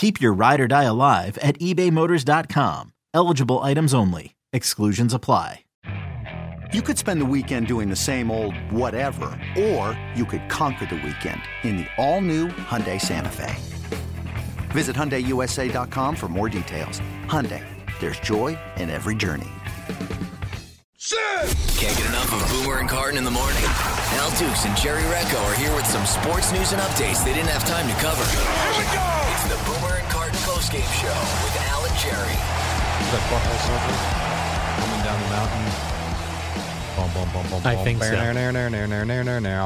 Keep 0.00 0.18
your 0.18 0.32
ride 0.32 0.60
or 0.62 0.66
die 0.66 0.84
alive 0.84 1.36
at 1.42 1.58
ebaymotors.com. 1.58 2.94
Eligible 3.12 3.58
items 3.58 3.92
only. 3.92 4.34
Exclusions 4.50 5.12
apply. 5.12 5.66
You 6.72 6.80
could 6.80 6.96
spend 6.96 7.20
the 7.20 7.26
weekend 7.26 7.66
doing 7.66 7.90
the 7.90 7.96
same 7.96 8.30
old 8.30 8.54
whatever, 8.72 9.38
or 9.58 10.00
you 10.14 10.24
could 10.24 10.48
conquer 10.48 10.86
the 10.86 10.94
weekend 11.04 11.42
in 11.64 11.76
the 11.76 11.86
all-new 11.98 12.48
Hyundai 12.48 12.98
Santa 12.98 13.28
Fe. 13.28 13.54
Visit 14.70 14.96
HyundaiUSA.com 14.96 16.16
for 16.16 16.28
more 16.28 16.48
details. 16.48 17.02
Hyundai, 17.26 17.62
there's 18.00 18.20
joy 18.20 18.58
in 18.78 18.88
every 18.88 19.14
journey. 19.14 19.50
Can't 21.76 21.96
get 21.98 22.06
enough 22.06 22.32
of 22.32 22.48
Boomer 22.48 22.78
and 22.78 22.88
Carton 22.88 23.18
in 23.18 23.24
the 23.24 23.30
morning. 23.30 23.64
Al 24.14 24.30
Dukes 24.30 24.64
and 24.64 24.74
Jerry 24.78 25.02
Recco 25.12 25.44
are 25.44 25.56
here 25.56 25.74
with 25.74 25.84
some 25.84 26.06
sports 26.06 26.52
news 26.52 26.72
and 26.72 26.80
updates 26.80 27.22
they 27.22 27.34
didn't 27.34 27.50
have 27.50 27.68
time 27.68 27.86
to 27.86 27.94
cover. 28.00 28.24
Here 28.24 28.78
we 28.78 28.96
go! 28.96 29.09
Carton 30.70 30.82
postgame 30.82 30.92
show 31.00 31.08
with 31.44 31.56
Al 31.68 31.84
and 31.84 31.96
Jerry. 31.98 32.34
that 33.10 33.22
butthole 33.28 33.60
surfer 33.66 33.96
coming 34.80 35.02
down 35.04 35.18
the 35.20 35.28
mountain. 35.30 35.64
Bum, 36.96 37.10
bum, 37.14 37.28
bum, 37.32 37.50
bum, 37.50 37.66
I 37.66 37.74
bum. 37.74 37.84
think 37.84 38.02
so. 38.02 38.10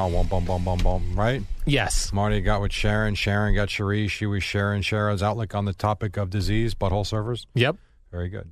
Bum, 0.09 0.27
bum, 0.27 0.45
bum, 0.45 0.63
bum, 0.63 0.77
bum. 0.79 1.15
Right? 1.15 1.43
Yes. 1.65 2.13
Marty 2.13 2.41
got 2.41 2.61
with 2.61 2.71
Sharon. 2.71 3.15
Sharon 3.15 3.55
got 3.55 3.69
Cherie. 3.69 4.07
She 4.07 4.25
was 4.25 4.43
Sharon. 4.43 4.81
Sharon's 4.81 5.21
outlook 5.21 5.53
on 5.53 5.65
the 5.65 5.73
topic 5.73 6.17
of 6.17 6.29
disease, 6.29 6.73
butthole 6.73 7.05
surfers. 7.05 7.45
Yep. 7.55 7.77
Very 8.11 8.29
good. 8.29 8.49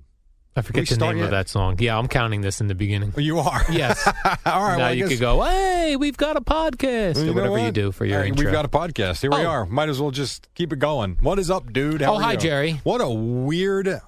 I 0.56 0.62
forget 0.62 0.88
the 0.88 0.98
name 0.98 1.18
yet? 1.18 1.26
of 1.26 1.32
that 1.32 1.50
song. 1.50 1.78
Yeah, 1.80 1.98
I'm 1.98 2.08
counting 2.08 2.42
this 2.42 2.62
in 2.62 2.68
the 2.68 2.76
beginning. 2.76 3.12
Well, 3.16 3.26
you 3.26 3.40
are. 3.40 3.62
Yes. 3.72 4.06
All 4.46 4.62
right. 4.62 4.78
now 4.78 4.86
well, 4.86 4.94
you 4.94 5.08
could 5.08 5.20
go, 5.20 5.42
hey, 5.42 5.96
we've 5.96 6.16
got 6.18 6.38
a 6.38 6.42
podcast, 6.42 7.16
Well, 7.16 7.26
you 7.26 7.32
or 7.32 7.34
whatever 7.36 7.58
you 7.60 7.72
do 7.72 7.92
for 7.92 8.06
your 8.06 8.24
intro. 8.24 8.46
We've 8.46 8.54
got 8.54 8.66
a 8.66 8.70
podcast. 8.70 9.22
Here 9.22 9.32
we 9.32 9.38
Oh. 9.38 9.48
are. 9.48 9.66
Might 9.66 9.90
as 9.90 10.00
well 10.00 10.12
just 10.12 10.48
keep 10.54 10.72
it 10.72 10.78
going. 10.80 11.18
What 11.22 11.40
is 11.40 11.50
up, 11.50 11.74
dude? 11.74 12.02
How 12.02 12.16
Oh, 12.16 12.20
hi, 12.20 12.34
you? 12.34 12.38
Jerry. 12.38 12.72
What 12.84 13.02
a 13.02 13.10
weird, 13.10 14.00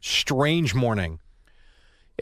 strange 0.00 0.74
morning. 0.74 1.18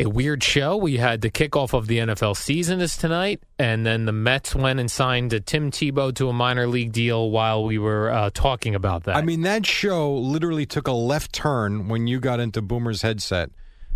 a 0.00 0.06
weird 0.06 0.42
show. 0.44 0.76
We 0.76 0.96
had 0.98 1.22
the 1.22 1.30
kickoff 1.30 1.72
of 1.74 1.88
the 1.88 1.98
NFL 1.98 2.36
season 2.36 2.80
is 2.80 2.96
tonight, 2.96 3.42
and 3.58 3.84
then 3.84 4.04
the 4.04 4.12
Mets 4.12 4.54
went 4.54 4.78
and 4.78 4.88
signed 4.88 5.32
a 5.32 5.40
Tim 5.40 5.72
Tebow 5.72 6.14
to 6.14 6.28
a 6.28 6.32
minor 6.32 6.68
league 6.68 6.92
deal 6.92 7.30
while 7.32 7.64
we 7.64 7.78
were 7.78 8.08
uh, 8.10 8.30
talking 8.32 8.76
about 8.76 9.04
that. 9.04 9.16
I 9.16 9.22
mean, 9.22 9.42
that 9.42 9.66
show 9.66 10.14
literally 10.14 10.66
took 10.66 10.86
a 10.86 10.92
left 10.92 11.32
turn 11.32 11.88
when 11.88 12.06
you 12.06 12.20
got 12.20 12.38
into 12.38 12.62
Boomer's 12.62 13.02
headset. 13.02 13.50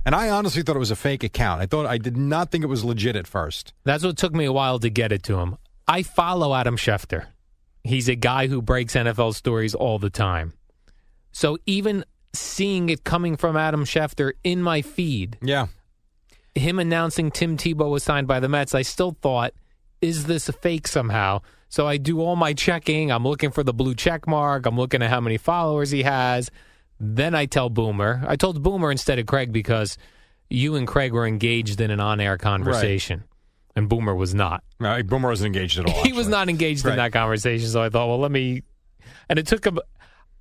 And 0.05 0.15
I 0.15 0.31
honestly 0.31 0.63
thought 0.63 0.77
it 0.77 0.81
was 0.81 0.91
a 0.91 0.97
fake 0.97 1.23
account. 1.23 1.61
I 1.63 1.67
thought 1.67 1.87
I 1.87 1.99
did 1.99 2.17
not 2.17 2.51
think 2.51 2.65
it 2.65 2.69
was 2.69 2.85
legit 2.85 3.15
at 3.17 3.27
first. 3.27 3.73
That's 3.85 4.05
what 4.05 4.17
took 4.17 4.35
me 4.35 4.45
a 4.45 4.53
while 4.53 4.79
to 4.81 4.91
get 4.91 5.13
it 5.13 5.23
to 5.25 5.39
him. 5.39 5.57
I 5.87 6.03
follow 6.03 6.55
Adam 6.55 6.77
Schefter. 6.77 7.27
He's 7.85 8.09
a 8.09 8.15
guy 8.17 8.47
who 8.49 8.63
breaks 8.63 8.95
NFL 8.95 9.35
stories 9.35 9.75
all 9.75 9.99
the 9.99 10.11
time. 10.11 10.55
So 11.33 11.59
even 11.67 12.05
seeing 12.33 12.89
it 12.89 13.05
coming 13.05 13.37
from 13.37 13.57
Adam 13.57 13.85
Schefter 13.85 14.33
in 14.43 14.63
my 14.63 14.83
feed, 14.83 15.39
Yeah. 15.43 15.67
him 16.55 16.79
announcing 16.79 17.31
Tim 17.31 17.57
Tebow 17.57 17.91
was 17.91 18.03
signed 18.03 18.27
by 18.27 18.41
the 18.41 18.49
Mets, 18.49 18.75
I 18.75 18.83
still 18.83 19.17
thought, 19.23 19.53
is 20.01 20.25
this 20.27 20.49
a 20.49 20.53
fake 20.53 20.89
somehow? 20.89 21.43
So 21.69 21.87
I 21.87 21.97
do 21.97 22.21
all 22.21 22.37
my 22.37 22.53
checking. 22.55 23.11
I'm 23.11 23.25
looking 23.25 23.51
for 23.51 23.63
the 23.63 23.73
blue 23.73 23.95
check 23.95 24.27
mark. 24.27 24.67
I'm 24.67 24.77
looking 24.77 25.03
at 25.03 25.11
how 25.11 25.21
many 25.21 25.39
followers 25.39 25.91
he 25.91 26.03
has. 26.03 26.51
Then 27.05 27.35
I 27.35 27.47
tell 27.47 27.69
Boomer. 27.69 28.25
I 28.29 28.37
told 28.37 28.63
Boomer 28.63 28.93
instead 28.93 29.19
of 29.19 29.27
Craig 29.27 29.53
because 29.53 29.99
you 30.49 30.77
and 30.77 30.87
Craig 30.87 31.13
were 31.13 31.27
engaged 31.27 31.81
in 31.81 31.91
an 31.91 31.99
on 31.99 32.21
air 32.21 32.39
conversation, 32.39 33.25
and 33.75 33.89
Boomer 33.89 34.15
was 34.15 34.35
not. 34.35 34.63
No, 34.79 35.03
Boomer 35.03 35.29
wasn't 35.31 35.55
engaged 35.57 35.79
at 35.81 35.87
all. 35.87 36.03
he 36.05 36.13
was 36.13 36.27
actually. 36.27 36.31
not 36.31 36.49
engaged 36.49 36.85
in 36.85 36.91
Right. 36.91 36.97
that 36.97 37.13
conversation. 37.13 37.69
So 37.69 37.83
I 37.83 37.89
thought, 37.89 38.07
well, 38.09 38.21
let 38.21 38.31
me. 38.31 38.63
And 39.29 39.39
it 39.39 39.49
took 39.49 39.65
him. 39.67 39.81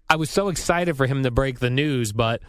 I 0.08 0.18
was 0.18 0.30
so 0.30 0.50
excited 0.50 0.96
for 0.98 1.08
him 1.08 1.24
to 1.24 1.32
break 1.32 1.60
the 1.60 1.70
news, 1.72 2.12
but 2.14 2.42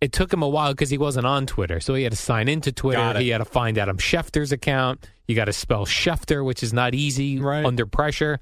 it 0.00 0.12
took 0.12 0.32
him 0.32 0.42
a 0.42 0.48
while 0.48 0.72
because 0.72 0.90
he 0.90 0.98
wasn't 0.98 1.26
on 1.26 1.46
Twitter. 1.46 1.80
So 1.80 1.94
he 1.94 2.04
had 2.04 2.12
to 2.12 2.16
sign 2.18 2.46
into 2.48 2.70
Got 2.70 2.76
Twitter. 2.76 3.10
it. 3.18 3.22
He 3.22 3.30
had 3.30 3.38
to 3.38 3.44
find 3.44 3.76
Adam 3.76 3.96
Schefter's 3.98 4.52
account. 4.52 5.08
You 5.26 5.34
got 5.34 5.46
to 5.46 5.52
spell 5.52 5.84
Schefter, 5.84 6.44
which 6.44 6.62
is 6.62 6.72
not 6.72 6.94
easy 6.94 7.40
Right. 7.40 7.64
under 7.64 7.86
pressure. 7.86 8.38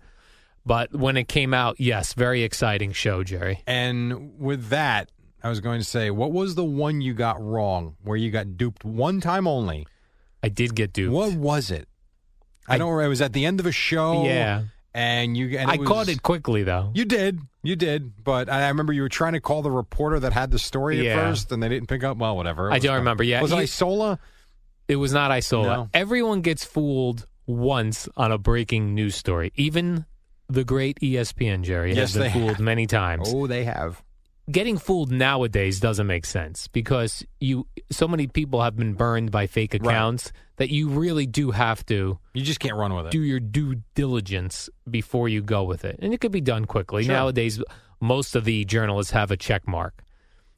But 0.67 0.93
when 0.95 1.17
it 1.17 1.29
came 1.29 1.55
out, 1.55 1.77
yes, 1.79 2.13
very 2.13 2.43
exciting 2.43 2.91
show, 2.93 3.23
Jerry. 3.23 3.63
And 3.69 4.39
with 4.39 4.69
that, 4.71 5.11
I 5.43 5.49
was 5.49 5.61
going 5.61 5.79
to 5.79 5.85
say, 5.87 6.11
what 6.11 6.33
was 6.33 6.57
the 6.57 6.65
one 6.65 7.01
you 7.01 7.15
got 7.15 7.41
wrong 7.41 7.95
where 8.03 8.17
you 8.17 8.33
got 8.33 8.57
duped 8.57 8.85
one 8.85 9.21
time 9.21 9.47
only? 9.47 9.87
I 10.43 10.49
did 10.49 10.75
get 10.75 10.93
duped. 10.93 11.13
What 11.15 11.35
was 11.35 11.71
it? 11.71 11.89
I, 12.69 12.75
I- 12.75 12.79
don't 12.79 12.89
remember. 12.89 13.05
It 13.07 13.09
was 13.11 13.23
at 13.23 13.33
the 13.33 13.47
end 13.47 13.61
of 13.61 13.67
a 13.67 13.73
show. 13.73 14.25
Yeah. 14.25 14.65
And 14.93 15.37
you 15.37 15.57
and 15.59 15.71
I 15.71 15.77
was- 15.77 15.87
caught 15.87 16.09
it 16.09 16.23
quickly 16.23 16.65
though. 16.65 16.91
You 16.95 17.05
did. 17.05 17.39
You 17.63 17.77
did. 17.77 18.25
But 18.25 18.49
I 18.49 18.67
remember 18.69 18.93
you 18.93 19.03
were 19.03 19.09
trying 19.09 19.35
to 19.35 19.41
call 19.41 19.63
the 19.63 19.71
reporter 19.71 20.19
that 20.21 20.33
had 20.33 20.51
the 20.51 20.59
story 20.59 21.05
Yeah. 21.05 21.17
at 21.17 21.25
first, 21.29 21.53
and 21.53 21.63
they 21.63 21.69
didn't 21.69 21.89
pick 21.89 22.03
up. 22.03 22.17
Well, 22.17 22.35
whatever. 22.37 22.73
I 22.73 22.79
don't 22.79 22.91
fine. 22.91 22.99
remember. 22.99 23.23
Yeah, 23.23 23.43
Was 23.43 23.53
it 23.53 23.57
Isola? 23.59 24.19
It 24.89 24.97
was 24.97 25.13
not 25.13 25.31
Isola. 25.31 25.67
No. 25.77 25.91
Everyone 25.95 26.41
gets 26.41 26.65
fooled 26.65 27.27
once 27.47 28.09
on 28.17 28.33
a 28.33 28.39
breaking 28.39 28.95
news 28.95 29.15
story. 29.17 29.53
Even 29.57 30.07
the 30.49 30.65
great 30.65 30.99
ESPN, 31.01 31.63
Jerry, 31.63 31.95
Yes, 31.95 32.15
has 32.15 32.23
been 32.23 32.33
fooled 32.33 32.51
have. 32.57 32.61
many 32.61 32.87
times. 32.87 33.29
Oh, 33.33 33.47
they 33.47 33.65
have. 33.65 34.03
Getting 34.51 34.79
fooled 34.79 35.11
nowadays 35.11 35.81
doesn't 35.81 36.07
make 36.07 36.25
sense 36.25 36.69
because 36.69 37.25
you 37.41 37.67
so 37.91 38.07
many 38.07 38.29
people 38.29 38.63
have 38.63 38.77
been 38.77 38.93
burned 38.95 39.33
by 39.33 39.49
fake 39.49 39.75
accounts 39.75 40.31
that 40.57 40.71
you 40.71 40.89
really 40.89 41.27
do 41.27 41.51
have 41.51 41.85
to 41.87 42.19
You 42.33 42.43
just 42.43 42.61
can't 42.61 42.77
run 42.77 42.95
with 42.95 43.07
it. 43.07 43.11
do 43.13 43.21
your 43.23 43.41
due 43.41 43.83
diligence 43.97 44.71
before 44.89 45.29
you 45.29 45.43
go 45.43 45.65
with 45.65 45.85
it. 45.85 45.99
And 46.01 46.15
it 46.15 46.21
could 46.21 46.31
be 46.31 46.41
done 46.41 46.65
quickly. 46.65 47.03
Sure. 47.03 47.13
Nowadays, 47.13 47.61
most 48.01 48.37
of 48.37 48.45
the 48.45 48.65
journalists 48.65 49.11
have 49.13 49.33
a 49.33 49.37
check 49.37 49.67
mark. 49.67 50.03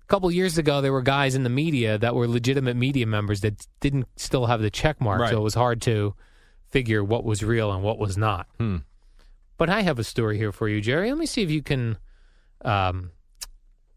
A 0.02 0.06
couple 0.06 0.30
years 0.30 0.58
ago, 0.58 0.82
there 0.82 0.92
were 0.92 1.02
guys 1.02 1.34
in 1.34 1.42
the 1.42 1.50
media 1.50 1.96
that 1.96 2.14
were 2.14 2.28
legitimate 2.28 2.76
media 2.76 3.06
members 3.06 3.40
that 3.40 3.66
didn't 3.80 4.06
still 4.16 4.46
have 4.46 4.60
the 4.60 4.70
check 4.70 5.00
mark. 5.00 5.20
Right. 5.22 5.30
So 5.30 5.38
it 5.38 5.42
was 5.44 5.54
hard 5.54 5.80
to 5.82 6.14
figure 6.68 7.02
what 7.02 7.24
was 7.24 7.42
real 7.42 7.72
and 7.72 7.82
what 7.82 7.98
was 7.98 8.18
not. 8.18 8.46
Hmm. 8.58 8.76
But 9.58 9.68
I 9.68 9.82
have 9.82 9.98
a 9.98 10.04
story 10.04 10.38
here 10.38 10.52
for 10.52 10.68
you, 10.68 10.80
Jerry. 10.80 11.10
Let 11.10 11.18
me 11.18 11.26
see 11.26 11.42
if 11.42 11.50
you 11.50 11.62
can, 11.62 11.98
um, 12.64 13.10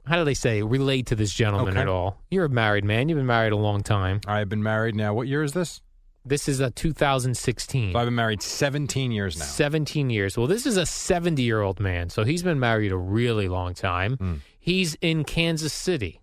how 0.06 0.18
do 0.18 0.26
they 0.26 0.34
say, 0.34 0.62
relate 0.64 1.06
to 1.08 1.16
this 1.16 1.32
gentleman 1.34 1.76
Okay. 1.76 1.82
at 1.82 1.88
all. 1.88 2.20
You're 2.30 2.46
a 2.46 2.50
married 2.50 2.84
man. 2.84 3.08
You've 3.08 3.18
been 3.20 3.26
married 3.28 3.54
a 3.54 3.58
long 3.58 3.82
time. 3.84 4.20
I've 4.28 4.50
been 4.50 4.64
married 4.64 4.96
now. 4.96 5.14
What 5.14 5.28
year 5.28 5.44
is 5.44 5.54
this? 5.54 5.82
This 6.26 6.48
is 6.48 6.60
a 6.60 6.70
2016. 6.72 7.94
So 7.94 8.00
I've 8.00 8.06
been 8.06 8.16
married 8.16 8.42
17 8.44 9.12
years 9.12 9.38
now. 9.40 9.46
17 9.46 10.10
years. 10.10 10.38
Well, 10.38 10.48
this 10.48 10.66
is 10.66 10.78
a 10.78 10.86
70 10.86 11.42
year 11.42 11.62
old 11.62 11.80
man. 11.80 12.10
So 12.10 12.24
he's 12.24 12.44
been 12.44 12.60
married 12.60 12.92
a 12.92 12.98
really 12.98 13.48
long 13.48 13.74
time. 13.74 14.18
Hmm. 14.18 14.34
He's 14.60 14.96
in 15.02 15.24
Kansas 15.24 15.74
City. 15.74 16.22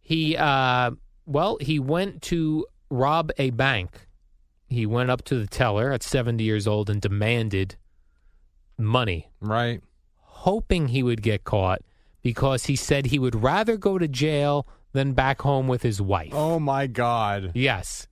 He, 0.00 0.36
uh, 0.36 0.92
well, 1.26 1.58
he 1.60 1.78
went 1.78 2.22
to 2.22 2.66
rob 2.90 3.30
a 3.38 3.50
bank. 3.50 4.08
He 4.68 4.86
went 4.86 5.10
up 5.10 5.22
to 5.26 5.36
the 5.38 5.46
teller 5.46 5.92
at 5.92 6.02
70 6.02 6.42
years 6.42 6.66
old 6.66 6.90
and 6.90 7.00
demanded 7.00 7.76
money, 8.84 9.30
Right. 9.40 9.80
hoping 10.18 10.88
he 10.88 11.02
would 11.02 11.22
get 11.22 11.44
caught 11.44 11.82
because 12.22 12.66
he 12.66 12.76
said 12.76 13.06
he 13.06 13.18
would 13.18 13.42
rather 13.42 13.76
go 13.76 13.98
to 13.98 14.08
jail 14.08 14.66
than 14.92 15.12
back 15.12 15.42
home 15.42 15.68
with 15.68 15.82
his 15.82 16.00
wife. 16.00 16.32
Oh 16.34 16.58
my 16.58 16.86
God. 16.86 17.52
Yes, 17.54 18.06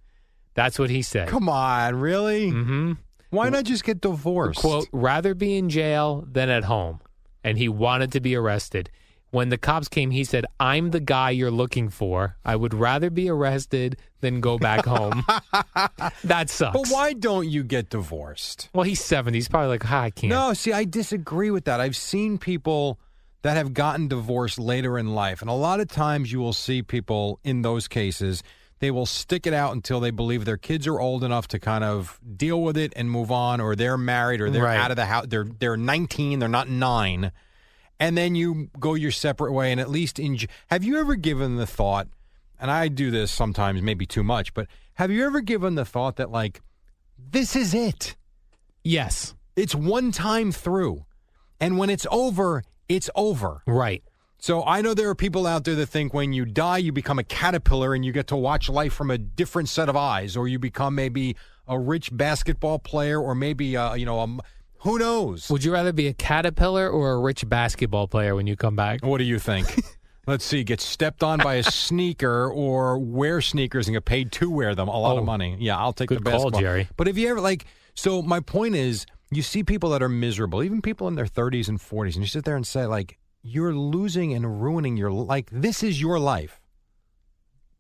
that's 0.54 0.78
what 0.78 0.90
he 0.90 1.02
said. 1.02 1.28
Come 1.28 1.48
on, 1.48 1.96
really? 1.96 2.50
hmm 2.50 2.92
Why 3.30 3.48
not 3.48 3.64
just 3.64 3.84
get 3.84 4.00
divorced? 4.00 4.60
quote 4.60 4.88
rather 4.92 5.34
be 5.34 5.56
in 5.56 5.68
jail 5.68 6.24
than 6.30 6.48
at 6.48 6.64
home 6.64 7.00
and 7.44 7.56
he 7.58 7.68
wanted 7.68 8.12
to 8.12 8.20
be 8.20 8.34
arrested 8.34 8.90
When 9.30 9.48
the 9.48 9.58
cops 9.58 9.86
came, 9.88 10.10
he 10.10 10.24
said, 10.24 10.44
I'm 10.58 10.90
the 10.90 10.98
guy 11.00 11.30
you're 11.30 11.52
looking 11.52 11.88
for. 11.88 12.36
I 12.44 12.56
would 12.56 12.74
rather 12.74 13.10
be 13.10 13.28
arrested 13.30 13.96
than 14.20 14.40
go 14.40 14.58
back 14.58 14.84
home. 14.84 15.24
that 16.24 16.50
sucks. 16.50 16.76
But 16.76 16.88
why 16.88 17.12
don't 17.12 17.48
you 17.48 17.62
get 17.62 17.90
divorced? 17.90 18.68
Well, 18.74 18.82
he's 18.84 19.00
70. 19.02 19.38
He's 19.38 19.48
probably 19.48 19.68
like, 19.68 19.90
ah, 19.90 20.02
I 20.02 20.10
can't. 20.10 20.30
No, 20.30 20.52
see, 20.52 20.72
I 20.72 20.84
disagree 20.84 21.50
with 21.50 21.64
that. 21.66 21.80
I've 21.80 21.96
seen 21.96 22.38
people 22.38 22.98
that 23.42 23.56
have 23.56 23.72
gotten 23.72 24.08
divorced 24.08 24.58
later 24.58 24.98
in 24.98 25.14
life, 25.14 25.40
and 25.40 25.48
a 25.48 25.54
lot 25.54 25.80
of 25.80 25.88
times 25.88 26.30
you 26.32 26.40
will 26.40 26.52
see 26.52 26.82
people 26.82 27.38
in 27.44 27.62
those 27.62 27.88
cases. 27.88 28.42
They 28.80 28.90
will 28.90 29.06
stick 29.06 29.46
it 29.46 29.54
out 29.54 29.74
until 29.74 30.00
they 30.00 30.10
believe 30.10 30.44
their 30.44 30.56
kids 30.56 30.86
are 30.86 30.98
old 31.00 31.22
enough 31.22 31.48
to 31.48 31.58
kind 31.58 31.84
of 31.84 32.18
deal 32.36 32.62
with 32.62 32.76
it 32.76 32.92
and 32.96 33.10
move 33.10 33.30
on, 33.30 33.60
or 33.60 33.76
they're 33.76 33.96
married, 33.98 34.40
or 34.40 34.50
they're 34.50 34.64
Right. 34.64 34.76
out 34.78 34.90
of 34.90 34.96
the 34.96 35.06
house. 35.06 35.26
They're 35.28 35.44
they're 35.58 35.76
19, 35.76 36.38
they're 36.38 36.48
not 36.48 36.68
nine, 36.68 37.30
and 38.00 38.18
then 38.18 38.34
you 38.34 38.70
go 38.80 38.94
your 38.94 39.12
separate 39.12 39.52
way. 39.52 39.70
And 39.70 39.80
at 39.80 39.90
least 39.90 40.18
in, 40.18 40.38
have 40.68 40.82
you 40.82 40.98
ever 40.98 41.14
given 41.14 41.56
the 41.56 41.66
thought? 41.66 42.08
And 42.58 42.70
I 42.70 42.88
do 42.88 43.10
this 43.10 43.30
sometimes, 43.30 43.80
maybe 43.80 44.06
too 44.06 44.24
much, 44.24 44.52
but 44.54 44.66
have 44.94 45.10
you 45.10 45.24
ever 45.24 45.40
given 45.40 45.76
the 45.76 45.84
thought 45.84 46.16
that 46.16 46.30
like 46.30 46.60
this 47.16 47.54
is 47.54 47.72
it? 47.74 48.16
Yes. 48.82 49.34
It's 49.54 49.74
one 49.74 50.10
time 50.10 50.52
through. 50.52 51.04
And 51.60 51.78
when 51.78 51.90
it's 51.90 52.06
over, 52.10 52.62
it's 52.88 53.10
over. 53.14 53.62
Right. 53.66 54.02
So 54.38 54.64
I 54.64 54.80
know 54.80 54.94
there 54.94 55.10
are 55.10 55.14
people 55.14 55.46
out 55.46 55.64
there 55.64 55.74
that 55.74 55.86
think 55.86 56.14
when 56.14 56.32
you 56.32 56.46
die, 56.46 56.78
you 56.78 56.92
become 56.92 57.18
a 57.18 57.24
caterpillar 57.24 57.92
and 57.92 58.04
you 58.04 58.12
get 58.12 58.26
to 58.28 58.36
watch 58.36 58.70
life 58.70 58.94
from 58.94 59.10
a 59.10 59.18
different 59.18 59.68
set 59.68 59.90
of 59.90 59.96
eyes, 59.96 60.34
or 60.34 60.48
you 60.48 60.58
become 60.58 60.94
maybe 60.94 61.36
a 61.68 61.78
rich 61.78 62.08
basketball 62.10 62.78
player, 62.78 63.20
or 63.20 63.34
maybe, 63.34 63.76
uh, 63.76 63.92
you 63.92 64.06
know, 64.06 64.18
a, 64.20 64.38
who 64.82 64.98
knows? 64.98 65.48
Would 65.50 65.64
you 65.64 65.72
rather 65.72 65.92
be 65.92 66.06
a 66.06 66.12
caterpillar 66.14 66.88
or 66.88 67.12
a 67.12 67.18
rich 67.18 67.48
basketball 67.48 68.08
player 68.08 68.34
when 68.34 68.46
you 68.46 68.56
come 68.56 68.76
back? 68.76 69.04
What 69.04 69.18
do 69.18 69.24
you 69.24 69.38
think? 69.38 69.66
Let's 70.26 70.44
see, 70.44 70.62
get 70.64 70.80
stepped 70.80 71.22
on 71.22 71.38
by 71.38 71.54
a 71.54 71.62
sneaker 71.62 72.48
or 72.50 72.98
wear 72.98 73.40
sneakers 73.40 73.88
and 73.88 73.94
get 73.96 74.04
paid 74.04 74.30
to 74.32 74.50
wear 74.50 74.74
them. 74.74 74.88
A 74.88 74.98
lot 74.98 75.16
Oh. 75.16 75.18
of 75.18 75.24
money. 75.24 75.56
Yeah, 75.58 75.78
I'll 75.78 75.92
take 75.92 76.08
Good 76.08 76.24
the 76.24 76.30
call. 76.30 76.50
Jerry. 76.50 76.88
But 76.96 77.08
if 77.08 77.16
you 77.18 77.28
ever 77.28 77.40
like, 77.40 77.64
so 77.94 78.22
my 78.22 78.40
point 78.40 78.74
is, 78.76 79.06
you 79.30 79.42
see 79.42 79.62
people 79.64 79.90
that 79.90 80.02
are 80.02 80.08
miserable, 80.08 80.62
even 80.62 80.82
people 80.82 81.08
in 81.08 81.14
their 81.14 81.26
30s 81.26 81.68
and 81.68 81.78
40s, 81.78 82.14
and 82.14 82.22
you 82.22 82.26
sit 82.26 82.44
there 82.44 82.56
and 82.56 82.66
say, 82.66 82.84
like, 82.86 83.18
you're 83.42 83.74
losing 83.74 84.32
and 84.34 84.62
ruining 84.62 84.96
your 84.96 85.10
like. 85.10 85.48
This 85.50 85.82
is 85.82 86.00
your 86.00 86.18
life. 86.18 86.60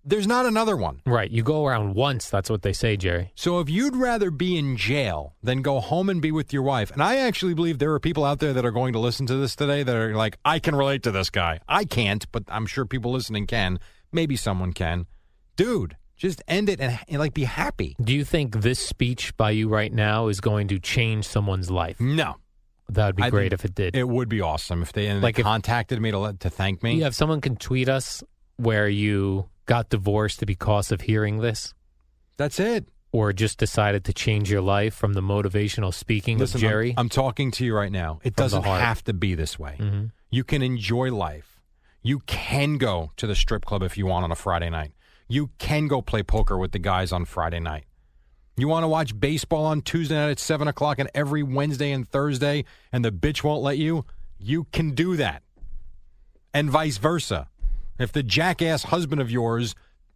There's 0.04 0.26
not 0.26 0.46
another 0.46 0.76
one. 0.76 1.02
Right. 1.04 1.30
You 1.30 1.42
go 1.42 1.66
around 1.66 1.94
once. 1.94 2.30
That's 2.30 2.48
what 2.48 2.62
they 2.62 2.72
say, 2.72 2.96
Jerry. 2.96 3.32
So 3.34 3.60
if 3.60 3.68
you'd 3.68 3.94
rather 3.96 4.30
be 4.30 4.56
in 4.56 4.76
jail 4.76 5.34
than 5.42 5.60
go 5.62 5.78
home 5.80 6.08
and 6.08 6.22
be 6.22 6.32
with 6.32 6.52
your 6.52 6.62
wife, 6.62 6.90
and 6.90 7.02
I 7.02 7.16
actually 7.16 7.52
believe 7.54 7.78
there 7.78 7.92
are 7.92 8.00
people 8.00 8.24
out 8.24 8.38
there 8.38 8.52
that 8.54 8.64
are 8.64 8.70
going 8.70 8.92
to 8.94 8.98
listen 8.98 9.26
to 9.26 9.36
this 9.36 9.54
today 9.54 9.82
that 9.82 9.94
are 9.94 10.14
like, 10.14 10.38
I 10.44 10.58
can 10.58 10.74
relate 10.74 11.02
to 11.02 11.10
this 11.10 11.28
guy. 11.28 11.60
I 11.68 11.84
can't, 11.84 12.26
but 12.32 12.44
I'm 12.48 12.66
sure 12.66 12.86
people 12.86 13.12
listening 13.12 13.46
can. 13.46 13.78
Maybe 14.10 14.36
someone 14.36 14.72
can. 14.72 15.06
Dude, 15.56 15.96
just 16.16 16.42
end 16.48 16.68
it 16.70 16.80
and, 16.80 16.98
and 17.08 17.18
like 17.18 17.34
be 17.34 17.44
happy. 17.44 17.94
Do 18.02 18.14
you 18.14 18.24
think 18.24 18.62
this 18.62 18.78
speech 18.80 19.36
by 19.36 19.50
you 19.50 19.68
right 19.68 19.92
now 19.92 20.28
is 20.28 20.40
going 20.40 20.68
to 20.68 20.78
change 20.78 21.26
someone's 21.28 21.70
life? 21.70 22.00
No, 22.00 22.36
That 22.88 23.06
would 23.08 23.16
be 23.16 23.22
I 23.24 23.30
great 23.30 23.52
if 23.52 23.64
it 23.66 23.74
did. 23.74 23.94
it 23.94 24.08
would 24.08 24.30
be 24.30 24.40
awesome 24.40 24.80
if 24.82 24.92
they, 24.94 25.12
Like 25.12 25.36
they 25.36 25.40
if- 25.40 25.44
contacted 25.44 26.00
me 26.00 26.10
to 26.10 26.18
let, 26.18 26.40
to 26.40 26.48
thank 26.50 26.82
me. 26.82 26.94
Yeah, 27.00 27.08
if 27.08 27.14
someone 27.14 27.42
can 27.42 27.56
tweet 27.56 27.88
us 27.90 28.24
where 28.56 28.88
you 28.88 29.48
got 29.70 29.88
divorced 29.88 30.44
because 30.46 30.90
of 30.90 31.02
hearing 31.02 31.38
this, 31.38 31.74
That's 32.36 32.58
it. 32.58 32.86
or 33.12 33.32
just 33.32 33.56
decided 33.56 34.04
to 34.06 34.12
change 34.12 34.50
your 34.50 34.60
life 34.60 34.92
from 34.94 35.12
the 35.12 35.20
motivational 35.20 35.94
speaking 35.94 36.38
Listen, 36.38 36.58
of 36.58 36.64
I'm- 36.64 36.70
Jerry. 36.72 36.94
I'm, 36.96 37.08
talking 37.08 37.52
to 37.52 37.64
you 37.64 37.72
right 37.74 37.92
now. 37.92 38.18
It 38.24 38.34
the 38.34 38.42
doesn't 38.42 38.64
heart. 38.64 38.80
have 38.80 39.04
to 39.04 39.12
be 39.12 39.36
this 39.36 39.60
way. 39.60 39.76
Mhm. 39.78 40.10
You 40.28 40.42
can 40.42 40.60
enjoy 40.62 41.12
life. 41.14 41.60
You 42.02 42.18
can 42.26 42.78
go 42.78 43.12
to 43.16 43.28
the 43.28 43.36
strip 43.36 43.64
club 43.64 43.82
if 43.84 43.96
you 43.96 44.06
want 44.06 44.24
on 44.24 44.32
a 44.32 44.36
Friday 44.36 44.70
night. 44.70 44.92
You 45.28 45.50
can 45.58 45.86
go 45.86 46.02
play 46.02 46.24
poker 46.24 46.58
with 46.58 46.72
the 46.72 46.78
guys 46.80 47.12
on 47.12 47.24
Friday 47.24 47.60
night. 47.60 47.84
You 48.56 48.66
want 48.66 48.82
to 48.82 48.88
watch 48.88 49.18
baseball 49.20 49.66
on 49.66 49.82
Tuesday 49.82 50.16
night 50.16 50.30
at 50.30 50.40
7 50.40 50.66
o'clock 50.66 50.98
and 50.98 51.08
every 51.14 51.42
Wednesday 51.44 51.92
and 51.92 52.08
Thursday, 52.08 52.64
and 52.90 53.04
the 53.04 53.12
bitch 53.12 53.44
won't 53.44 53.62
let 53.62 53.78
you? 53.78 54.04
You 54.40 54.64
can 54.72 54.96
do 54.96 55.16
that. 55.16 55.42
And 56.52 56.68
vice 56.70 56.96
versa. 56.98 57.48
If 58.00 58.12
the 58.12 58.22
jackass 58.22 58.84
husband 58.84 59.20
of 59.20 59.30
yours 59.30 59.74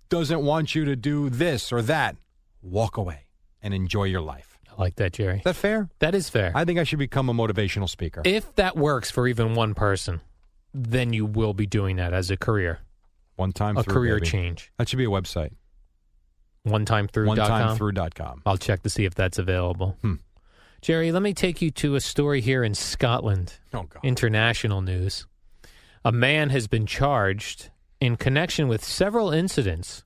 doesn't 0.08 0.42
want 0.42 0.74
you 0.74 0.84
to 0.86 0.96
do 0.96 1.28
this 1.30 1.70
or 1.72 1.82
that, 1.82 2.16
walk 2.62 2.96
away 2.96 3.26
and 3.62 3.72
enjoy 3.74 4.04
your 4.04 4.20
life. 4.22 4.58
I 4.76 4.80
like 4.80 4.96
that, 4.96 5.12
Jerry. 5.12 5.38
Is 5.38 5.44
that 5.44 5.54
fair? 5.54 5.88
That 6.00 6.14
is 6.14 6.28
fair. 6.28 6.50
I 6.54 6.64
think 6.64 6.78
I 6.80 6.84
should 6.84 6.98
become 6.98 7.28
a 7.28 7.34
motivational 7.34 7.88
speaker. 7.88 8.22
if 8.24 8.52
that 8.56 8.76
works 8.76 9.10
for 9.10 9.28
even 9.28 9.54
one 9.54 9.74
person, 9.74 10.20
then 10.72 11.12
you 11.12 11.24
will 11.26 11.54
be 11.54 11.66
doing 11.66 11.96
that 11.96 12.12
as 12.12 12.30
a 12.30 12.36
career, 12.36 12.80
One 13.36 13.52
time 13.52 13.76
a 13.76 13.82
through, 13.84 13.94
career 13.94 14.14
baby. 14.16 14.26
change. 14.28 14.72
That 14.78 14.88
should 14.88 14.96
be 14.98 15.04
a 15.04 15.08
website. 15.08 15.52
One 16.64 16.84
time 16.86 17.06
through. 17.06 17.26
One 17.26 17.36
time 17.36 17.76
through 17.76 17.92
dot 17.92 18.14
com. 18.14 18.40
I'll 18.46 18.56
check 18.56 18.82
to 18.84 18.90
see 18.90 19.04
if 19.04 19.14
that's 19.14 19.38
available. 19.38 19.96
Hmm. 20.00 20.14
Jerry, 20.80 21.12
let 21.12 21.22
me 21.22 21.34
take 21.34 21.60
you 21.62 21.70
to 21.72 21.94
a 21.94 22.00
story 22.00 22.40
here 22.40 22.64
in 22.64 22.74
Scotland. 22.74 23.58
Oh 23.74 23.82
God. 23.82 24.00
International 24.02 24.80
news. 24.80 25.26
A 26.04 26.12
man 26.12 26.50
has 26.50 26.66
been 26.66 26.86
charged 26.86 27.70
in 28.04 28.16
connection 28.16 28.68
with 28.68 28.84
several 28.84 29.30
incidents 29.30 30.04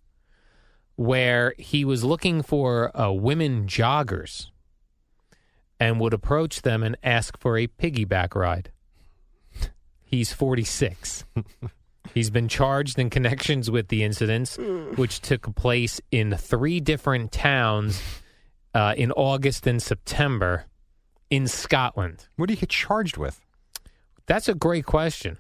where 0.94 1.52
he 1.58 1.84
was 1.84 2.04
looking 2.04 2.42
for 2.42 2.96
uh, 2.96 3.10
women 3.10 3.66
joggers 3.66 4.50
and 5.80 5.98
would 5.98 6.14
approach 6.14 6.62
them 6.62 6.84
and 6.84 6.96
ask 7.02 7.36
for 7.40 7.58
a 7.58 7.66
piggyback 7.66 8.36
ride. 8.36 8.70
He's 10.04 10.32
46. 10.32 11.24
He's 12.14 12.30
been 12.30 12.46
charged 12.46 13.00
in 13.00 13.10
connections 13.10 13.68
with 13.68 13.88
the 13.88 14.04
incidents, 14.04 14.56
which 14.94 15.20
took 15.20 15.54
place 15.56 16.00
in 16.12 16.36
three 16.36 16.78
different 16.78 17.32
towns 17.32 18.00
uh, 18.74 18.94
in 18.96 19.10
August 19.10 19.66
and 19.66 19.82
September 19.82 20.66
in 21.30 21.48
Scotland. 21.48 22.28
What 22.36 22.46
do 22.46 22.54
you 22.54 22.60
get 22.60 22.68
charged 22.68 23.16
with? 23.16 23.44
That's 24.26 24.48
a 24.48 24.54
great 24.54 24.86
question. 24.86 25.36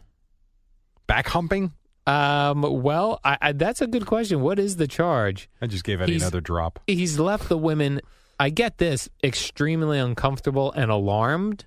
Back 1.06 1.28
humping? 1.28 1.72
Um, 2.08 2.62
well, 2.82 3.20
I, 3.22 3.36
I, 3.40 3.52
that's 3.52 3.82
a 3.82 3.86
good 3.86 4.06
question. 4.06 4.40
What 4.40 4.58
is 4.58 4.76
the 4.76 4.86
charge? 4.88 5.48
I 5.60 5.66
just 5.66 5.84
gave 5.84 6.00
Eddie 6.00 6.12
He's- 6.12 6.22
another 6.22 6.40
drop. 6.40 6.80
He's 6.86 7.18
left 7.18 7.48
the 7.50 7.58
women, 7.58 8.00
I 8.40 8.48
get 8.50 8.78
this, 8.78 9.08
extremely 9.22 9.98
uncomfortable 9.98 10.72
and 10.72 10.90
alarmed. 10.90 11.66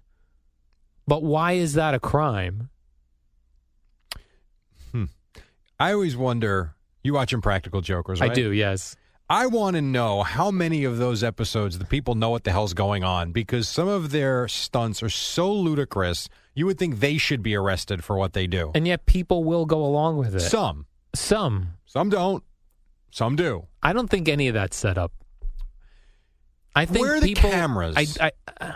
But 1.08 1.22
why 1.24 1.54
is 1.54 1.74
that 1.74 1.94
a 1.94 2.00
crime? 2.00 2.70
I 5.80 5.94
always 5.94 6.16
wonder. 6.16 6.76
You 7.04 7.16
watching 7.16 7.42
Practical 7.42 7.82
Jokers? 7.82 8.22
Right? 8.22 8.30
I 8.30 8.34
do, 8.36 8.52
yes. 8.52 8.96
I 9.32 9.46
want 9.46 9.78
to 9.78 9.82
know 9.82 10.24
how 10.24 10.52
many 10.52 10.84
of 10.84 10.98
those 10.98 11.24
episodes 11.24 11.80
the 11.80 11.86
people 11.86 12.16
know 12.16 12.30
what 12.32 12.44
the 12.44 12.52
hell's 12.52 12.74
going 12.74 13.06
on 13.06 13.32
because 13.32 13.66
some 13.70 13.88
of 13.88 14.12
their 14.12 14.50
stunts 14.50 15.02
are 15.02 15.10
so 15.10 15.50
ludicrous. 15.54 16.28
You 16.54 16.66
would 16.66 16.78
think 16.78 17.00
they 17.00 17.18
should 17.18 17.42
be 17.42 17.56
arrested 17.56 18.04
for 18.04 18.18
what 18.18 18.34
they 18.34 18.46
do. 18.46 18.72
And 18.76 18.86
yet 18.86 19.06
people 19.06 19.46
will 19.46 19.66
go 19.66 19.86
along 19.86 20.18
with 20.18 20.36
it. 20.36 20.42
Some, 20.42 20.86
Some. 21.16 21.76
some 21.86 22.10
don't, 22.10 22.44
some 23.10 23.38
do. 23.38 23.68
I 23.82 23.94
don't 23.94 24.10
think 24.10 24.28
any 24.28 24.50
of 24.50 24.54
that's 24.54 24.76
set 24.76 24.98
up. 24.98 25.14
I 26.76 26.84
think 26.84 27.06
Where 27.06 27.16
are 27.16 27.22
the 27.22 27.28
people, 27.28 27.52
cameras? 27.52 27.96
I, 28.20 28.32
I, 28.60 28.74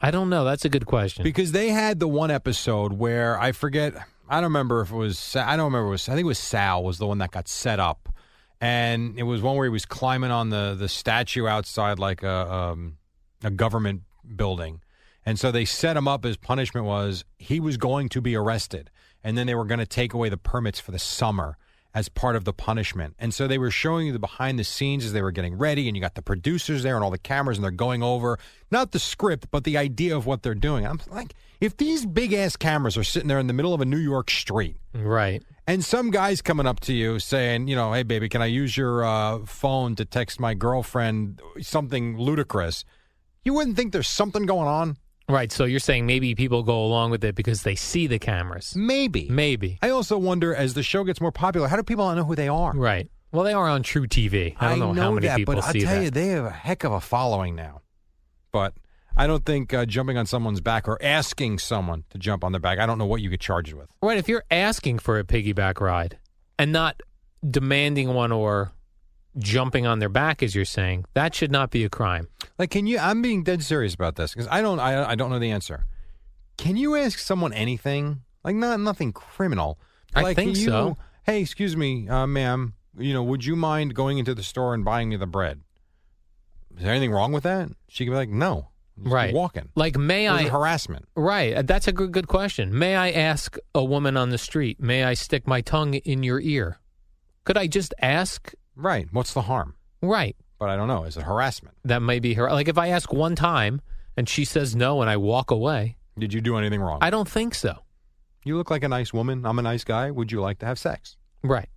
I 0.00 0.10
don't 0.10 0.28
know. 0.28 0.44
That's 0.44 0.64
a 0.64 0.68
good 0.68 0.86
question. 0.86 1.22
Because 1.22 1.52
they 1.52 1.68
had 1.68 2.00
the 2.00 2.08
one 2.08 2.32
episode 2.32 2.94
where 2.94 3.38
I 3.38 3.52
forget, 3.52 3.94
I 4.28 4.36
don't 4.36 4.50
remember 4.50 4.80
if 4.80 4.90
it 4.90 4.96
was, 4.96 5.36
I 5.36 5.56
don't 5.56 5.66
remember, 5.66 5.86
it 5.86 5.90
was, 5.90 6.08
I 6.08 6.14
think 6.14 6.24
it 6.24 6.26
was 6.26 6.40
Sal 6.40 6.82
was 6.82 6.98
the 6.98 7.06
one 7.06 7.18
that 7.18 7.30
got 7.30 7.46
set 7.46 7.78
up. 7.78 8.08
And 8.62 9.18
it 9.18 9.24
was 9.24 9.42
one 9.42 9.56
where 9.56 9.66
he 9.66 9.70
was 9.70 9.84
climbing 9.84 10.30
on 10.30 10.50
the, 10.50 10.76
the 10.78 10.88
statue 10.88 11.48
outside 11.48 11.98
like 11.98 12.22
a, 12.22 12.52
um, 12.52 12.96
a 13.42 13.50
government 13.50 14.02
building. 14.36 14.80
And 15.26 15.36
so 15.36 15.50
they 15.50 15.64
set 15.64 15.96
him 15.96 16.06
up 16.06 16.24
as 16.24 16.36
punishment 16.36 16.86
was 16.86 17.24
he 17.38 17.58
was 17.58 17.76
going 17.76 18.08
to 18.10 18.20
be 18.20 18.36
arrested. 18.36 18.88
And 19.24 19.36
then 19.36 19.48
they 19.48 19.56
were 19.56 19.64
going 19.64 19.80
to 19.80 19.86
take 19.86 20.14
away 20.14 20.28
the 20.28 20.36
permits 20.36 20.78
for 20.78 20.92
the 20.92 21.00
summer 21.00 21.58
as 21.92 22.08
part 22.08 22.36
of 22.36 22.44
the 22.44 22.52
punishment. 22.52 23.16
And 23.18 23.34
so 23.34 23.48
they 23.48 23.58
were 23.58 23.72
showing 23.72 24.06
you 24.06 24.12
the 24.12 24.20
behind 24.20 24.60
the 24.60 24.64
scenes 24.64 25.04
as 25.04 25.12
they 25.12 25.22
were 25.22 25.32
getting 25.32 25.58
ready, 25.58 25.88
and 25.88 25.96
you 25.96 26.00
got 26.00 26.14
the 26.14 26.22
producers 26.22 26.84
there 26.84 26.94
and 26.94 27.04
all 27.04 27.10
the 27.10 27.18
cameras, 27.18 27.58
and 27.58 27.64
they're 27.64 27.70
going 27.70 28.02
over 28.02 28.38
not 28.70 28.92
the 28.92 28.98
script, 28.98 29.48
but 29.50 29.64
the 29.64 29.76
idea 29.76 30.16
of 30.16 30.24
what 30.24 30.42
they're 30.42 30.54
doing. 30.54 30.86
I'm 30.86 31.00
like, 31.10 31.34
if 31.62 31.76
these 31.76 32.04
big 32.04 32.32
ass 32.32 32.56
cameras 32.56 32.96
are 32.96 33.04
sitting 33.04 33.28
there 33.28 33.38
in 33.38 33.46
the 33.46 33.52
middle 33.52 33.72
of 33.72 33.80
a 33.80 33.84
New 33.84 33.98
York 33.98 34.30
street, 34.30 34.76
right. 34.92 35.42
and 35.66 35.84
some 35.84 36.10
guy's 36.10 36.42
coming 36.42 36.66
up 36.66 36.80
to 36.80 36.92
you 36.92 37.20
saying, 37.20 37.68
you 37.68 37.76
know, 37.76 37.92
hey, 37.92 38.02
baby, 38.02 38.28
can 38.28 38.42
I 38.42 38.46
use 38.46 38.76
your 38.76 39.04
uh, 39.04 39.38
phone 39.46 39.94
to 39.94 40.04
text 40.04 40.40
my 40.40 40.54
girlfriend 40.54 41.40
something 41.60 42.18
ludicrous? 42.18 42.84
You 43.44 43.54
wouldn't 43.54 43.76
think 43.76 43.92
there's 43.92 44.08
something 44.08 44.44
going 44.44 44.66
on? 44.66 44.96
Right. 45.28 45.52
So 45.52 45.64
you're 45.64 45.78
saying 45.78 46.04
maybe 46.04 46.34
people 46.34 46.64
go 46.64 46.84
along 46.84 47.12
with 47.12 47.24
it 47.24 47.36
because 47.36 47.62
they 47.62 47.76
see 47.76 48.08
the 48.08 48.18
cameras. 48.18 48.74
Maybe. 48.76 49.28
Maybe. 49.30 49.78
I 49.82 49.90
also 49.90 50.18
wonder, 50.18 50.52
as 50.52 50.74
the 50.74 50.82
show 50.82 51.04
gets 51.04 51.20
more 51.20 51.32
popular, 51.32 51.68
how 51.68 51.76
do 51.76 51.84
people 51.84 52.04
not 52.06 52.16
know 52.16 52.24
who 52.24 52.34
they 52.34 52.48
are? 52.48 52.72
Right. 52.72 53.08
Well, 53.30 53.44
they 53.44 53.52
are 53.52 53.68
on 53.68 53.84
truTV. 53.84 54.56
I 54.60 54.70
don't 54.70 54.96
know, 54.96 55.02
how 55.02 55.12
many 55.12 55.28
that, 55.28 55.36
people 55.36 55.54
but 55.54 55.64
see 55.64 55.80
I'll 55.80 55.86
tell 55.86 55.98
that. 55.98 56.04
you, 56.04 56.10
they 56.10 56.26
have 56.28 56.44
a 56.44 56.50
heck 56.50 56.82
of 56.84 56.92
a 56.92 57.00
following 57.00 57.54
now. 57.54 57.80
But 58.50 58.74
I 59.16 59.26
don't 59.26 59.44
think 59.44 59.74
uh, 59.74 59.84
jumping 59.86 60.16
on 60.16 60.26
someone's 60.26 60.60
back 60.60 60.88
or 60.88 60.98
asking 61.02 61.58
someone 61.58 62.04
to 62.10 62.18
jump 62.18 62.44
on 62.44 62.52
their 62.52 62.60
back. 62.60 62.78
I 62.78 62.86
don't 62.86 62.98
know 62.98 63.06
what 63.06 63.20
you 63.20 63.28
get 63.28 63.40
charged 63.40 63.74
with. 63.74 63.88
Right. 64.00 64.18
If 64.18 64.28
you're 64.28 64.44
asking 64.50 65.00
for 65.00 65.18
a 65.18 65.24
piggyback 65.24 65.80
ride 65.80 66.18
and 66.58 66.72
not 66.72 67.00
demanding 67.48 68.14
one 68.14 68.32
or 68.32 68.72
jumping 69.38 69.86
on 69.86 69.98
their 69.98 70.08
back, 70.08 70.42
as 70.42 70.54
you're 70.54 70.64
saying, 70.64 71.04
that 71.14 71.34
should 71.34 71.50
not 71.50 71.70
be 71.70 71.84
a 71.84 71.88
crime. 71.88 72.28
Like, 72.58 72.70
can 72.70 72.86
you? 72.86 72.98
I'm 72.98 73.22
being 73.22 73.42
dead 73.42 73.62
serious 73.62 73.94
about 73.94 74.16
this 74.16 74.32
because 74.32 74.48
I 74.50 74.62
don't. 74.62 74.78
I, 74.78 75.10
I 75.10 75.14
don't 75.14 75.30
know 75.30 75.38
the 75.38 75.50
answer. 75.50 75.86
Can 76.56 76.76
you 76.76 76.96
ask 76.96 77.18
someone 77.18 77.52
anything? 77.52 78.22
Like, 78.44 78.56
not 78.56 78.80
nothing 78.80 79.12
criminal. 79.12 79.78
I 80.14 80.22
like, 80.22 80.36
think 80.36 80.56
you, 80.56 80.64
so. 80.66 80.96
Hey, 81.24 81.40
excuse 81.40 81.76
me, 81.76 82.08
uh, 82.08 82.26
ma'am. 82.26 82.74
You 82.98 83.14
know, 83.14 83.22
would 83.22 83.44
you 83.44 83.56
mind 83.56 83.94
going 83.94 84.18
into 84.18 84.34
the 84.34 84.42
store 84.42 84.74
and 84.74 84.84
buying 84.84 85.08
me 85.08 85.16
the 85.16 85.26
bread? 85.26 85.60
Is 86.76 86.82
there 86.82 86.92
anything 86.92 87.12
wrong 87.12 87.32
with 87.32 87.44
that? 87.44 87.70
She 87.88 88.04
could 88.04 88.10
be 88.10 88.16
like, 88.16 88.28
no. 88.28 88.68
Right. 88.96 89.32
walking. 89.34 89.68
Like, 89.74 89.96
may 89.96 90.28
I? 90.28 90.48
harassment. 90.48 91.06
Right. 91.16 91.54
uh, 91.54 91.62
That's 91.62 91.88
a 91.88 91.92
good, 91.92 92.12
good 92.12 92.28
question. 92.28 92.76
May 92.78 92.94
I 92.96 93.10
ask 93.10 93.56
a 93.74 93.82
woman 93.84 94.16
on 94.16 94.30
the 94.30 94.38
street, 94.38 94.80
may 94.80 95.04
I 95.04 95.14
stick 95.14 95.46
my 95.46 95.60
tongue 95.60 95.94
in 95.94 96.22
your 96.22 96.40
ear? 96.40 96.78
Could 97.44 97.56
I 97.58 97.66
just 97.66 97.94
ask? 98.00 98.52
Right. 98.76 99.08
What's 99.10 99.32
the 99.32 99.42
harm? 99.42 99.74
Right. 100.02 100.36
But 100.58 100.68
I 100.68 100.76
don't 100.76 100.88
know. 100.88 101.04
Is 101.04 101.16
it 101.16 101.24
harassment? 101.24 101.76
That 101.84 102.00
may 102.02 102.20
be 102.20 102.34
her. 102.34 102.50
Like, 102.50 102.68
if 102.68 102.78
I 102.78 102.88
ask 102.88 103.12
one 103.12 103.34
time 103.34 103.80
and 104.16 104.28
she 104.28 104.44
says 104.44 104.76
no 104.76 105.00
and 105.00 105.10
I 105.10 105.16
walk 105.16 105.50
away, 105.50 105.96
Did 106.18 106.32
you 106.32 106.40
do 106.40 106.56
anything 106.56 106.80
wrong? 106.80 106.98
I 107.02 107.10
don't 107.10 107.28
think 107.28 107.54
so. 107.54 107.78
you 108.44 108.56
look 108.56 108.70
like 108.70 108.84
a 108.84 108.88
nice 108.88 109.12
woman. 109.12 109.44
I'm 109.46 109.58
a 109.58 109.62
nice 109.62 109.82
guy. 109.84 110.10
Would 110.10 110.30
you 110.30 110.40
like 110.40 110.58
to 110.60 110.66
have 110.66 110.78
sex? 110.78 111.16
Right. 111.42 111.68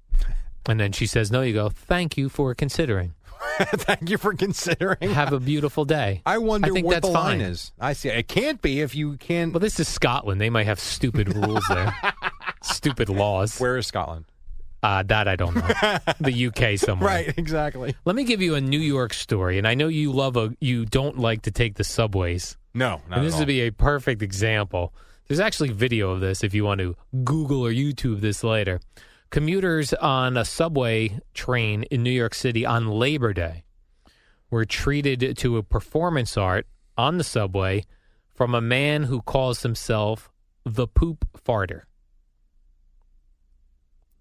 And 0.68 0.80
then 0.80 0.92
she 0.92 1.06
says 1.08 1.32
no, 1.32 1.42
you 1.42 1.54
go, 1.54 1.70
thank 1.70 2.18
you 2.18 2.28
for 2.30 2.54
considering. 2.56 3.14
Thank 3.58 4.10
you 4.10 4.18
for 4.18 4.34
considering. 4.34 5.10
Have 5.12 5.34
a 5.34 5.40
beautiful 5.40 5.86
day. 5.86 6.22
I 6.26 6.38
wonder 6.38 6.68
I 6.68 6.72
think 6.72 6.86
what 6.86 6.94
that's 6.94 7.08
the 7.08 7.14
line 7.14 7.42
is. 7.42 7.72
I 7.80 7.94
see. 7.94 8.10
It 8.10 8.28
can't 8.28 8.62
be 8.62 8.82
if 8.82 8.96
you 8.96 9.18
can't. 9.18 9.54
Well, 9.54 9.60
this 9.60 9.80
is 9.80 9.88
Scotland. 9.88 10.42
They 10.42 10.50
might 10.50 10.66
have 10.66 10.80
stupid 10.80 11.34
rules 11.36 11.64
there, 11.70 11.96
stupid 12.62 13.10
laws. 13.10 13.60
Where 13.60 13.78
is 13.78 13.88
Scotland? 13.88 14.26
Uh, 14.84 15.02
that 15.04 15.28
I 15.28 15.36
don't 15.36 15.56
know. 15.56 15.62
the 16.20 16.48
UK 16.48 16.78
somewhere. 16.78 17.10
Right. 17.10 17.38
Exactly. 17.38 17.96
Let 18.06 18.16
me 18.16 18.24
give 18.24 18.42
you 18.42 18.56
a 18.56 18.62
New 18.62 18.80
York 18.80 19.14
story, 19.14 19.58
and 19.58 19.68
I 19.68 19.74
know 19.74 19.88
you 19.88 20.12
love 20.12 20.38
a 20.38 20.54
you 20.60 20.86
don't 20.86 21.18
like 21.18 21.44
to 21.44 21.52
take 21.52 21.76
the 21.76 21.84
subways. 21.84 22.58
No. 22.74 23.02
Not 23.10 23.20
and 23.20 23.28
this 23.28 23.38
would 23.40 23.48
be 23.48 23.62
a 23.62 23.72
perfect 23.72 24.22
example. 24.22 24.94
There's 25.28 25.40
actually 25.40 25.70
video 25.70 26.12
of 26.12 26.20
this 26.20 26.44
if 26.44 26.54
you 26.54 26.66
want 26.66 26.82
to 26.82 26.96
Google 27.24 27.66
or 27.66 27.72
YouTube 27.72 28.22
this 28.22 28.44
later. 28.44 28.80
Commuters 29.30 29.94
on 29.94 30.38
a 30.38 30.46
subway 30.46 31.20
train 31.34 31.84
in 31.84 32.04
New 32.04 32.12
York 32.12 32.34
City 32.34 32.66
on 32.66 32.88
Labor 32.88 33.34
Day 33.34 33.64
were 34.50 34.66
treated 34.66 35.38
to 35.38 35.58
a 35.58 35.64
performance 35.64 36.38
art 36.38 36.68
on 36.98 37.18
the 37.18 37.24
subway 37.24 37.84
from 38.34 38.54
a 38.54 38.62
man 38.62 39.04
who 39.04 39.22
calls 39.22 39.64
himself 39.64 40.30
the 40.64 40.88
poop 40.88 41.26
farter. 41.38 41.82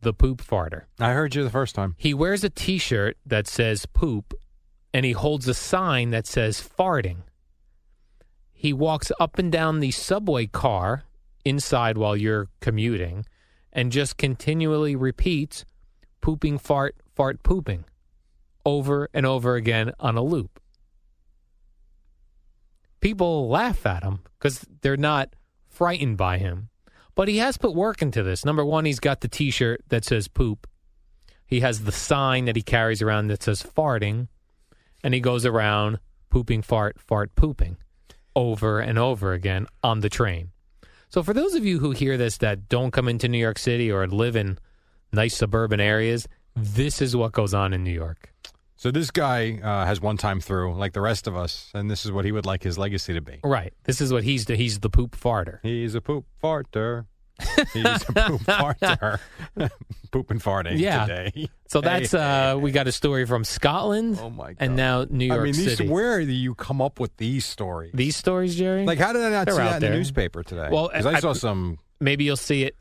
The 0.00 0.12
poop 0.12 0.42
farter. 0.42 0.84
I 0.98 1.12
heard 1.12 1.34
you 1.34 1.44
the 1.44 1.50
first 1.50 1.74
time. 1.74 1.94
He 1.98 2.12
wears 2.14 2.44
a 2.44 2.50
t 2.50 2.78
shirt 2.78 3.16
that 3.24 3.46
says 3.46 3.86
poop 3.86 4.34
and 4.92 5.04
he 5.04 5.12
holds 5.12 5.48
a 5.48 5.54
sign 5.54 6.10
that 6.10 6.26
says 6.26 6.60
farting. 6.60 7.18
He 8.52 8.72
walks 8.72 9.10
up 9.18 9.38
and 9.38 9.50
down 9.50 9.80
the 9.80 9.90
subway 9.90 10.46
car 10.46 11.04
inside 11.44 11.98
while 11.98 12.16
you're 12.16 12.48
commuting 12.60 13.26
and 13.74 13.92
just 13.92 14.16
continually 14.16 14.94
repeats 14.96 15.64
pooping, 16.20 16.58
fart, 16.58 16.96
fart, 17.14 17.42
pooping 17.42 17.84
over 18.64 19.08
and 19.12 19.26
over 19.26 19.56
again 19.56 19.92
on 20.00 20.16
a 20.16 20.22
loop. 20.22 20.60
People 23.00 23.48
laugh 23.48 23.84
at 23.84 24.02
him 24.02 24.20
because 24.38 24.64
they're 24.80 24.96
not 24.96 25.34
frightened 25.68 26.16
by 26.16 26.38
him. 26.38 26.70
But 27.14 27.28
he 27.28 27.38
has 27.38 27.56
put 27.56 27.74
work 27.74 28.02
into 28.02 28.22
this. 28.22 28.44
Number 28.44 28.64
one, 28.64 28.84
he's 28.84 29.00
got 29.00 29.20
the 29.20 29.28
t 29.28 29.50
shirt 29.50 29.82
that 29.88 30.04
says 30.04 30.26
poop. 30.26 30.66
He 31.46 31.60
has 31.60 31.84
the 31.84 31.92
sign 31.92 32.46
that 32.46 32.56
he 32.56 32.62
carries 32.62 33.02
around 33.02 33.28
that 33.28 33.42
says 33.42 33.62
farting, 33.62 34.28
and 35.02 35.14
he 35.14 35.20
goes 35.20 35.44
around 35.44 35.98
pooping, 36.30 36.62
fart, 36.62 36.98
fart, 36.98 37.34
pooping 37.36 37.76
over 38.34 38.80
and 38.80 38.98
over 38.98 39.32
again 39.32 39.66
on 39.82 40.00
the 40.00 40.08
train. 40.08 40.50
So, 41.14 41.22
for 41.22 41.32
those 41.32 41.54
of 41.54 41.64
you 41.64 41.78
who 41.78 41.92
hear 41.92 42.16
this 42.16 42.38
that 42.38 42.68
don't 42.68 42.90
come 42.90 43.06
into 43.06 43.28
New 43.28 43.38
York 43.38 43.56
City 43.56 43.88
or 43.88 44.04
live 44.08 44.34
in 44.34 44.58
nice 45.12 45.36
suburban 45.36 45.78
areas, 45.78 46.26
this 46.56 47.00
is 47.00 47.14
what 47.14 47.30
goes 47.30 47.54
on 47.54 47.72
in 47.72 47.84
New 47.84 47.92
York. 47.92 48.34
So 48.74 48.90
this 48.90 49.12
guy 49.12 49.60
uh, 49.62 49.86
has 49.86 50.00
one 50.00 50.16
time 50.16 50.40
through, 50.40 50.74
like 50.74 50.92
the 50.92 51.00
rest 51.00 51.28
of 51.28 51.36
us, 51.36 51.70
and 51.72 51.88
this 51.88 52.04
is 52.04 52.10
what 52.10 52.24
he 52.24 52.32
would 52.32 52.46
like 52.46 52.64
his 52.64 52.78
legacy 52.78 53.14
to 53.14 53.20
be. 53.20 53.38
Right. 53.44 53.72
This 53.84 54.00
is 54.00 54.12
what 54.12 54.24
he's 54.24 54.46
the, 54.46 54.56
he's 54.56 54.80
the 54.80 54.90
poop 54.90 55.16
farter. 55.16 55.60
He's 55.62 55.94
a 55.94 56.00
poop 56.00 56.26
farter. 56.42 57.06
He's 57.72 57.84
a 57.84 57.98
poop 58.12 58.40
farter. 58.42 59.18
poop 60.12 60.30
and 60.30 60.40
farting 60.42 60.78
Yeah. 60.78 61.06
today. 61.06 61.48
So 61.68 61.80
that's 61.80 62.12
Hey, 62.12 62.18
uh 62.52 62.56
we 62.56 62.70
got 62.70 62.86
a 62.86 62.92
story 62.92 63.26
from 63.26 63.42
Scotland 63.44 64.18
Oh, 64.22 64.30
my 64.30 64.48
God. 64.52 64.56
and 64.60 64.76
now 64.76 65.04
New 65.08 65.26
York 65.26 65.40
I 65.40 65.44
mean, 65.44 65.52
these, 65.54 65.76
City. 65.76 65.88
where 65.88 66.20
do 66.24 66.30
you 66.32 66.54
come 66.54 66.80
up 66.80 67.00
with 67.00 67.16
these 67.16 67.44
stories? 67.44 67.90
These 67.94 68.16
stories, 68.16 68.54
Jerry? 68.56 68.84
like, 68.86 68.98
how 68.98 69.12
did 69.12 69.22
I 69.22 69.30
not 69.30 69.46
They're 69.46 69.54
see 69.54 69.58
that 69.62 69.74
in 69.76 69.80
there. 69.80 69.90
the 69.90 69.96
newspaper 69.96 70.42
today? 70.44 70.68
Well, 70.70 70.88
because 70.88 71.06
I, 71.06 71.14
I- 71.14 71.20
saw 71.20 71.32
some. 71.32 71.78
maybe 72.00 72.24
you'll 72.24 72.36
see 72.36 72.62
it. 72.64 72.76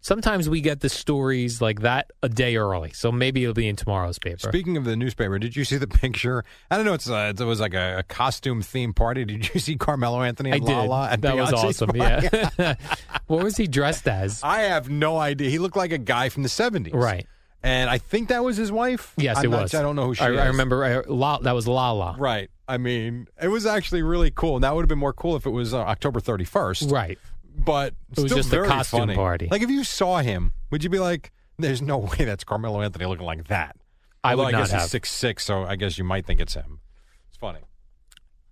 Sometimes 0.00 0.48
we 0.48 0.60
get 0.60 0.80
the 0.80 0.88
stories 0.88 1.60
like 1.60 1.80
that 1.80 2.12
a 2.22 2.28
day 2.28 2.56
early, 2.56 2.92
so 2.92 3.10
maybe 3.10 3.42
it'll 3.42 3.52
be 3.54 3.68
in 3.68 3.76
tomorrow's 3.76 4.18
paper. 4.18 4.48
Speaking 4.48 4.76
of 4.76 4.84
the 4.84 4.96
newspaper, 4.96 5.38
did 5.38 5.56
you 5.56 5.64
see 5.64 5.76
the 5.76 5.86
picture? 5.88 6.44
I 6.70 6.76
don't 6.76 6.86
know. 6.86 6.94
It's 6.94 7.10
uh 7.10 7.32
it 7.36 7.42
was 7.42 7.60
like 7.60 7.74
a, 7.74 7.98
a 7.98 8.02
costume 8.04 8.62
themed 8.62 8.94
party. 8.94 9.24
Did 9.24 9.52
you 9.52 9.60
see 9.60 9.76
Carmelo 9.76 10.22
Anthony 10.22 10.52
I 10.52 10.56
and 10.56 10.66
did. 10.66 10.72
Lala? 10.72 11.10
at 11.10 11.22
that 11.22 11.36
was 11.36 11.52
awesome. 11.52 11.90
party? 11.90 12.28
Yeah. 12.32 12.74
what 13.26 13.42
was 13.42 13.56
he 13.56 13.66
dressed 13.66 14.06
as? 14.06 14.40
I 14.42 14.60
have 14.60 14.88
no 14.88 15.18
idea. 15.18 15.50
He 15.50 15.58
looked 15.58 15.76
like 15.76 15.92
a 15.92 15.98
guy 15.98 16.28
from 16.28 16.42
the 16.44 16.48
seventies, 16.48 16.94
Right. 16.94 17.26
And 17.60 17.90
I 17.90 17.98
think 17.98 18.28
that 18.28 18.44
was 18.44 18.56
his 18.56 18.70
wife. 18.70 19.14
Yes, 19.16 19.38
I'm 19.38 19.46
it 19.46 19.48
not- 19.48 19.62
was. 19.62 19.74
I 19.74 19.82
don't 19.82 19.96
know 19.96 20.06
who 20.06 20.14
she 20.14 20.22
I, 20.22 20.30
is. 20.30 20.38
I 20.38 20.46
remember 20.46 20.84
uh, 20.84 21.02
La, 21.12 21.38
that 21.38 21.52
was 21.56 21.66
Lala. 21.66 22.14
Right. 22.16 22.50
I 22.68 22.78
mean, 22.78 23.26
it 23.42 23.48
was 23.48 23.66
actually 23.66 24.02
really 24.02 24.30
cool. 24.30 24.54
And 24.54 24.62
that 24.64 24.74
would 24.76 24.82
have 24.82 24.88
been 24.88 24.98
more 24.98 25.12
cool 25.12 25.34
if 25.34 25.44
it 25.44 25.50
was 25.50 25.74
uh, 25.74 25.78
October 25.78 26.20
31st. 26.20 26.92
Right. 26.92 27.18
But 27.58 27.94
It 28.16 28.20
was 28.22 28.32
just 28.32 28.52
a 28.52 28.62
costume 28.64 29.00
funny. 29.00 29.14
party. 29.14 29.48
Like 29.50 29.62
if 29.62 29.70
you 29.70 29.84
saw 29.84 30.18
him, 30.18 30.52
would 30.70 30.84
you 30.84 30.90
be 30.90 30.98
like, 30.98 31.32
"There's 31.58 31.82
no 31.82 31.98
way 31.98 32.24
that's 32.24 32.44
Carmelo 32.44 32.80
Anthony 32.82 33.04
looking 33.06 33.26
like 33.26 33.48
that"? 33.48 33.76
I 34.24 34.30
Although 34.32 34.44
would 34.46 34.54
I 34.54 34.58
not 34.58 34.64
guess 34.64 34.70
have. 34.72 34.80
he's 34.82 34.90
six 34.90 35.10
six, 35.10 35.44
so 35.44 35.64
I 35.64 35.76
guess 35.76 35.98
you 35.98 36.04
might 36.04 36.26
think 36.26 36.40
it's 36.40 36.54
him. 36.54 36.80
It's 37.28 37.36
funny. 37.36 37.60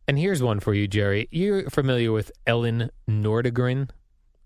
And 0.08 0.18
here's 0.18 0.42
one 0.42 0.60
for 0.60 0.72
you, 0.74 0.86
Jerry. 0.86 1.28
You're 1.32 1.68
familiar 1.70 2.12
with 2.12 2.30
Elin 2.46 2.90
Nordegren, 3.08 3.90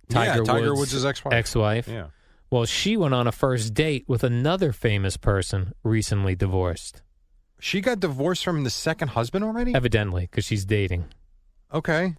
Tiger, 0.09 0.38
yeah, 0.38 0.45
Tiger 0.45 0.75
Woods' 0.75 0.93
Woods' 0.95 1.05
ex-wife. 1.05 1.35
ex-wife. 1.35 1.88
Yeah. 1.88 2.07
Well, 2.50 2.64
she 2.64 2.97
went 2.97 3.12
on 3.14 3.26
a 3.26 3.33
first 3.33 3.75
date 3.75 4.05
with 4.09 4.25
another 4.25 4.73
famous 4.73 5.17
person 5.19 5.73
recently 5.85 6.35
divorced, 6.35 7.02
She 7.61 7.81
got 7.83 8.00
divorced 8.00 8.43
from 8.43 8.64
the 8.64 8.71
second 8.71 9.09
husband 9.09 9.45
already. 9.45 9.75
evidently, 9.75 10.23
because 10.23 10.47
she's 10.47 10.64
dating. 10.64 11.05
Okay. 11.73 12.17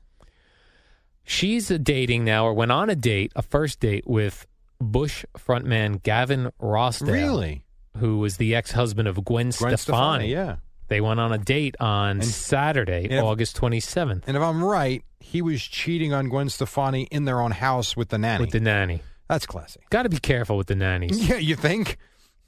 She's 1.23 1.67
dating 1.69 2.25
now, 2.25 2.45
or 2.45 2.53
went 2.53 2.71
on 2.71 2.89
a 2.89 2.95
date, 2.95 3.31
a 3.35 3.41
first 3.41 3.79
date 3.79 4.05
with 4.07 4.45
Bush 4.79 5.23
frontman 5.37 6.01
Gavin 6.03 6.49
Rossdale, 6.61 7.11
Really? 7.11 7.65
who 7.97 8.17
was 8.19 8.37
the 8.37 8.55
ex-husband 8.55 9.07
of 9.07 9.15
Gwen, 9.23 9.51
Gwen 9.51 9.51
Stefani. 9.51 9.77
Stefani. 9.77 10.27
Yeah. 10.31 10.55
They 10.87 10.99
went 10.99 11.19
on 11.19 11.31
a 11.31 11.37
date 11.37 11.75
on 11.79 12.17
And- 12.17 12.25
Saturday, 12.25 13.07
Yeah. 13.09 13.21
August 13.21 13.55
27th, 13.55 14.23
And 14.27 14.35
if 14.35 14.43
I'm 14.43 14.63
right, 14.63 15.03
he 15.19 15.41
was 15.41 15.61
cheating 15.61 16.13
on 16.13 16.27
Gwen 16.29 16.49
Stefani 16.49 17.03
in 17.11 17.25
their 17.25 17.39
own 17.39 17.51
house 17.51 17.95
with 17.95 18.09
the 18.09 18.17
nanny. 18.17 18.41
with 18.41 18.51
the 18.51 18.59
nanny. 18.59 19.01
That's 19.29 19.45
classy. 19.45 19.79
Got 19.89 20.03
to 20.03 20.09
be 20.09 20.17
careful 20.19 20.57
with 20.57 20.67
the 20.67 20.75
nannies. 20.75 21.17
Yeah, 21.29 21.37
you 21.37 21.55
think? 21.55 21.97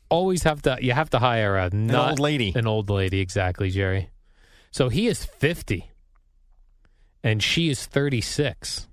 always 0.10 0.44
have 0.44 0.62
to 0.62 0.78
you 0.80 0.92
have 0.92 1.10
to 1.10 1.18
hire 1.18 1.56
a 1.58 1.70
not 1.72 2.10
old 2.12 2.20
lady. 2.20 2.52
an 2.56 2.68
old 2.68 2.88
lady 2.88 3.20
exactly 3.20 3.72
jerry 3.72 4.12
so 4.70 4.88
he 4.90 5.08
is 5.08 5.26
50 5.26 5.90
and 7.24 7.42
she 7.42 7.70
is 7.70 7.86
36 7.86 8.88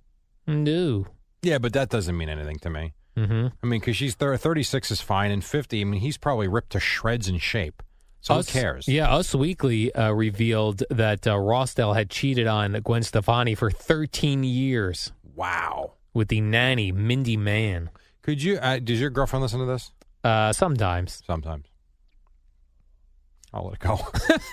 no 0.47 1.07
Yeah, 1.43 1.59
but 1.59 1.73
that 1.73 1.89
doesn't 1.89 2.17
mean 2.17 2.29
anything 2.29 2.59
to 2.61 2.71
me. 2.71 2.93
mm-hmm. 3.17 3.47
I 3.63 3.67
mean, 3.67 3.81
because 3.81 3.97
she's 3.97 4.15
thir- 4.15 4.37
36 4.37 4.91
is 4.91 5.01
fine, 5.01 5.31
and 5.31 5.45
50, 5.45 5.81
I 5.81 5.85
mean, 5.85 6.01
he's 6.01 6.19
probably 6.19 6.49
ripped 6.49 6.71
to 6.73 6.81
shreds 6.81 7.29
in 7.29 7.39
shape. 7.39 7.83
So 8.21 8.35
Us- 8.35 8.51
who 8.51 8.61
cares? 8.61 8.87
yeah 8.89 9.15
us 9.15 9.35
weekly 9.35 9.95
uh, 9.95 10.13
revealed 10.13 10.83
that 10.91 11.27
uh, 11.27 11.35
rossdale 11.37 11.95
had 11.95 12.11
cheated 12.11 12.47
on 12.47 12.73
gwen 12.85 13.03
stefani 13.03 13.55
for 13.55 13.71
13 13.71 14.45
years 14.45 15.13
Wow. 15.35 15.95
with 16.13 16.29
the 16.29 16.41
nanny 16.43 16.93
mindy 16.93 17.37
mann 17.39 17.89
Could 18.23 18.43
you, 18.43 18.59
uh, 18.59 18.79
does 18.79 19.01
your 19.01 19.09
girlfriend 19.11 19.43
listen 19.43 19.61
to 19.61 19.67
this? 19.67 19.91
uh, 20.23 20.53
sometimes 20.53 21.23
Sometimes. 21.27 21.65
I'll 23.52 23.64
let 23.64 23.75
it 23.75 23.78
go. 23.80 23.99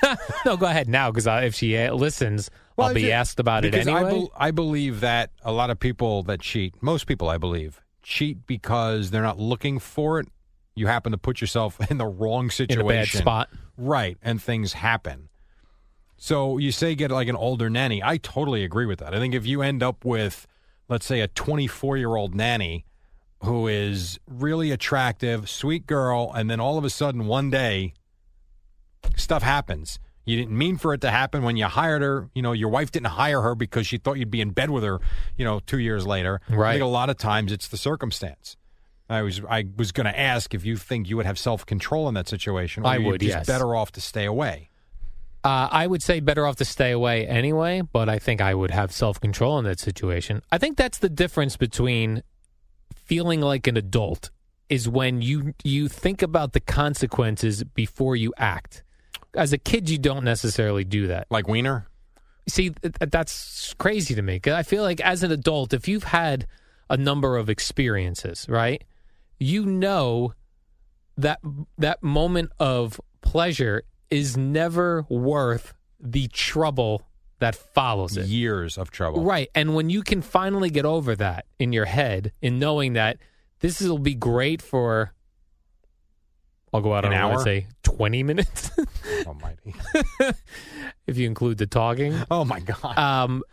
no 0.46 0.58
go 0.58 0.66
ahead 0.66 0.88
now 0.88 1.12
because 1.12 1.28
if 1.28 1.56
she 1.56 1.78
uh, 1.78 1.94
listens 1.94 2.50
Well, 2.76 2.88
i'll 2.88 2.94
be 2.94 3.02
ju- 3.02 3.12
asked 3.12 3.40
about 3.40 3.64
it 3.66 3.76
anyway 3.76 4.00
I, 4.00 4.04
bel 4.04 4.32
I 4.38 4.52
believe 4.52 5.02
that 5.02 5.32
a 5.44 5.52
lot 5.52 5.70
of 5.70 5.80
people 5.80 6.24
that 6.24 6.42
cheat, 6.42 6.82
most 6.82 7.06
people 7.06 7.30
I 7.30 7.38
believe, 7.38 7.82
cheat 8.02 8.48
because 8.48 9.12
they're 9.12 9.22
not 9.22 9.40
looking 9.40 9.80
for 9.80 10.20
it. 10.20 10.28
You 10.76 10.88
happen 10.88 11.12
to 11.12 11.18
put 11.18 11.42
yourself 11.42 11.80
in 11.92 11.98
the 11.98 12.08
wrong 12.08 12.46
in 12.46 12.50
situation. 12.52 12.86
a 12.86 12.88
bad 12.88 13.08
spot 13.08 13.50
Right. 13.78 14.18
And 14.24 14.42
things 14.42 14.74
happen. 14.74 15.30
So 16.18 16.58
you 16.58 16.72
say 16.72 16.96
get 16.96 17.12
like 17.12 17.28
an 17.28 17.36
older 17.36 17.70
nanny. 17.70 18.02
I 18.04 18.18
totally 18.18 18.64
agree 18.64 18.88
with 18.88 19.00
that. 19.00 19.14
I 19.14 19.20
think 19.20 19.36
if 19.36 19.46
you 19.46 19.62
end 19.62 19.84
up 19.84 20.04
with, 20.04 20.48
let's 20.90 21.06
say, 21.06 21.22
a 21.22 21.28
24 21.28 21.98
year 21.98 22.16
old 22.16 22.34
nanny 22.34 22.86
who 23.44 23.68
is 23.68 24.20
really 24.28 24.72
attractive, 24.72 25.48
sweet 25.48 25.86
girl, 25.86 26.32
and 26.34 26.50
then 26.50 26.60
all 26.60 26.80
of 26.80 26.84
a 26.84 26.90
sudden 26.90 27.28
one 27.28 27.52
day 27.52 27.94
stuff 29.16 29.44
happens. 29.44 30.00
You 30.26 30.36
didn't 30.36 30.58
mean 30.58 30.78
for 30.78 30.94
it 30.94 31.02
to 31.02 31.10
happen 31.10 31.44
when 31.44 31.56
you 31.56 31.66
hired 31.66 32.02
her. 32.02 32.30
You 32.36 32.42
know, 32.42 32.52
your 32.52 32.68
wife 32.70 32.92
didn't 32.92 33.08
hire 33.12 33.42
her 33.42 33.56
because 33.56 33.88
she 33.88 33.98
thought 33.98 34.16
you'd 34.18 34.30
be 34.32 34.42
in 34.42 34.50
bed 34.50 34.70
with 34.70 34.84
her, 34.84 35.00
you 35.38 35.46
know, 35.46 35.62
two 35.62 35.80
years 35.80 36.06
later. 36.06 36.42
I 36.50 36.56
Right. 36.56 36.72
think 36.74 36.84
a 36.84 36.88
lot 36.88 37.10
of 37.10 37.18
times 37.18 37.52
it's 37.52 37.68
the 37.70 37.78
circumstance. 37.78 38.58
I 39.10 39.22
was 39.22 39.42
I 39.50 39.64
was 39.78 39.94
going 39.94 40.06
to 40.06 40.20
ask 40.20 40.54
if 40.54 40.66
you 40.66 40.76
think 40.76 41.10
you 41.10 41.16
would 41.16 41.26
have 41.26 41.40
self 41.40 41.66
control 41.66 42.10
in 42.10 42.14
that 42.16 42.28
situation. 42.28 42.84
Or 42.84 42.88
I 42.88 42.98
would, 42.98 43.22
just 43.22 43.38
yes. 43.38 43.48
better 43.48 43.74
off 43.74 43.94
to 43.94 44.02
stay 44.02 44.26
away. 44.26 44.70
Uh, 45.46 45.70
I 45.72 45.88
would 45.88 46.04
say 46.04 46.20
better 46.20 46.46
off 46.46 46.58
to 46.58 46.66
stay 46.66 46.92
away 46.92 47.26
anyway, 47.26 47.80
but 47.82 48.10
I 48.10 48.20
think 48.20 48.42
I 48.42 48.54
would 48.54 48.72
have 48.72 48.92
self 48.92 49.22
control 49.22 49.58
in 49.60 49.64
that 49.64 49.80
situation. 49.80 50.42
I 50.52 50.58
think 50.58 50.76
that's 50.76 50.98
the 50.98 51.08
difference 51.08 51.56
between 51.56 52.22
feeling 52.94 53.40
like 53.40 53.66
an 53.68 53.78
adult 53.78 54.30
is 54.68 54.90
when 54.90 55.22
you 55.22 55.54
you 55.64 55.88
think 55.88 56.22
about 56.22 56.52
the 56.52 56.60
consequences 56.60 57.64
before 57.64 58.18
you 58.18 58.34
act. 58.38 58.84
As 59.38 59.54
a 59.54 59.58
kid, 59.58 59.90
you 59.90 59.98
don't 59.98 60.24
necessarily 60.24 60.84
do 60.84 61.08
that. 61.08 61.28
Like 61.30 61.48
Wiener. 61.48 61.88
See, 62.50 62.72
th- 62.72 62.96
th- 63.00 63.12
that's 63.12 63.74
crazy 63.76 64.16
to 64.16 64.22
me. 64.22 64.40
'Cause 64.40 64.54
I 64.54 64.64
feel 64.64 64.84
like 64.84 65.00
as 65.02 65.24
an 65.24 65.32
adult, 65.32 65.74
if 65.74 65.88
you've 65.88 66.06
had 66.06 66.48
a 66.90 66.98
number 66.98 67.38
of 67.38 67.50
experiences, 67.50 68.46
right, 68.50 68.84
you 69.40 69.66
know 69.66 70.34
that 71.18 71.40
that 71.78 72.02
moment 72.02 72.52
of 72.60 73.00
pleasure 73.22 73.84
is 74.10 74.38
never 74.38 75.06
worth 75.10 75.74
the 76.00 76.28
trouble 76.30 77.02
that 77.40 77.56
follows 77.56 78.18
it. 78.18 78.26
Years 78.28 78.78
of 78.78 78.90
trouble. 78.92 79.24
Right. 79.24 79.50
And 79.54 79.76
when 79.76 79.90
you 79.90 80.02
can 80.02 80.22
finally 80.22 80.70
get 80.70 80.86
over 80.86 81.16
that 81.16 81.46
in 81.60 81.74
your 81.74 81.86
head 81.86 82.32
in 82.42 82.58
knowing 82.60 82.94
that 82.94 83.18
this 83.60 83.82
will 83.82 84.00
be 84.00 84.16
great 84.16 84.62
for 84.62 85.14
I'll 86.78 86.84
go 86.84 86.94
out 86.94 87.06
An 87.06 87.14
on 87.14 87.20
limb 87.20 87.30
and 87.32 87.38
hour? 87.38 87.44
say 87.44 87.68
20 87.84 88.24
minutes 88.24 88.72
Almighty. 89.28 89.74
if 91.08 91.18
you 91.18 91.28
include 91.28 91.58
the 91.58 91.68
talking. 91.68 92.16
Oh 92.32 92.46
my 92.46 92.60
God. 92.60 92.98
Um, 92.98 93.44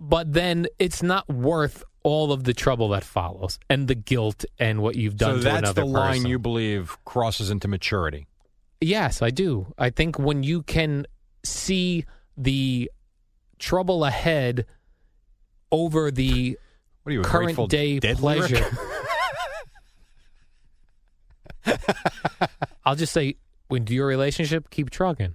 but 0.00 0.32
then 0.32 0.66
it's 0.78 1.02
not 1.02 1.28
worth 1.28 1.82
all 2.02 2.32
of 2.32 2.44
the 2.44 2.52
trouble 2.54 2.90
that 2.90 3.02
follows 3.04 3.58
and 3.70 3.88
the 3.88 3.94
guilt 3.94 4.44
and 4.58 4.80
what 4.82 4.94
you've 4.94 5.16
done 5.16 5.36
so 5.36 5.38
to 5.38 5.44
that's 5.44 5.58
another 5.58 5.80
the 5.82 5.86
line 5.86 6.26
you 6.26 6.38
believe 6.38 6.96
crosses 7.04 7.50
into 7.50 7.66
maturity. 7.68 8.26
Yes, 8.80 9.22
I 9.22 9.30
do. 9.30 9.72
I 9.78 9.90
think 9.90 10.18
when 10.18 10.42
you 10.42 10.62
can 10.62 11.06
see 11.44 12.04
the 12.36 12.90
trouble 13.58 14.04
ahead 14.04 14.66
over 15.72 16.10
the 16.10 16.58
What 17.02 17.10
are 17.10 17.14
you, 17.14 17.22
current 17.22 17.68
day 17.70 17.98
pleasure. 18.00 18.64
I'll 22.84 22.96
just 22.96 23.12
say, 23.12 23.36
when 23.68 23.86
your 23.86 24.06
relationship, 24.06 24.70
keep 24.70 24.90
trucking. 24.90 25.34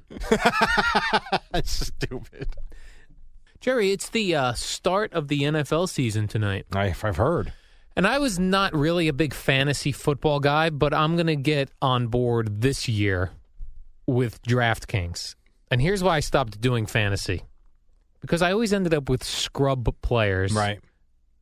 That's 1.52 1.72
stupid. 1.88 2.56
Jerry, 3.60 3.92
it's 3.92 4.10
the 4.10 4.36
uh, 4.36 4.54
start 4.54 5.12
of 5.14 5.28
the 5.28 5.42
NFL 5.42 5.90
season 5.90 6.28
tonight. 6.28 6.66
I, 6.74 6.96
I've 7.04 7.18
heard. 7.18 7.54
And 7.96 8.08
I 8.08 8.20
was 8.20 8.40
not 8.40 8.74
really 8.74 9.10
a 9.10 9.14
big 9.14 9.34
fantasy 9.34 9.92
football 9.92 10.40
guy, 10.40 10.70
but 10.70 10.94
I'm 10.94 11.16
going 11.16 11.28
to 11.28 11.36
get 11.36 11.70
on 11.82 12.08
board 12.08 12.62
this 12.62 12.88
year 12.88 13.32
with 14.08 14.42
DraftKings. 14.44 15.36
And 15.70 15.82
here's 15.82 16.02
why 16.02 16.16
I 16.16 16.20
stopped 16.22 16.62
doing 16.62 16.86
fantasy 16.86 17.44
because 18.22 18.42
I 18.42 18.52
always 18.54 18.74
ended 18.74 18.94
up 18.94 19.10
with 19.10 19.24
scrub 19.24 19.94
players 20.02 20.54
Right. 20.54 20.80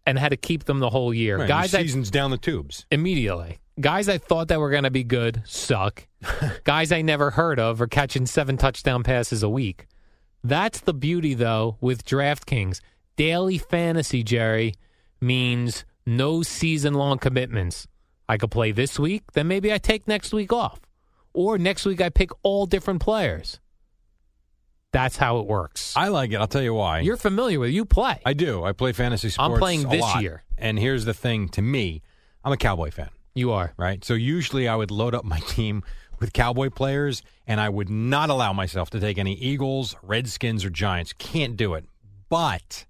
And 0.08 0.18
had 0.18 0.30
to 0.30 0.38
keep 0.38 0.64
them 0.64 0.80
the 0.80 0.90
whole 0.90 1.14
year. 1.14 1.38
right. 1.38 1.48
Guys 1.48 1.76
I 1.76 1.84
season's 1.84 2.10
down 2.10 2.32
the 2.32 2.38
tubes. 2.38 2.86
immediately. 2.90 3.60
Guys 3.80 4.10
I 4.10 4.18
thought 4.18 4.48
that 4.48 4.60
were 4.60 4.72
going 4.72 4.86
to 4.86 4.90
be 4.90 5.04
good 5.04 5.44
suck. 5.46 6.08
Guys 6.64 6.92
I 6.92 7.04
never 7.04 7.30
heard 7.32 7.60
of 7.60 7.80
are 7.82 7.88
catching 7.88 8.26
seven 8.26 8.58
touchdown 8.58 9.04
passes 9.04 9.44
a 9.44 9.50
week. 9.50 9.86
That's 10.44 10.80
the 10.80 10.94
beauty, 10.94 11.34
though, 11.36 11.78
with 11.82 12.06
DraftKings. 12.06 12.80
Daily 13.18 13.58
fantasy, 13.58 14.24
Jerry, 14.24 14.74
means 15.20 15.84
no 16.06 16.42
season 16.42 16.94
long 16.94 17.20
commitments. 17.20 17.86
I 18.30 18.38
could 18.38 18.52
play 18.52 18.72
this 18.72 18.98
week, 18.98 19.32
then 19.34 19.48
maybe 19.48 19.72
I 19.74 19.78
take 19.78 20.08
next 20.08 20.34
week 20.34 20.52
off. 20.54 20.80
Or 21.34 21.58
next 21.58 21.86
week 21.86 22.02
I 22.02 22.10
pick 22.10 22.32
all 22.44 22.66
different 22.66 23.02
players. 23.02 23.60
That's 24.98 25.16
how 25.16 25.38
it 25.38 25.46
works. 25.46 25.94
I 25.96 26.08
like 26.08 26.32
it. 26.32 26.38
I'll 26.38 26.48
tell 26.48 26.64
you 26.64 26.74
why. 26.74 27.02
You're 27.02 27.18
familiar 27.18 27.60
with 27.60 27.70
it. 27.70 27.74
You 27.74 27.86
play. 27.86 28.20
I 28.26 28.34
do. 28.34 28.64
I 28.64 28.72
play 28.72 28.94
fantasy 28.94 29.30
sports. 29.30 29.54
I'm 29.54 29.60
playing 29.60 29.88
this 29.90 30.02
lot. 30.02 30.24
year. 30.24 30.44
And 30.58 30.80
here's 30.80 31.06
the 31.06 31.14
thing 31.14 31.50
to 31.50 31.62
me, 31.62 32.02
I'm 32.44 32.52
a 32.52 32.58
Cowboy 32.58 32.90
fan, 32.90 33.10
you 33.36 33.52
are. 33.52 33.74
right? 33.78 34.04
So 34.04 34.16
usually 34.16 34.68
I 34.68 34.76
would 34.76 34.90
load 34.90 35.14
up 35.14 35.24
my 35.24 35.40
team 35.42 35.84
with 36.20 36.34
Cowboy 36.34 36.72
players, 36.72 37.22
and 37.46 37.62
I 37.62 37.70
would 37.70 37.90
not 37.92 38.32
allow 38.32 38.54
myself 38.54 38.90
to 38.90 39.00
take 39.00 39.20
any 39.20 39.36
Eagles, 39.36 39.96
Redskins, 40.02 40.66
or 40.66 40.72
Giants. 40.72 41.14
Can't 41.14 41.56
do 41.56 41.76
it. 41.76 41.86
But 42.28 42.88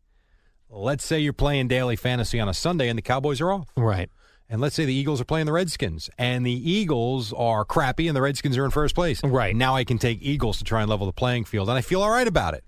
let's 0.69 1.05
say 1.05 1.19
you're 1.19 1.33
playing 1.33 1.67
daily 1.67 1.97
fantasy 1.97 2.39
on 2.39 2.47
a 2.47 2.53
Sunday 2.53 2.87
and 2.87 2.97
the 2.97 3.01
Cowboys 3.01 3.41
are 3.41 3.51
off. 3.51 3.67
Right. 3.75 4.09
And 4.49 4.61
let's 4.61 4.75
say 4.75 4.85
the 4.85 4.93
Eagles 4.93 5.19
are 5.19 5.25
playing 5.25 5.45
the 5.45 5.51
Redskins, 5.51 6.09
and 6.17 6.45
the 6.45 6.71
Eagles 6.71 7.33
are 7.33 7.65
crappy, 7.65 8.07
and 8.07 8.15
the 8.15 8.21
Redskins 8.21 8.57
are 8.57 8.63
in 8.63 8.71
first 8.71 8.95
place. 8.95 9.21
Right. 9.23 9.53
now, 9.55 9.75
I 9.75 9.83
can 9.83 9.97
take 9.97 10.19
Eagles 10.21 10.57
to 10.59 10.63
try 10.63 10.81
and 10.81 10.89
level 10.89 11.05
the 11.05 11.11
playing 11.13 11.43
field, 11.45 11.67
and 11.67 11.77
I 11.77 11.81
feel 11.81 12.01
all 12.01 12.09
right 12.09 12.27
about 12.27 12.53
it. 12.53 12.63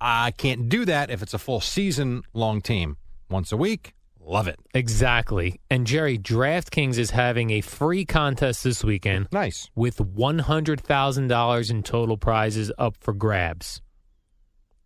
I 0.00 0.30
can't 0.30 0.68
do 0.68 0.84
that 0.84 1.10
if 1.10 1.22
it's 1.22 1.34
a 1.34 1.38
full 1.38 1.60
season 1.60 2.22
long 2.32 2.60
team. 2.60 2.96
Once 3.28 3.50
a 3.50 3.56
week, 3.56 3.94
love 4.20 4.46
it. 4.46 4.60
Exactly. 4.72 5.60
And 5.68 5.84
Jerry, 5.86 6.16
DraftKings 6.16 6.96
is 6.96 7.10
having 7.10 7.50
a 7.50 7.60
free 7.60 8.04
contest 8.04 8.62
this 8.62 8.84
weekend 8.84 9.26
Nice. 9.32 9.68
with 9.74 9.96
$100,000 9.96 11.70
in 11.70 11.82
total 11.82 12.16
prizes 12.16 12.70
up 12.78 12.96
for 13.00 13.12
grabs. 13.14 13.80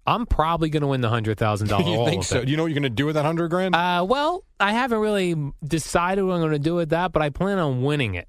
I'm 0.07 0.27
probably 0.27 0.71
going 0.71 0.81
to 0.83 0.87
win 0.87 1.01
the 1.01 1.09
$100,000 1.09 1.87
you 1.87 2.05
think 2.07 2.25
so? 2.25 2.45
Do 2.45 2.51
you 2.51 2.57
know 2.57 2.65
what 2.65 2.69
you're 2.69 2.75
going 2.75 2.83
to 2.85 2.91
do 2.91 3.07
with 3.07 3.15
that 3.15 3.25
hundred 3.25 3.49
grand? 3.49 3.75
Uh, 3.75 4.05
well, 4.09 4.45
I 4.59 4.73
haven't 4.73 4.99
really 4.99 5.53
decided 5.63 6.23
what 6.25 6.35
I'm 6.35 6.41
going 6.41 6.53
to 6.53 6.59
do 6.59 6.75
with 6.75 6.91
that, 6.91 7.13
but 7.13 7.23
I 7.23 7.31
plan 7.31 7.59
on 7.59 7.83
winning 7.83 8.15
it. 8.15 8.29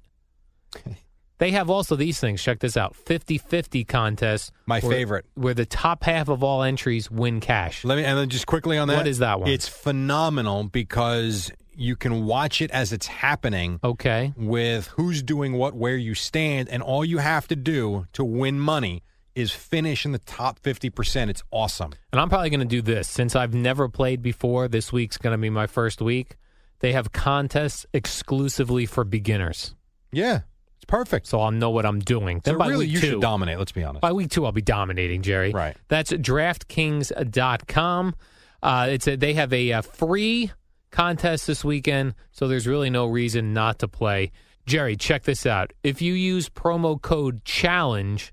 They 1.42 1.50
have 1.50 1.70
also 1.70 1.96
these 1.96 2.20
things. 2.20 2.40
Check 2.40 2.60
this 2.60 2.76
out 2.76 2.94
50 2.94 3.36
50 3.36 3.82
contest. 3.82 4.52
My 4.64 4.78
where- 4.78 4.92
favorite. 4.92 5.26
Where 5.34 5.54
the 5.54 5.66
top 5.66 6.04
half 6.04 6.28
of 6.28 6.44
all 6.44 6.62
entries 6.62 7.10
win 7.10 7.40
cash. 7.40 7.84
Let 7.84 7.96
me 7.96 8.04
and 8.04 8.16
then 8.16 8.28
just 8.28 8.46
quickly 8.46 8.78
on 8.78 8.86
that. 8.86 8.98
What 8.98 9.08
is 9.08 9.18
that 9.18 9.40
one? 9.40 9.50
It's 9.50 9.66
phenomenal 9.66 10.62
because 10.62 11.50
you 11.74 11.96
can 11.96 12.26
watch 12.26 12.62
it 12.62 12.70
as 12.70 12.92
it's 12.92 13.08
happening. 13.08 13.80
Okay. 13.82 14.32
with 14.36 14.86
who's 14.86 15.20
doing 15.20 15.54
what, 15.54 15.74
where 15.74 15.96
you 15.96 16.14
stand, 16.14 16.68
and 16.68 16.80
all 16.80 17.04
you 17.04 17.18
have 17.18 17.48
to 17.48 17.56
do 17.56 18.06
to 18.12 18.22
win 18.22 18.60
money 18.60 19.02
is 19.34 19.50
finish 19.52 20.04
in 20.04 20.12
the 20.12 20.18
top 20.18 20.60
50%. 20.60 21.28
It's 21.30 21.42
awesome. 21.50 21.92
And 22.12 22.20
I'm 22.20 22.28
probably 22.28 22.50
going 22.50 22.60
to 22.60 22.66
do 22.66 22.82
this 22.82 23.08
since 23.08 23.34
I've 23.34 23.54
never 23.54 23.88
played 23.88 24.22
before. 24.22 24.68
This 24.68 24.92
week's 24.92 25.16
going 25.18 25.32
to 25.32 25.38
be 25.38 25.48
my 25.50 25.66
first 25.66 26.00
week. 26.02 26.36
They 26.80 26.92
have 26.92 27.12
contests 27.12 27.86
exclusively 27.94 28.84
for 28.86 29.04
beginners, 29.04 29.74
Yeah, 30.10 30.40
it's 30.76 30.84
perfect. 30.86 31.28
so 31.28 31.40
I'll 31.40 31.50
know 31.52 31.70
what 31.70 31.86
I'm 31.86 32.00
doing. 32.00 32.40
Then 32.44 32.54
So 32.54 32.58
by 32.58 32.68
really, 32.68 32.86
week 32.86 32.94
you 32.94 33.00
two, 33.00 33.06
should 33.12 33.20
dominate, 33.20 33.58
let's 33.58 33.72
be 33.72 33.84
honest. 33.84 34.00
by 34.02 34.12
week 34.12 34.30
two, 34.30 34.44
I'll 34.44 34.52
be 34.52 34.62
dominating, 34.62 35.22
Jerry. 35.22 35.52
Right. 35.52 35.76
That's 35.88 36.12
DraftKings.com. 36.12 38.14
Uh, 38.62 38.86
it's 38.90 39.08
a, 39.08 39.16
they 39.16 39.34
have 39.34 39.52
a, 39.52 39.72
uh 39.72 39.82
free 39.82 40.50
contest 40.90 41.46
this 41.46 41.64
weekend, 41.64 42.14
so 42.32 42.48
there's 42.48 42.66
really 42.66 42.90
no 42.90 43.06
reason 43.06 43.52
not 43.54 43.78
to 43.80 43.88
play. 43.88 44.30
Jerry, 44.66 44.96
check 44.96 45.22
this 45.24 45.46
out. 45.46 45.72
If 45.82 46.00
you 46.02 46.12
use 46.14 46.48
promo 46.48 47.00
code 47.00 47.44
CHALLENGE, 47.44 48.32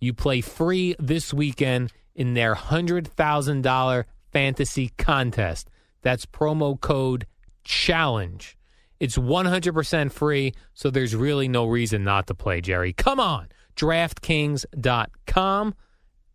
you 0.00 0.12
play 0.14 0.40
free 0.40 0.96
this 0.98 1.32
weekend 1.32 1.92
in 2.14 2.34
their 2.34 2.54
$100,000 2.54 4.04
fantasy 4.32 4.92
contest. 4.98 5.68
That's 6.02 6.26
promo 6.26 6.80
code 6.80 7.26
CHALLENGE. 7.64 8.56
It's 8.98 9.16
100% 9.16 10.12
free, 10.12 10.52
so 10.74 10.90
there's 10.90 11.16
really 11.16 11.48
no 11.48 11.66
reason 11.66 12.04
not 12.04 12.26
to 12.26 12.34
play, 12.34 12.60
Jerry. 12.60 12.92
Come 12.92 13.18
on. 13.18 13.48
DraftKings.com. 13.76 15.74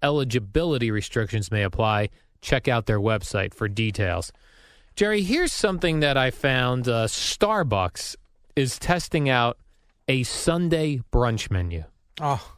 Eligibility 0.01 0.91
restrictions 0.91 1.51
may 1.51 1.63
apply. 1.63 2.09
Check 2.41 2.67
out 2.67 2.85
their 2.85 2.99
website 2.99 3.53
for 3.53 3.67
details. 3.67 4.31
Jerry, 4.95 5.21
here's 5.21 5.51
something 5.51 5.99
that 5.99 6.17
I 6.17 6.31
found. 6.31 6.87
Uh, 6.87 7.05
Starbucks 7.07 8.15
is 8.55 8.79
testing 8.79 9.29
out 9.29 9.57
a 10.07 10.23
Sunday 10.23 11.01
brunch 11.11 11.51
menu. 11.51 11.83
oh, 12.21 12.51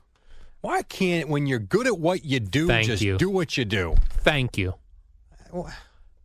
why 0.67 0.82
can't, 0.84 1.30
when 1.30 1.47
you're 1.47 1.60
good 1.60 1.88
at 1.88 1.97
what 1.97 2.25
you 2.25 2.39
do, 2.41 2.67
Thank 2.67 2.88
just 2.88 3.01
you. 3.01 3.17
do 3.17 3.30
what 3.30 3.56
you 3.56 3.63
do? 3.63 3.95
Thank 4.10 4.58
you. 4.58 4.73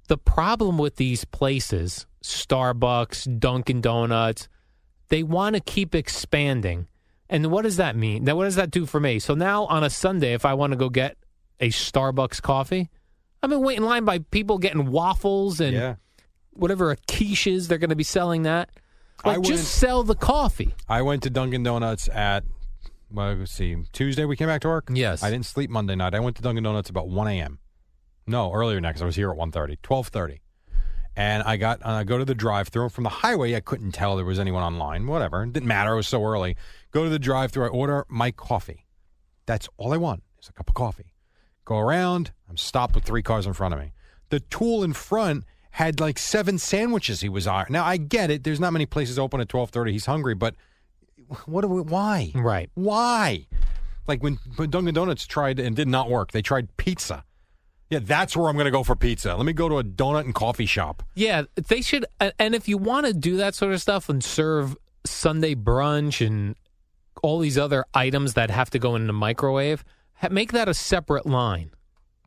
The 0.09 0.19
problem 0.19 0.79
with 0.79 0.97
these 0.97 1.25
places, 1.25 2.07
Starbucks, 2.25 3.39
Dunkin' 3.39 3.81
Donuts, 3.81 4.49
they 5.09 5.23
want 5.23 5.55
to 5.55 5.61
keep 5.61 5.95
expanding. 5.95 6.89
And 7.31 7.47
what 7.53 7.63
does 7.63 7.77
that 7.77 7.95
mean? 7.97 8.25
Now, 8.25 8.35
what 8.37 8.45
does 8.45 8.57
that 8.57 8.71
do 8.71 8.85
for 8.85 8.99
me? 9.01 9.19
So 9.21 9.35
now 9.35 9.65
on 9.67 9.85
a 9.85 9.91
Sunday, 9.91 10.35
if 10.35 10.45
I 10.45 10.55
want 10.55 10.73
to 10.73 10.77
go 10.77 10.89
get 10.89 11.17
a 11.61 11.69
Starbucks 11.69 12.43
coffee. 12.43 12.91
I've 13.43 13.51
been 13.51 13.63
waiting 13.63 13.85
in 13.85 13.89
line 13.89 14.05
by 14.05 14.19
people 14.19 14.59
getting 14.59 14.87
waffles 14.91 15.61
and 15.61 15.73
Yeah. 15.75 15.95
whatever 16.53 16.91
a 16.91 16.97
quiche 17.09 17.47
is. 17.47 17.69
They're 17.69 17.79
going 17.79 17.91
to 17.91 17.97
be 17.97 18.03
selling 18.05 18.43
that. 18.43 18.71
I 19.25 19.29
Like, 19.29 19.37
went- 19.39 19.47
just 19.47 19.73
sell 19.77 20.03
the 20.03 20.17
coffee. 20.17 20.75
I 20.89 21.03
went 21.03 21.23
to 21.23 21.31
Dunkin' 21.31 21.63
Donuts 21.63 22.09
at 22.09 22.43
well, 23.13 23.35
let's 23.35 23.53
see, 23.53 23.77
Tuesday. 23.93 24.25
We 24.25 24.37
came 24.37 24.49
back 24.49 24.61
to 24.63 24.69
work. 24.69 24.89
Yes. 24.93 25.23
I 25.23 25.31
didn't 25.31 25.47
sleep 25.47 25.71
Monday 25.71 25.95
night. 25.95 26.15
I 26.15 26.21
went 26.21 26.37
to 26.37 26.43
Dunkin' 26.43 26.65
Donuts 26.65 26.91
about 26.91 27.09
one 27.09 27.29
a.m. 27.29 27.59
No, 28.27 28.53
earlier 28.53 28.77
than 28.77 28.85
that 28.85 28.95
'cause 28.95 29.03
I 29.03 29.07
was 29.07 29.17
here 29.17 29.31
at 29.31 29.37
1.30, 29.37 29.77
12.30. 29.83 30.41
and 31.17 31.43
I 31.43 31.57
got 31.57 31.81
uh, 31.83 32.05
go 32.05 32.19
to 32.19 32.25
the 32.25 32.35
drive-through 32.35 32.89
from 32.91 33.05
the 33.05 33.11
highway. 33.11 33.55
I 33.55 33.61
couldn't 33.61 33.93
tell 33.93 34.17
there 34.17 34.25
was 34.25 34.39
anyone 34.39 34.63
online. 34.63 35.07
Whatever, 35.07 35.43
it 35.43 35.53
didn't 35.53 35.67
matter. 35.69 35.93
It 35.93 35.97
was 35.97 36.09
so 36.09 36.25
early. 36.25 36.57
Go 36.93 37.05
to 37.05 37.11
the 37.11 37.19
drive-through. 37.19 37.65
I 37.67 37.69
order 37.69 38.07
my 38.09 38.31
coffee. 38.31 38.87
That's 39.47 39.69
all 39.77 39.93
I 39.93 39.97
want 39.97 40.23
is 40.41 40.49
a 40.49 40.53
cup 40.53 40.69
of 40.69 40.75
coffee. 40.75 41.13
Go 41.65 41.79
around. 41.79 42.33
I'm 42.49 42.57
stopped 42.57 42.95
with 42.95 43.05
three 43.05 43.23
cars 43.23 43.47
in 43.47 43.53
front 43.53 43.75
of 43.75 43.81
me. 43.81 43.93
The 44.31 44.41
tool 44.41 44.83
in 44.85 44.93
front 44.93 45.45
had 45.73 46.01
like 46.01 46.19
seven 46.19 46.59
sandwiches 46.59 47.21
he 47.23 47.29
was 47.29 47.47
on. 47.47 47.67
Now 47.71 47.85
I 47.85 47.97
get 47.97 48.31
it. 48.31 48.45
There's 48.45 48.61
not 48.61 48.73
many 48.73 48.87
places 48.87 49.19
open 49.19 49.41
at 49.41 49.49
12:30. 49.49 49.91
He's 49.93 50.07
hungry, 50.07 50.35
but 50.35 50.55
what 51.47 51.63
do 51.63 51.69
we, 51.69 51.83
why? 51.83 52.33
Right. 52.35 52.71
Why? 52.75 53.47
Like 54.07 54.23
when, 54.23 54.39
when 54.57 54.71
Dunkin' 54.71 54.95
Donuts 54.95 55.27
tried 55.27 55.59
and 55.59 55.77
did 55.77 55.89
not 55.89 56.11
work, 56.11 56.33
they 56.33 56.43
tried 56.43 56.77
pizza. 56.77 57.25
Yeah, 57.91 58.01
that's 58.03 58.37
where 58.37 58.49
I'm 58.49 58.55
going 58.57 58.65
to 58.65 58.71
go 58.71 58.83
for 58.83 58.97
pizza. 58.97 59.37
Let 59.37 59.45
me 59.45 59.53
go 59.53 59.69
to 59.69 59.79
a 59.79 59.85
donut 59.85 60.21
and 60.25 60.35
coffee 60.35 60.67
shop. 60.67 61.03
Yeah, 61.15 61.43
they 61.69 61.83
should. 61.83 62.07
And 62.39 62.55
if 62.55 62.67
you 62.67 62.79
want 62.79 63.07
to 63.07 63.13
do 63.13 63.37
that 63.37 63.55
sort 63.55 63.75
of 63.75 63.83
stuff 63.83 64.09
and 64.09 64.25
serve 64.25 64.77
Sunday 65.05 65.55
brunch 65.55 66.27
and 66.27 66.57
all 67.23 67.39
these 67.39 67.59
other 67.59 67.85
items 67.93 68.35
that 68.35 68.51
have 68.51 68.71
to 68.71 68.79
go 68.79 68.97
in 68.97 69.07
the 69.07 69.13
microwave, 69.13 69.85
make 70.31 70.53
that 70.53 70.69
a 70.69 70.75
separate 70.75 71.27
line. 71.27 71.71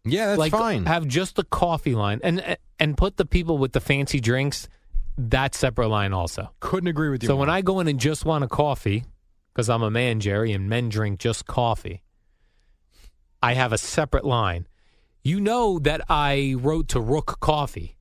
Yeah, 0.03 0.27
that's 0.27 0.39
like 0.39 0.51
fine. 0.51 0.85
have 0.85 1.07
just 1.07 1.35
the 1.35 1.43
coffee 1.43 1.95
line 1.95 2.19
and 2.23 2.57
and 2.79 2.95
put 2.95 3.17
the 3.17 3.25
people 3.25 3.57
with 3.57 3.71
the 3.71 3.79
fancy 3.79 4.19
drinks 4.19 4.69
that 5.17 5.55
separate 5.55 5.87
line 5.87 6.13
also. 6.13 6.51
Couldn't 6.59 6.87
agree 6.87 7.09
with 7.09 7.23
you. 7.23 7.27
So 7.27 7.35
when. 7.35 7.49
I 7.49 7.61
go 7.61 7.79
in 7.79 7.87
and 7.87 7.99
just 7.99 8.25
want 8.25 8.43
a 8.43 8.47
coffee, 8.47 9.05
because 9.53 9.69
I'm 9.69 9.83
a 9.83 9.91
man, 9.91 10.19
Jerry, 10.19 10.51
and 10.51 10.69
men 10.69 10.89
drink 10.89 11.19
just 11.19 11.45
coffee, 11.45 12.03
I 13.41 13.53
have 13.53 13.73
a 13.73 13.77
separate 13.77 14.25
line. 14.25 14.67
You 15.23 15.39
know 15.39 15.79
that 15.79 16.01
I 16.09 16.55
wrote 16.57 16.89
to 16.89 16.99
Rook 16.99 17.39
Coffee 17.39 17.95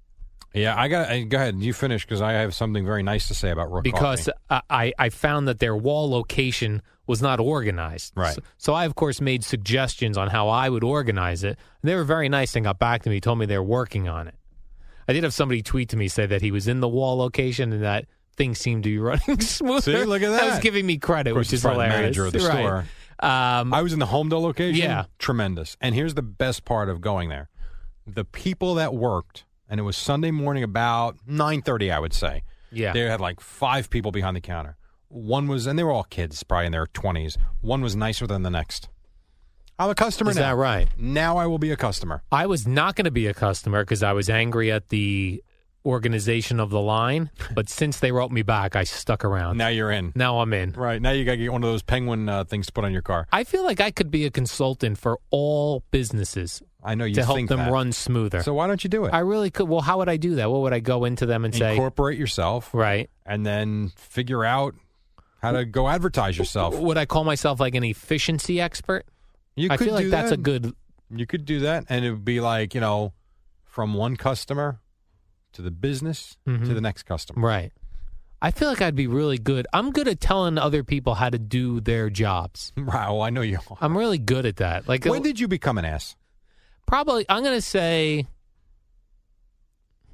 yeah, 0.54 0.80
I 0.80 0.86
got. 0.86 1.08
Go 1.28 1.36
ahead, 1.36 1.60
you 1.60 1.72
finish 1.72 2.04
because 2.04 2.22
I 2.22 2.32
have 2.32 2.54
something 2.54 2.86
very 2.86 3.02
nice 3.02 3.26
to 3.26 3.34
say 3.34 3.50
about 3.50 3.72
Rook 3.72 3.82
because 3.82 4.30
Coffee. 4.48 4.64
I, 4.70 4.92
I 4.96 5.08
found 5.08 5.48
that 5.48 5.58
their 5.58 5.76
wall 5.76 6.08
location 6.08 6.80
was 7.08 7.20
not 7.20 7.40
organized. 7.40 8.12
Right. 8.14 8.34
So, 8.34 8.42
so 8.56 8.72
I, 8.72 8.84
of 8.84 8.94
course, 8.94 9.20
made 9.20 9.42
suggestions 9.44 10.16
on 10.16 10.28
how 10.28 10.48
I 10.48 10.68
would 10.68 10.84
organize 10.84 11.42
it. 11.42 11.58
And 11.82 11.90
they 11.90 11.96
were 11.96 12.04
very 12.04 12.28
nice 12.28 12.54
and 12.54 12.64
got 12.64 12.78
back 12.78 13.02
to 13.02 13.10
me, 13.10 13.20
told 13.20 13.38
me 13.38 13.46
they're 13.46 13.64
working 13.64 14.08
on 14.08 14.28
it. 14.28 14.36
I 15.08 15.12
did 15.12 15.22
have 15.24 15.34
somebody 15.34 15.62
tweet 15.62 15.88
to 15.90 15.96
me 15.96 16.08
say 16.08 16.26
that 16.26 16.42
he 16.42 16.50
was 16.50 16.66
in 16.68 16.80
the 16.80 16.88
wall 16.88 17.16
location 17.16 17.72
and 17.72 17.82
that 17.82 18.06
things 18.36 18.58
seemed 18.58 18.82
to 18.84 18.88
be 18.90 18.98
running 18.98 19.40
smoother. 19.40 19.80
See, 19.98 20.04
look 20.04 20.22
at 20.22 20.30
That 20.30 20.40
That 20.40 20.50
was 20.50 20.58
giving 20.60 20.86
me 20.86 20.98
credit, 20.98 21.32
course, 21.34 21.48
which 21.48 21.52
is 21.54 21.62
hilarious. 21.62 21.94
manager 21.94 22.26
of 22.26 22.32
the 22.32 22.38
Right. 22.40 22.58
store. 22.58 22.84
Um, 23.20 23.72
I 23.72 23.80
was 23.82 23.92
in 23.92 24.00
the 24.00 24.06
Home 24.06 24.28
Holmdel 24.28 24.42
location. 24.42 24.82
Yeah. 24.82 25.04
tremendous. 25.18 25.76
And 25.80 25.94
here's 25.94 26.14
the 26.14 26.22
best 26.22 26.64
part 26.64 26.88
of 26.88 27.00
going 27.00 27.28
there: 27.28 27.48
the 28.06 28.24
people 28.24 28.74
that 28.74 28.92
worked, 28.94 29.44
and 29.68 29.78
it 29.78 29.84
was 29.84 29.96
Sunday 29.96 30.30
morning 30.32 30.62
about 30.64 31.16
nine 31.26 31.62
thirty, 31.62 31.90
I 31.92 32.00
would 32.00 32.12
say. 32.12 32.42
yeah. 32.72 32.92
They 32.92 33.00
had 33.02 33.20
like 33.20 33.40
five 33.40 33.88
people 33.88 34.10
behind 34.10 34.36
the 34.36 34.40
counter. 34.40 34.76
One 35.08 35.46
was, 35.46 35.66
and 35.68 35.78
they 35.78 35.84
were 35.84 35.92
all 35.92 36.02
kids, 36.04 36.42
probably 36.42 36.66
in 36.66 36.72
their 36.72 36.88
twenties. 36.88 37.38
One 37.60 37.82
was 37.82 37.94
nicer 37.94 38.26
than 38.26 38.42
the 38.42 38.50
next. 38.50 38.88
I'm 39.78 39.90
a 39.90 39.94
customer 39.94 40.30
Is 40.30 40.36
now. 40.36 40.50
that 40.50 40.56
right? 40.56 40.88
Now 40.96 41.36
I 41.36 41.46
will 41.46 41.58
be 41.58 41.70
a 41.72 41.76
customer. 41.76 42.22
I 42.30 42.46
was 42.46 42.66
not 42.66 42.94
going 42.96 43.06
to 43.06 43.10
be 43.10 43.26
a 43.26 43.34
customer 43.34 43.82
because 43.82 44.02
I 44.02 44.12
was 44.12 44.30
angry 44.30 44.70
at 44.70 44.88
the 44.90 45.42
organization 45.86 46.60
of 46.60 46.70
the 46.70 46.80
line. 46.80 47.30
But 47.54 47.68
since 47.68 48.00
they 48.00 48.10
wrote 48.10 48.30
me 48.32 48.42
back, 48.42 48.74
I 48.76 48.84
stuck 48.84 49.24
around. 49.24 49.58
Now 49.58 49.68
you're 49.68 49.90
in. 49.90 50.12
Now 50.16 50.40
I'm 50.40 50.52
in. 50.52 50.72
Right 50.72 51.00
now 51.00 51.10
you 51.10 51.24
got 51.24 51.32
to 51.32 51.36
get 51.38 51.52
one 51.52 51.62
of 51.62 51.70
those 51.70 51.82
penguin 51.82 52.28
uh, 52.28 52.44
things 52.44 52.66
to 52.66 52.72
put 52.72 52.84
on 52.84 52.92
your 52.92 53.02
car. 53.02 53.26
I 53.32 53.44
feel 53.44 53.64
like 53.64 53.80
I 53.80 53.90
could 53.90 54.10
be 54.10 54.24
a 54.24 54.30
consultant 54.30 54.98
for 54.98 55.18
all 55.30 55.84
businesses 55.90 56.62
I 56.82 56.94
know 56.94 57.04
you 57.04 57.14
to 57.16 57.24
help 57.24 57.36
think 57.36 57.48
them 57.48 57.58
that. 57.58 57.70
run 57.72 57.92
smoother. 57.92 58.42
So 58.42 58.54
why 58.54 58.66
don't 58.66 58.82
you 58.82 58.90
do 58.90 59.04
it? 59.04 59.14
I 59.14 59.20
really 59.20 59.50
could. 59.50 59.68
Well, 59.68 59.80
how 59.82 59.98
would 59.98 60.08
I 60.08 60.16
do 60.16 60.36
that? 60.36 60.50
What 60.50 60.62
would 60.62 60.72
I 60.72 60.80
go 60.80 61.04
into 61.04 61.26
them 61.26 61.44
and 61.44 61.54
say? 61.54 61.72
Incorporate 61.72 62.18
yourself, 62.18 62.70
Right. 62.74 63.08
and 63.26 63.44
then 63.46 63.90
figure 63.96 64.44
out 64.44 64.74
how 65.42 65.52
to 65.52 65.64
go 65.64 65.88
advertise 65.88 66.36
yourself. 66.38 66.76
Would 66.78 66.96
I 66.98 67.04
call 67.06 67.24
myself 67.24 67.60
like 67.60 67.74
an 67.74 67.84
efficiency 67.84 68.60
expert? 68.60 69.04
You 69.56 69.68
I 69.70 69.76
could 69.76 69.84
feel 69.86 69.94
like 69.94 70.04
do 70.04 70.10
that's 70.10 70.32
a 70.32 70.36
good. 70.36 70.72
You 71.14 71.26
could 71.26 71.44
do 71.44 71.60
that, 71.60 71.84
and 71.88 72.04
it 72.04 72.10
would 72.10 72.24
be 72.24 72.40
like 72.40 72.74
you 72.74 72.80
know, 72.80 73.12
from 73.64 73.94
one 73.94 74.16
customer 74.16 74.80
to 75.52 75.62
the 75.62 75.70
business 75.70 76.36
Mhm. 76.48 76.66
to 76.66 76.74
the 76.74 76.80
next 76.80 77.04
customer. 77.04 77.40
Right. 77.46 77.72
I 78.42 78.50
feel 78.50 78.68
like 78.68 78.82
I'd 78.82 78.96
be 78.96 79.06
really 79.06 79.38
good. 79.38 79.66
I'm 79.72 79.90
good 79.90 80.06
at 80.08 80.20
telling 80.20 80.58
other 80.58 80.82
people 80.84 81.14
how 81.14 81.30
to 81.30 81.38
do 81.38 81.80
their 81.80 82.10
jobs. 82.10 82.72
Wow, 82.76 83.20
I 83.20 83.30
know 83.30 83.40
you. 83.40 83.58
Are. 83.70 83.78
I'm 83.80 83.96
really 83.96 84.18
good 84.18 84.44
at 84.44 84.56
that. 84.56 84.86
Like 84.88 85.06
uh, 85.06 85.10
When 85.10 85.22
did 85.22 85.38
you 85.40 85.48
become 85.48 85.78
an 85.78 85.84
ass? 85.84 86.16
probably 86.86 87.24
I'm 87.30 87.42
going 87.42 87.56
to 87.56 87.62
say 87.62 88.26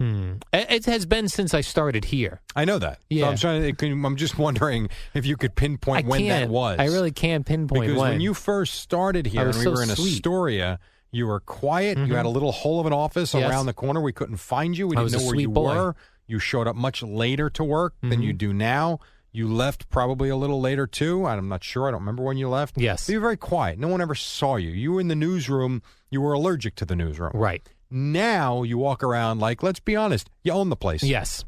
hmm 0.01 0.33
it, 0.53 0.87
has 0.87 1.05
been 1.07 1.29
since 1.29 1.53
I 1.55 1.61
started 1.61 2.07
here. 2.07 2.41
I 2.57 2.65
know 2.65 2.79
that. 2.79 2.97
So 2.99 3.05
Yeah. 3.11 3.29
I'm 3.29 3.37
trying. 3.37 3.75
To, 3.77 3.87
I'm 4.05 4.17
just 4.17 4.39
wondering 4.39 4.89
if 5.15 5.27
you 5.27 5.37
could 5.37 5.55
pinpoint 5.55 6.07
I 6.07 6.09
when 6.09 6.29
that 6.29 6.49
was. 6.49 6.79
I 6.79 6.87
really 6.87 7.11
can't 7.13 7.45
pinpoint 7.45 7.83
because 7.83 7.97
when. 7.99 8.13
when 8.13 8.21
you 8.21 8.33
first 8.35 8.75
started 8.77 9.27
here 9.27 9.49
and 9.49 9.55
we 9.57 9.63
so 9.65 9.71
were 9.73 9.83
in 9.83 9.89
sweet. 9.91 10.15
Astoria, 10.15 10.79
you 11.13 11.27
were 11.27 11.41
quiet. 11.41 11.99
You 11.99 12.05
Mhm. 12.07 12.17
had 12.17 12.27
a 12.27 12.31
little 12.31 12.53
hole 12.53 12.81
of 12.81 12.87
an 12.87 12.93
office 12.93 13.35
Yes. 13.35 13.51
around 13.51 13.67
the 13.67 13.73
corner. 13.75 14.01
We 14.01 14.13
couldn't 14.13 14.37
find 14.39 14.77
you. 14.79 14.89
We 14.89 14.97
didn't 14.97 15.13
know 15.13 15.27
where 15.27 15.35
you 15.37 15.51
boy. 15.51 15.75
were. 15.75 15.97
You 16.27 16.39
showed 16.39 16.67
up 16.67 16.77
much 16.77 17.03
later 17.03 17.51
to 17.51 17.65
work 17.65 17.95
than 18.01 18.21
Mhm. 18.21 18.25
you 18.25 18.33
do 18.33 18.53
now. 18.55 19.01
You 19.33 19.47
left 19.53 19.91
probably 19.91 20.29
a 20.29 20.37
little 20.37 20.61
later 20.61 20.87
too. 20.87 21.27
I'm 21.27 21.49
not 21.49 21.63
sure. 21.63 21.87
I 21.89 21.91
don't 21.91 22.01
remember 22.01 22.23
when 22.23 22.37
you 22.37 22.49
left. 22.49 22.79
Yes. 22.79 23.09
you 23.09 23.17
were 23.19 23.21
very 23.27 23.37
quiet. 23.37 23.79
No 23.79 23.89
one 23.89 24.01
ever 24.01 24.15
saw 24.15 24.57
you. 24.57 24.71
You 24.71 24.93
were 24.93 25.01
in 25.01 25.09
the 25.09 25.15
newsroom. 25.15 25.83
You 26.11 26.21
were 26.21 26.33
allergic 26.33 26.75
to 26.77 26.85
the 26.85 26.97
newsroom. 26.97 27.33
right. 27.35 27.63
Now 27.91 28.63
you 28.63 28.79
walk 28.79 29.03
around 29.03 29.41
like, 29.41 29.63
let's 29.63 29.81
be 29.81 29.97
honest, 29.97 30.31
you 30.45 30.53
own 30.53 30.69
the 30.69 30.77
place. 30.77 31.03
Yes. 31.03 31.45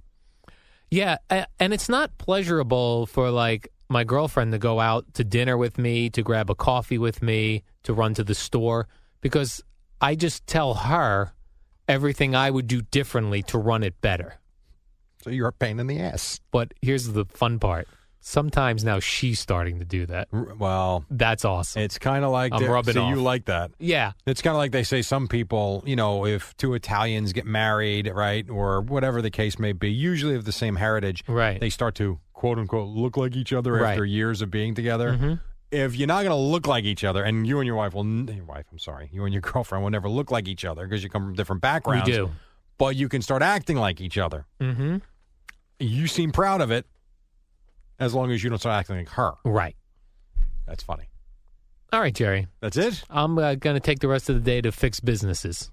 Yeah, 0.91 1.17
and 1.59 1.73
it's 1.73 1.89
not 1.89 2.19
pleasurable 2.19 3.07
for 3.07 3.31
like 3.31 3.69
my 3.89 4.05
girlfriend 4.05 4.53
to 4.53 4.59
go 4.59 4.81
out 4.81 5.15
to 5.15 5.25
dinner 5.25 5.57
with 5.57 5.79
me, 5.79 6.11
to 6.11 6.23
grab 6.23 6.51
a 6.51 6.55
coffee 6.55 6.99
with 6.99 7.23
me, 7.23 7.63
to 7.85 7.95
run 7.95 8.15
to 8.15 8.25
the 8.25 8.35
store 8.35 8.89
because 9.21 9.63
I 10.01 10.15
just 10.15 10.47
tell 10.47 10.75
her 10.75 11.33
everything 11.89 12.35
I 12.35 12.51
would 12.51 12.67
do 12.67 12.83
differently 12.83 13.43
to 13.45 13.59
run 13.59 13.83
it 13.83 14.01
better. 14.01 14.35
So 15.23 15.31
you're 15.31 15.49
a 15.49 15.53
pain 15.53 15.79
in 15.79 15.87
the 15.87 16.01
ass. 16.01 16.41
But 16.51 16.75
here's 16.83 17.09
the 17.09 17.25
fun 17.27 17.59
part. 17.59 17.89
Sometimes 18.25 18.85
now 18.85 19.01
she's 19.01 19.41
starting 19.41 19.81
to 19.81 19.85
do 19.85 20.07
that. 20.07 20.29
R- 20.33 20.55
Well, 20.57 21.05
That's 21.11 21.45
awesome. 21.45 21.83
it's 21.83 21.99
kind 21.99 22.25
of 22.25 22.31
like 22.31 22.53
I'm 22.55 22.65
rubbing 22.65 22.95
so 22.95 23.03
off. 23.03 23.11
you 23.11 23.21
like 23.21 23.47
that. 23.47 23.73
yeah. 23.81 24.13
It's 24.27 24.41
kind 24.41 24.55
of 24.55 24.59
like 24.59 24.71
they 24.71 24.85
say 24.85 25.03
some 25.03 25.27
people, 25.27 25.83
you 25.85 25.97
know, 25.97 26.25
if 26.25 26.57
two 26.57 26.75
Italians 26.75 27.33
get 27.33 27.47
married, 27.47 28.07
right, 28.15 28.49
or 28.49 28.81
whatever 28.81 29.23
the 29.23 29.31
case 29.31 29.59
may 29.59 29.73
be, 29.73 29.91
usually 29.91 30.37
of 30.37 30.45
the 30.45 30.53
same 30.53 30.77
heritage, 30.77 31.25
Right. 31.27 31.59
they 31.61 31.69
start 31.69 31.97
to 31.97 32.21
quote 32.33 32.59
unquote 32.61 32.89
look 32.89 33.17
like 33.17 33.35
each 33.35 33.53
other 33.53 33.73
Right. 33.73 33.91
after 33.91 34.05
years 34.05 34.41
of 34.41 34.53
being 34.53 34.75
together. 34.77 35.15
Mhm. 35.15 35.41
If 35.73 35.97
you're 35.97 36.07
not 36.07 36.19
going 36.23 36.31
to 36.31 36.37
look 36.37 36.69
like 36.69 36.85
each 36.85 37.03
other, 37.03 37.25
and 37.25 37.45
you 37.45 37.59
and 37.59 37.67
your 37.67 37.77
wife 37.77 37.93
will, 37.93 38.03
n- 38.05 38.31
your 38.33 38.45
wife, 38.45 38.67
I'm 38.71 38.79
sorry, 38.79 39.09
you 39.13 39.25
and 39.25 39.33
your 39.35 39.41
girlfriend 39.51 39.83
will 39.83 39.91
never 39.91 40.09
look 40.09 40.31
like 40.31 40.47
each 40.47 40.65
other 40.65 40.87
because 40.87 41.03
you 41.03 41.11
come 41.11 41.25
from 41.25 41.35
different 41.35 41.61
backgrounds. 41.61 42.07
We 42.07 42.13
backgrounds. 42.13 42.35
do. 42.35 42.39
But 42.79 42.95
you 42.95 43.09
can 43.09 43.21
start 43.21 43.43
acting 43.43 43.79
like 43.79 44.01
each 44.01 44.17
other. 44.17 44.47
Mm-hmm. 44.61 44.99
You 45.81 46.07
seem 46.07 46.31
proud 46.31 46.61
of 46.61 46.71
it 46.71 46.87
as 48.03 48.15
long 48.15 48.31
as 48.33 48.43
you 48.43 48.51
don't 48.51 48.59
start 48.59 48.79
acting 48.79 48.97
like 48.97 49.09
her. 49.11 49.33
Right. 49.45 49.77
That's 50.67 50.83
funny. 50.83 51.09
All 51.93 52.01
right, 52.01 52.15
Jerry. 52.15 52.49
That's 52.61 52.77
it? 52.77 53.05
I'm 53.11 53.39
uh, 53.39 53.55
going 53.55 53.75
to 53.75 53.81
take 53.81 54.01
the 54.01 54.09
rest 54.09 54.31
of 54.31 54.35
the 54.35 54.41
day 54.41 54.61
to 54.61 54.73
fix 54.73 55.01
businesses. 55.01 55.71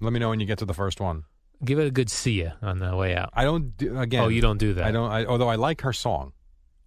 Let 0.00 0.12
me 0.12 0.18
know 0.18 0.28
when 0.28 0.40
you 0.40 0.46
get 0.46 0.58
to 0.58 0.66
the 0.66 0.74
first 0.74 1.00
one. 1.00 1.24
Give 1.64 1.78
it 1.78 1.86
a 1.86 1.90
good 1.90 2.10
see 2.10 2.42
ya 2.42 2.50
on 2.60 2.78
the 2.78 2.94
way 2.96 3.14
out. 3.14 3.30
I 3.32 3.44
don't 3.44 3.76
do, 3.76 3.98
again. 3.98 4.24
oh, 4.24 4.28
you 4.28 4.40
don't 4.40 4.58
do 4.58 4.74
that. 4.74 4.84
I 4.84 4.90
don't. 4.90 5.10
I, 5.10 5.24
although 5.24 5.48
I 5.48 5.54
like 5.54 5.82
her 5.82 5.92
song, 5.92 6.32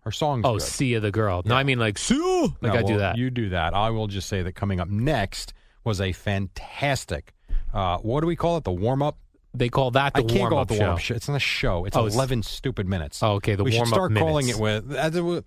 her 0.02 0.12
song. 0.12 0.42
Oh, 0.44 0.56
good. 0.56 0.62
see 0.62 0.94
ya, 0.94 1.00
the 1.00 1.12
girl. 1.12 1.42
No, 1.46 1.56
I 1.56 1.64
mean 1.64 1.80
like 1.80 1.98
see 1.98 2.18
ya. 2.18 2.50
Like 2.62 2.74
No, 2.74 2.80
I 2.80 2.84
do 2.84 2.98
that. 2.98 3.18
You 3.18 3.30
do 3.30 3.50
that. 3.50 3.74
I 3.74 3.90
will 3.90 4.08
just 4.08 4.28
say 4.28 4.44
that 4.44 4.54
coming 4.54 4.82
up 4.82 4.90
next 4.90 5.54
was 5.86 6.02
a 6.02 6.12
fantastic. 6.12 7.34
Uh, 7.74 7.98
what 8.00 8.22
do 8.22 8.28
we 8.28 8.36
call 8.36 8.58
it? 8.58 8.66
The 8.66 8.72
warm 8.72 9.02
up. 9.02 9.18
They 9.58 9.70
call 9.70 9.92
that 9.92 10.14
the 10.14 10.20
I 10.20 10.24
can't 10.24 10.40
warm 10.40 10.50
call 10.52 10.60
it 10.60 10.62
up 10.64 10.68
the 10.70 10.76
show. 10.76 10.82
warm 10.82 10.94
up 10.94 11.00
show. 11.00 11.16
It's 11.16 11.28
not 11.28 11.38
a 11.38 11.40
show. 11.40 11.86
It's 11.86 11.96
Oh, 11.96 12.02
it's- 12.02 12.16
eleven 12.16 12.44
stupid 12.44 12.88
minutes. 12.88 13.22
Oh, 13.24 13.34
okay, 13.34 13.56
the 13.56 13.64
we 13.64 13.72
should 13.72 13.80
warm-up 13.80 13.94
start 13.96 14.16
calling 14.16 14.46
minutes. 14.48 14.60
it 14.60 14.62
with 14.62 14.94
as 14.98 15.16
it 15.16 15.22
wa- 15.22 15.42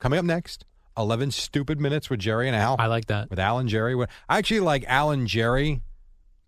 coming 0.00 0.18
up 0.18 0.24
next. 0.24 0.64
Eleven 0.96 1.30
stupid 1.30 1.80
minutes 1.80 2.08
with 2.08 2.20
Jerry 2.20 2.46
and 2.48 2.56
Al. 2.56 2.76
I 2.78 2.86
like 2.86 3.06
that. 3.06 3.28
with 3.30 3.38
Al 3.40 3.58
and 3.58 3.68
Jerry. 3.68 3.94
I 4.28 4.38
actually 4.38 4.60
like 4.60 4.84
Al 4.86 5.10
and 5.10 5.26
Jerry, 5.26 5.80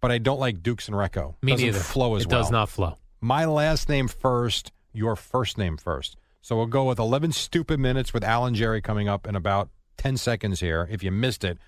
but 0.01 0.13
I 0.13 0.19
don't 0.19 0.39
like 0.39 0.63
Dukes 0.63 0.87
and 0.89 0.97
Recco. 0.97 1.35
Me 1.43 1.53
Doesn't 1.53 1.67
neither. 1.67 1.79
Flow 1.81 2.15
as 2.15 2.23
it 2.23 2.29
well. 2.31 2.43
does 2.43 2.51
not 2.51 2.69
flow. 2.69 2.97
my 3.21 3.45
last 3.45 3.89
name 3.89 4.07
first, 4.07 4.71
your 4.93 5.17
first 5.17 5.59
name 5.59 5.77
first. 5.77 6.17
So 6.43 6.55
we'll 6.57 6.67
go 6.67 6.85
with 6.85 7.01
11 7.01 7.33
stupid 7.33 7.81
minutes 7.81 8.15
with 8.15 8.23
Al 8.23 8.45
and 8.47 8.55
Jerry 8.55 8.81
coming 8.81 9.09
up 9.09 9.27
in 9.27 9.35
about 9.35 9.69
10 9.97 10.17
seconds 10.17 10.61
here. 10.61 10.87
If 10.91 11.03
you 11.03 11.11
missed 11.11 11.43
it, 11.43 11.59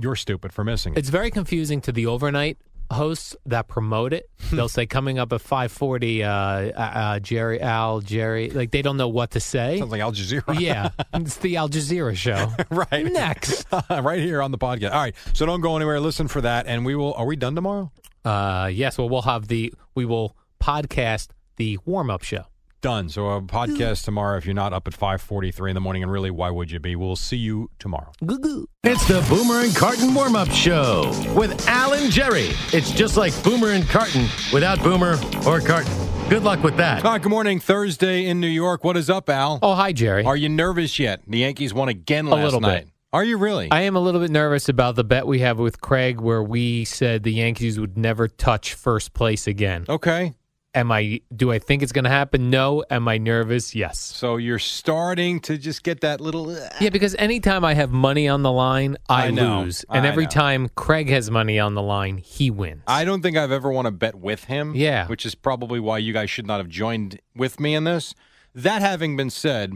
You're 0.00 0.14
stupid 0.14 0.52
for 0.52 0.62
missing 0.62 0.92
it. 0.92 0.98
It's 1.00 1.08
very 1.08 1.32
confusing 1.32 1.80
to 1.80 1.90
the 1.90 2.06
overnight 2.06 2.58
hosts 2.90 3.36
that 3.46 3.68
promote 3.68 4.12
it. 4.12 4.28
They'll 4.52 4.68
say 4.68 4.86
coming 4.86 5.18
up 5.18 5.32
at 5.32 5.40
5:40 5.40 6.20
uh, 6.20 6.24
uh, 6.24 6.80
uh, 6.80 7.18
Jerry 7.20 7.60
Al 7.60 8.00
Jerry 8.00 8.50
like 8.50 8.70
they 8.70 8.82
don't 8.82 8.96
know 8.96 9.08
what 9.08 9.32
to 9.32 9.40
say. 9.40 9.78
Sounds 9.78 9.90
like 9.90 10.00
Al 10.00 10.12
Jazeera. 10.12 10.58
yeah, 10.60 10.90
it's 11.14 11.36
the 11.38 11.56
Al 11.56 11.68
Jazeera 11.68 12.16
show. 12.16 12.52
right. 12.70 13.06
Next. 13.06 13.66
right 13.90 14.20
here 14.20 14.42
on 14.42 14.50
the 14.50 14.58
podcast. 14.58 14.92
All 14.92 15.00
right. 15.00 15.14
So 15.32 15.46
don't 15.46 15.60
go 15.60 15.76
anywhere. 15.76 16.00
Listen 16.00 16.28
for 16.28 16.40
that. 16.40 16.66
And 16.66 16.84
we 16.84 16.94
will. 16.94 17.14
Are 17.14 17.26
we 17.26 17.36
done 17.36 17.54
tomorrow? 17.54 17.90
Uh, 18.24 18.70
yes, 18.72 18.96
well 18.96 19.08
we'll 19.08 19.22
have 19.22 19.48
the 19.48 19.72
we 19.94 20.04
will 20.04 20.36
podcast 20.60 21.28
the 21.56 21.78
warm-up 21.84 22.22
show. 22.22 22.44
Done. 22.84 23.08
So 23.08 23.30
a 23.30 23.40
podcast 23.40 24.04
tomorrow. 24.04 24.36
If 24.36 24.44
you're 24.44 24.54
not 24.54 24.74
up 24.74 24.86
at 24.86 24.92
5:43 24.92 25.70
in 25.70 25.74
the 25.74 25.80
morning, 25.80 26.02
and 26.02 26.12
really, 26.12 26.30
why 26.30 26.50
would 26.50 26.70
you 26.70 26.78
be? 26.78 26.96
We'll 26.96 27.16
see 27.16 27.38
you 27.38 27.70
tomorrow. 27.78 28.12
It's 28.20 29.08
the 29.08 29.24
Boomer 29.30 29.60
and 29.60 29.74
Carton 29.74 30.12
warm 30.14 30.36
up 30.36 30.50
show 30.50 31.10
with 31.34 31.66
Al 31.66 31.94
and 31.94 32.12
Jerry. 32.12 32.50
It's 32.74 32.90
just 32.90 33.16
like 33.16 33.32
Boomer 33.42 33.70
and 33.70 33.88
Carton 33.88 34.26
without 34.52 34.82
Boomer 34.82 35.18
or 35.46 35.60
Carton. 35.60 35.90
Good 36.28 36.42
luck 36.42 36.62
with 36.62 36.76
that. 36.76 37.06
All 37.06 37.12
right. 37.12 37.22
Good 37.22 37.30
morning. 37.30 37.58
Thursday 37.58 38.26
in 38.26 38.38
New 38.38 38.48
York. 38.48 38.84
What 38.84 38.98
is 38.98 39.08
up, 39.08 39.30
Al? 39.30 39.60
Oh, 39.62 39.74
hi 39.74 39.92
Jerry. 39.92 40.24
Are 40.24 40.36
you 40.36 40.50
nervous 40.50 40.98
yet? 40.98 41.22
The 41.26 41.38
Yankees 41.38 41.72
won 41.72 41.88
again 41.88 42.26
last 42.26 42.44
little 42.44 42.60
night. 42.60 42.84
bit. 42.84 42.92
Are 43.14 43.24
you 43.24 43.38
really? 43.38 43.70
I 43.70 43.80
am 43.82 43.96
a 43.96 44.00
little 44.00 44.20
bit 44.20 44.30
nervous 44.30 44.68
about 44.68 44.96
the 44.96 45.04
bet 45.04 45.26
we 45.26 45.38
have 45.38 45.58
with 45.58 45.80
Craig 45.80 46.20
where 46.20 46.42
we 46.42 46.84
said 46.84 47.22
the 47.22 47.32
Yankees 47.32 47.80
would 47.80 47.96
never 47.96 48.28
touch 48.28 48.74
first 48.74 49.14
place 49.14 49.46
again. 49.46 49.86
okay. 49.88 50.34
Am 50.74 50.90
I 50.90 51.20
do 51.34 51.52
I 51.52 51.58
think 51.60 51.82
it's 51.84 51.92
going 51.92 52.04
to 52.04 52.10
happen? 52.10 52.50
No. 52.50 52.84
Am 52.90 53.06
I 53.06 53.16
nervous? 53.18 53.74
Yes. 53.76 53.98
So 54.00 54.36
you're 54.36 54.58
starting 54.58 55.38
to 55.40 55.56
just 55.56 55.84
get 55.84 56.00
that 56.00 56.20
little. 56.20 56.50
uh, 56.50 56.68
Yeah, 56.80 56.90
because 56.90 57.14
anytime 57.16 57.64
I 57.64 57.74
have 57.74 57.90
money 57.92 58.26
on 58.28 58.42
the 58.42 58.50
line, 58.50 58.96
I, 59.08 59.26
I 59.26 59.30
know. 59.30 59.62
lose. 59.62 59.84
And 59.88 60.04
I 60.04 60.08
every 60.08 60.24
know. 60.24 60.30
time 60.30 60.68
Craig 60.74 61.08
has 61.10 61.30
money 61.30 61.60
on 61.60 61.74
the 61.74 61.82
line, 61.82 62.18
he 62.18 62.50
wins. 62.50 62.82
I 62.88 63.04
don't 63.04 63.22
think 63.22 63.36
I've 63.36 63.52
ever 63.52 63.70
won 63.70 63.86
a 63.86 63.92
bet 63.92 64.16
with 64.16 64.44
him. 64.44 64.74
Yeah. 64.74 65.06
Which 65.06 65.24
is 65.24 65.34
probably 65.36 65.78
why 65.78 65.98
you 65.98 66.12
guys 66.12 66.28
should 66.28 66.46
not 66.46 66.58
have 66.58 66.68
joined 66.68 67.20
with 67.36 67.60
me 67.60 67.74
in 67.76 67.84
this. 67.84 68.14
That 68.54 68.82
having 68.82 69.16
been 69.16 69.30
said, 69.30 69.74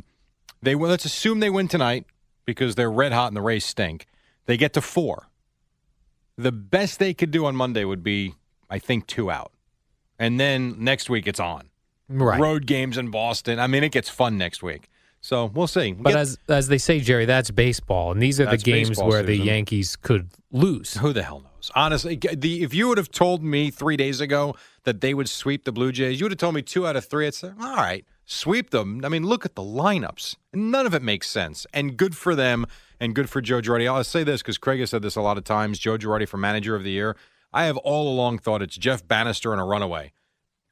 they 0.61 0.75
will 0.75 0.89
let's 0.89 1.05
assume 1.05 1.39
they 1.41 1.51
win 1.51 1.69
tonight 1.69 2.07
because 2.45 2.75
they're 2.75 2.91
red 2.91 3.13
hot 3.13 3.29
and 3.29 3.37
the 3.37 3.43
race 3.43 3.67
stink. 3.67 4.07
They 4.47 4.57
get 4.57 4.73
to 4.73 4.81
four. 4.81 5.29
The 6.37 6.53
best 6.53 6.99
they 6.99 7.15
could 7.15 7.31
do 7.31 7.45
on 7.47 7.55
Monday 7.57 7.85
would 7.85 8.03
be, 8.03 8.35
I 8.71 8.79
think, 8.79 9.07
two 9.07 9.31
out. 9.31 9.53
And 10.19 10.39
then 10.39 10.77
next 10.79 11.09
week 11.09 11.27
it's 11.27 11.41
on. 11.41 11.69
right. 12.09 12.41
Road 12.41 12.67
games 12.67 12.99
in 12.99 13.11
Boston. 13.11 13.59
I 13.59 13.67
mean, 13.67 13.85
it 13.85 13.93
gets 13.93 14.09
fun 14.09 14.39
next 14.39 14.63
week. 14.63 14.89
So 15.21 15.47
we'll 15.47 15.67
see. 15.67 15.93
But 15.93 16.11
Get- 16.11 16.19
as 16.19 16.39
as 16.49 16.69
they 16.69 16.79
say, 16.79 17.01
Jerry, 17.01 17.25
that's 17.25 17.51
baseball, 17.51 18.13
and 18.13 18.23
these 18.23 18.41
are 18.41 18.45
That's 18.45 18.63
the 18.63 18.73
games 18.73 18.99
where 19.03 19.23
the. 19.23 19.37
Yankees 19.37 19.97
could 19.97 20.29
lose. 20.53 20.95
Who 20.95 21.13
the 21.13 21.23
hell 21.23 21.41
knows? 21.41 21.71
Honestly, 21.75 22.17
the, 22.17 22.63
if 22.63 22.73
you 22.73 22.89
would 22.89 22.99
have 22.99 23.11
told 23.11 23.43
me 23.43 23.71
three 23.71 23.97
days 23.97 24.21
ago 24.21 24.55
that 24.85 25.01
they 25.01 25.15
would 25.15 25.29
sweep 25.29 25.65
the 25.65 25.73
Blue 25.73 25.91
Jays, 25.91 26.21
you 26.21 26.25
would 26.25 26.33
have 26.33 26.39
told 26.39 26.55
me 26.55 26.63
two 26.63 26.87
out 26.87 26.95
of 26.97 27.05
three. 27.05 27.29
Say, 27.33 27.51
all 27.61 27.77
right, 27.77 28.05
sweep 28.27 28.71
them. 28.71 29.05
I 29.05 29.09
mean, 29.09 29.25
look 29.27 29.45
at 29.45 29.57
the 29.57 29.63
lineups. 29.63 30.37
None 30.55 30.87
of 30.87 30.95
it 30.95 31.03
makes 31.03 31.29
sense. 31.29 31.67
And 31.75 31.97
good 31.97 32.17
for 32.17 32.37
them 32.37 32.65
and 33.01 33.15
good 33.15 33.29
for 33.29 33.41
Joe 33.41 33.61
Girardi. 33.61 33.91
I'll 33.91 34.05
say 34.05 34.23
this 34.23 34.41
because 34.41 34.57
Craig 34.57 34.81
has 34.81 34.91
said 34.91 35.03
this 35.03 35.17
a 35.17 35.21
lot 35.21 35.37
of 35.37 35.45
times 35.45 35.79
Joe 35.79 35.99
Girardi 35.99 36.29
for 36.29 36.37
manager 36.37 36.77
of 36.77 36.85
the 36.85 36.91
year. 36.91 37.17
I 37.53 37.65
have 37.65 37.77
all 37.79 38.13
along 38.13 38.39
thought 38.39 38.63
it's 38.63 38.77
Jeff 38.77 39.07
Banister 39.07 39.53
and 39.53 39.61
a 39.61 39.65
runaway. 39.65 40.13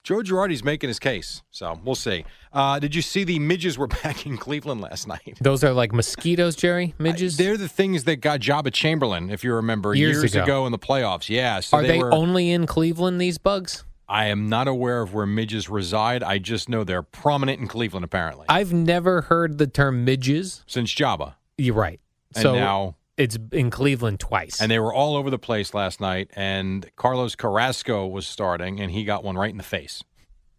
Joe 0.05 0.19
Girardi's 0.19 0.63
making 0.63 0.87
his 0.87 1.01
case. 1.01 1.43
So 1.51 1.81
we'll 1.85 1.97
see. 1.97 2.25
Uh, 2.53 2.79
did 2.79 2.95
you 2.95 3.03
see 3.03 3.25
the 3.25 3.41
midges 3.41 3.77
were 3.77 3.87
back 4.05 4.25
in 4.25 4.37
Cleveland 4.37 4.81
last 4.81 5.09
night? 5.09 5.39
Those 5.41 5.65
are 5.65 5.73
like 5.73 5.93
mosquitoes, 5.93 6.55
Jerry. 6.55 6.95
Midges. 6.99 7.37
They're 7.37 7.57
the 7.57 7.69
things 7.69 8.05
that 8.05 8.17
got 8.17 8.39
Joba 8.39 8.73
Chamberlain, 8.73 9.31
if 9.31 9.43
you 9.43 9.53
remember, 9.55 9.95
Years 9.95 10.19
years, 10.19 10.35
ago. 10.37 10.45
ago. 10.45 10.67
in 10.67 10.73
the 10.73 10.79
playoffs. 10.79 11.29
Yeah. 11.29 11.59
So 11.59 11.79
are 11.79 11.83
they, 11.83 11.99
were, 11.99 12.15
only 12.15 12.53
in 12.53 12.67
Cleveland? 12.67 13.21
These 13.21 13.39
bugs. 13.39 13.85
I 14.09 14.27
am 14.27 14.49
not 14.49 14.69
aware 14.69 15.03
of 15.03 15.13
where 15.13 15.27
midges 15.27 15.69
reside. 15.69 16.23
I 16.23 16.39
just 16.39 16.69
know 16.69 16.85
they're 16.85 17.03
prominent 17.03 17.61
in 17.61 17.67
Cleveland, 17.67 18.05
apparently, 18.05 18.47
I've 18.49 18.73
never 18.73 19.23
heard 19.23 19.59
the 19.59 19.67
term 19.67 20.05
midges. 20.05 20.63
since 20.69 20.95
Joba. 20.95 21.35
You're 21.59 21.75
right. 21.75 21.99
And 22.37 22.43
so 22.43 22.55
now, 22.55 22.97
it's 23.17 23.39
in 23.53 23.71
Cleveland 23.71 24.21
twice. 24.21 24.61
and 24.61 24.71
they 24.71 24.79
were 24.79 24.93
all 24.93 25.17
over 25.17 25.31
the 25.31 25.39
place 25.39 25.75
last 25.75 26.01
night. 26.01 26.31
And 26.35 26.91
Carlos 26.97 27.35
Carrasco 27.35 28.07
was 28.07 28.27
starting, 28.27 28.81
and 28.81 28.91
he 28.91 29.05
got 29.05 29.25
one 29.25 29.37
right 29.37 29.51
in 29.51 29.57
the 29.57 29.63
face 29.63 30.03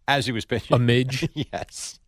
as 0.06 0.26
he 0.26 0.32
was 0.32 0.44
pitching. 0.44 0.74
a 0.74 0.78
midge. 0.78 1.28
yes. 1.52 2.00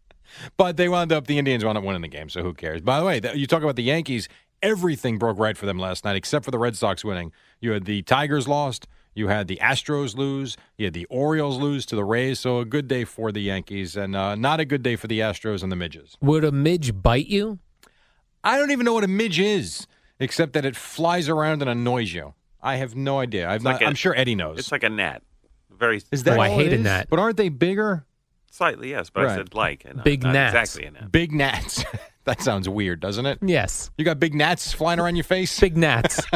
But 0.57 0.77
they 0.77 0.89
wound 0.89 1.13
up, 1.13 1.27
the 1.27 1.39
Indians 1.39 1.65
wound 1.65 1.77
up 1.77 1.85
winning 1.85 2.03
the 2.03 2.09
game, 2.09 2.29
so 2.29 2.43
who 2.43 2.55
cares? 2.55 2.81
By 2.81 3.01
the 3.01 3.07
way, 3.07 3.21
you 3.35 3.47
talk 3.47 3.63
about 3.63 3.77
the 3.77 3.83
Yankees, 3.83 4.29
everything 4.63 5.19
broke 5.19 5.39
right 5.39 5.57
for 5.57 5.67
them 5.67 5.79
last 5.79 6.05
night 6.05 6.17
except 6.17 6.45
for 6.45 6.51
the 6.51 6.59
Red 6.59 6.77
Sox 6.77 7.05
winning. 7.05 7.33
You 7.61 7.73
had 7.73 7.85
the 7.85 8.03
Tigers 8.03 8.47
lost, 8.47 8.87
you 9.15 9.27
had 9.29 9.49
the 9.49 9.57
Astros 9.57 10.17
lose, 10.17 10.57
you 10.79 10.87
had 10.87 10.95
the 10.95 11.07
Orioles 11.07 11.59
lose 11.59 11.85
to 11.87 11.97
the 11.97 12.05
Rays, 12.05 12.39
so 12.39 12.61
a 12.61 12.65
good 12.65 12.87
day 12.87 13.05
for 13.05 13.33
the 13.33 13.41
Yankees, 13.43 13.97
and 13.97 14.15
uh, 14.15 14.35
not 14.37 14.61
a 14.61 14.65
good 14.65 14.83
day 14.83 14.95
for 14.97 15.09
the 15.09 15.19
Astros 15.19 15.63
and 15.63 15.73
the 15.73 15.77
Midges. 15.77 16.17
Would 16.21 16.45
a 16.45 16.53
midge 16.53 17.03
bite 17.03 17.27
you? 17.27 17.59
I 18.45 18.57
don't 18.57 18.71
even 18.71 18.87
know 18.87 18.95
what 18.95 19.05
a 19.05 19.09
midge 19.09 19.41
is, 19.41 19.87
except 20.21 20.53
that 20.53 20.65
it 20.65 20.77
flies 20.77 21.29
around 21.29 21.63
and 21.63 21.71
annoys 21.71 22.13
you. 22.15 22.35
I 22.63 22.77
have 22.77 22.95
no 22.95 23.19
idea. 23.19 23.49
I've 23.49 23.63
not, 23.63 23.73
like 23.75 23.83
a- 23.83 23.87
I'm 23.87 23.95
sure 23.95 24.15
Eddie 24.17 24.35
knows. 24.37 24.59
It's 24.59 24.71
like 24.71 24.83
a 24.85 24.89
gnat. 24.91 25.23
Very 25.71 26.03
is 26.13 26.23
that 26.25 26.37
Oh, 26.39 26.41
I 26.43 26.51
all 26.51 26.61
it 26.61 26.63
hated 26.65 26.79
is? 26.81 26.85
that. 26.85 27.09
But 27.11 27.19
aren't 27.19 27.37
they 27.39 27.49
bigger? 27.49 28.05
slightly 28.53 28.91
yes, 28.91 29.11
but 29.11 29.23
Right. 29.25 29.33
I 29.33 29.37
said 29.37 29.55
like 29.55 29.85
and 29.85 29.97
not- 29.97 30.05
Big 30.05 30.23
not 30.23 30.33
gnats. 30.35 30.55
exactly 30.75 30.87
a 30.87 30.91
gnat. 30.91 31.11
Big 31.13 31.33
gnats. 31.33 31.85
that 32.25 32.43
sounds 32.43 32.69
weird, 32.69 33.01
doesn't 33.01 33.25
it? 33.25 33.39
Yes. 33.41 33.91
You 33.97 34.05
got 34.05 34.19
big 34.21 34.35
gnats 34.35 34.73
flying 34.73 34.99
around 35.01 35.17
your 35.17 35.25
face? 35.25 35.59
Big 35.59 35.77
gnats. 35.77 36.21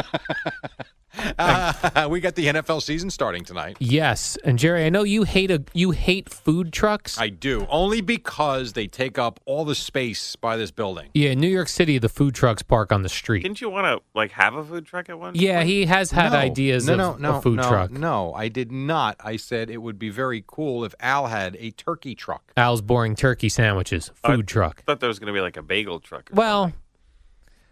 Uh, 1.37 2.07
we 2.09 2.19
got 2.19 2.35
the 2.35 2.47
NFL 2.47 2.81
season 2.81 3.09
starting 3.09 3.43
tonight. 3.43 3.77
yes. 3.79 4.37
And 4.43 4.57
Jerry, 4.59 4.85
I 4.85 4.89
know 4.89 5.03
you 5.03 5.23
hate 5.23 5.51
a 5.51 5.63
you 5.73 5.91
hate 5.91 6.29
food 6.29 6.71
trucks. 6.73 7.17
I 7.19 7.29
do. 7.29 7.65
Only 7.69 8.01
because 8.01 8.73
they 8.73 8.87
take 8.87 9.17
up 9.17 9.39
all 9.45 9.65
the 9.65 9.75
space 9.75 10.35
by 10.35 10.57
this 10.57 10.71
building. 10.71 11.09
yeah, 11.13 11.29
in 11.31 11.39
New 11.39 11.47
York 11.47 11.67
City, 11.67 11.97
the 11.97 12.09
food 12.09 12.35
trucks 12.35 12.61
park 12.61 12.91
on 12.91 13.01
the 13.03 13.09
street. 13.09 13.43
Didn't 13.43 13.61
you 13.61 13.69
want 13.69 13.85
to 13.85 14.01
like 14.17 14.31
have 14.31 14.55
a 14.55 14.63
food 14.63 14.85
truck 14.85 15.09
at 15.09 15.19
one? 15.19 15.33
Yeah, 15.35 15.57
point? 15.59 15.69
he 15.69 15.85
has 15.85 16.11
had 16.11 16.31
No. 16.31 16.37
ideas 16.39 16.87
no, 16.87 16.93
of 16.93 16.97
no, 16.97 17.15
no, 17.31 17.37
a 17.37 17.41
food 17.41 17.57
no, 17.57 17.69
truck. 17.69 17.91
No, 17.91 18.33
I 18.33 18.47
did 18.47 18.71
not. 18.71 19.15
I 19.19 19.37
said 19.37 19.69
it 19.69 19.77
would 19.81 19.99
be 19.99 20.09
very 20.09 20.43
cool 20.45 20.83
if 20.85 20.93
Al 20.99 21.27
had 21.27 21.55
a 21.59 21.71
turkey 21.71 22.15
truck. 22.15 22.51
Al's 22.57 22.81
boring 22.81 23.15
turkey 23.15 23.49
sandwiches, 23.49 24.11
food 24.25 24.47
truck. 24.47 24.79
I 24.79 24.81
thought 24.83 24.99
there 24.99 25.09
was 25.09 25.19
going 25.19 25.27
to 25.27 25.33
be 25.37 25.41
like 25.41 25.57
a 25.57 25.63
bagel 25.63 25.99
truck. 25.99 26.31
or 26.31 26.35
Well, 26.35 26.73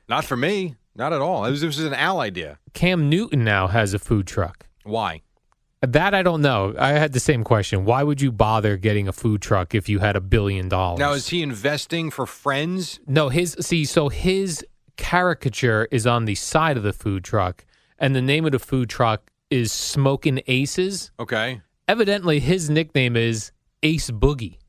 Not 0.07 0.25
for 0.25 0.35
me. 0.37 0.75
Not 0.95 1.13
at 1.13 1.21
all. 1.21 1.45
It 1.45 1.51
was, 1.51 1.61
this 1.61 1.77
was 1.77 1.85
an 1.85 1.93
Al 1.93 2.19
idea. 2.19 2.59
Cam 2.73 3.09
Newton 3.09 3.43
now 3.43 3.67
has 3.67 3.93
a 3.93 3.99
food 3.99 4.27
truck. 4.27 4.67
Why? 4.83 5.21
That 5.81 6.13
I 6.13 6.23
don't 6.23 6.41
know. 6.41 6.73
I 6.79 6.89
had 6.91 7.11
the 7.11 7.19
same 7.19 7.43
question. 7.43 7.83
Why 7.83 8.03
would 8.03 8.21
you 8.21 8.31
bother 8.31 8.77
getting 8.77 9.07
a 9.07 9.11
food 9.11 9.41
truck 9.41 9.75
if 9.75 9.89
you 9.89 9.99
had 9.99 10.15
a 10.15 10.21
billion 10.21 10.69
dollars? 10.69 10.99
Now, 10.99 11.11
is 11.11 11.27
he 11.27 11.41
investing 11.41 12.09
for 12.09 12.25
friends? 12.25 12.99
No, 13.05 13.27
his 13.27 13.57
see, 13.59 13.83
so 13.83 14.07
his 14.07 14.65
caricature 14.95 15.89
is 15.91 16.07
on 16.07 16.23
the 16.23 16.35
side 16.35 16.77
of 16.77 16.83
the 16.83 16.93
food 16.93 17.25
truck, 17.25 17.65
and 17.99 18.15
the 18.15 18.21
name 18.21 18.45
of 18.45 18.53
the 18.53 18.59
food 18.59 18.89
truck 18.89 19.29
is 19.49 19.73
Smoking 19.73 20.41
Aces. 20.47 21.11
Okay. 21.19 21.61
Evidently, 21.87 22.39
his 22.39 22.69
nickname 22.69 23.17
is 23.17 23.51
Ace 23.81 24.09
Boogie. 24.09 24.59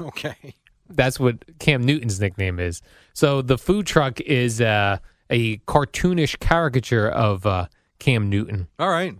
Okay. 0.00 0.54
That's 0.88 1.18
what 1.18 1.58
Cam 1.58 1.82
Newton's 1.82 2.20
nickname 2.20 2.60
is. 2.60 2.82
So 3.14 3.42
the 3.42 3.58
food 3.58 3.86
truck 3.86 4.20
is 4.20 4.60
uh, 4.60 4.98
a 5.32 5.56
cartoonish 5.66 6.38
caricature 6.38 7.08
of 7.08 7.44
uh, 7.46 7.66
Cam 7.98 8.28
Newton, 8.30 8.68
All 8.78 8.88
right. 8.90 9.16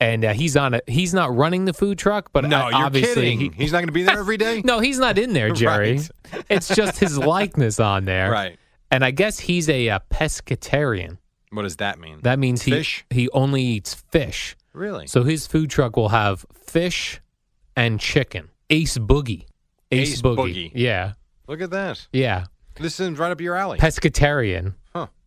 and 0.00 0.24
uh, 0.24 0.32
he's 0.34 0.56
on 0.56 0.74
a 0.74 0.80
he's 0.86 1.14
not 1.14 1.34
running 1.34 1.64
the 1.64 1.72
food 1.72 1.98
truck, 1.98 2.30
but 2.32 2.44
no, 2.44 2.66
uh, 2.66 2.68
you're 2.70 2.74
obviously 2.86 3.14
kidding. 3.36 3.40
he- 3.52 3.62
He's 3.62 3.72
not 3.72 3.78
going 3.78 3.86
to 3.88 3.92
be 3.92 4.02
there 4.02 4.18
every 4.18 4.36
day? 4.36 4.60
no, 4.64 4.80
he's 4.80 4.98
not 4.98 5.16
in 5.18 5.32
there, 5.32 5.50
Jerry. 5.54 5.98
Right. 6.32 6.44
it's 6.50 6.68
just 6.74 6.98
his 6.98 7.16
likeness 7.36 7.78
on 7.80 8.04
there, 8.04 8.30
Right. 8.30 8.58
And 8.90 9.02
I 9.04 9.10
guess 9.10 9.38
he's 9.38 9.70
a, 9.70 9.88
uh 9.88 10.00
pescatarian. 10.10 11.16
What 11.50 11.62
does 11.62 11.76
that 11.76 11.98
mean? 11.98 12.20
That 12.22 12.38
means 12.38 12.62
he 12.62 12.70
Fish? 12.72 13.04
he 13.10 13.28
only 13.30 13.62
eats 13.62 13.94
fish. 13.94 14.56
really? 14.72 15.06
So 15.06 15.22
his 15.22 15.46
food 15.46 15.70
truck 15.70 15.96
will 15.96 16.08
have 16.10 16.44
fish 16.54 17.20
and 17.76 18.00
chicken. 18.00 18.48
Ace 18.70 18.96
Boogie. 18.98 19.44
Ace, 19.90 20.12
Ace 20.14 20.22
Boogie. 20.22 20.36
Boogie. 20.36 20.72
Yeah. 20.74 21.12
Look 21.46 21.60
at 21.60 21.70
that. 21.70 22.06
Yeah. 22.12 22.46
This 22.76 22.98
is 23.00 23.18
right 23.18 23.30
up 23.30 23.40
your 23.40 23.54
alley. 23.54 23.78
Pescatarian. 23.78 24.74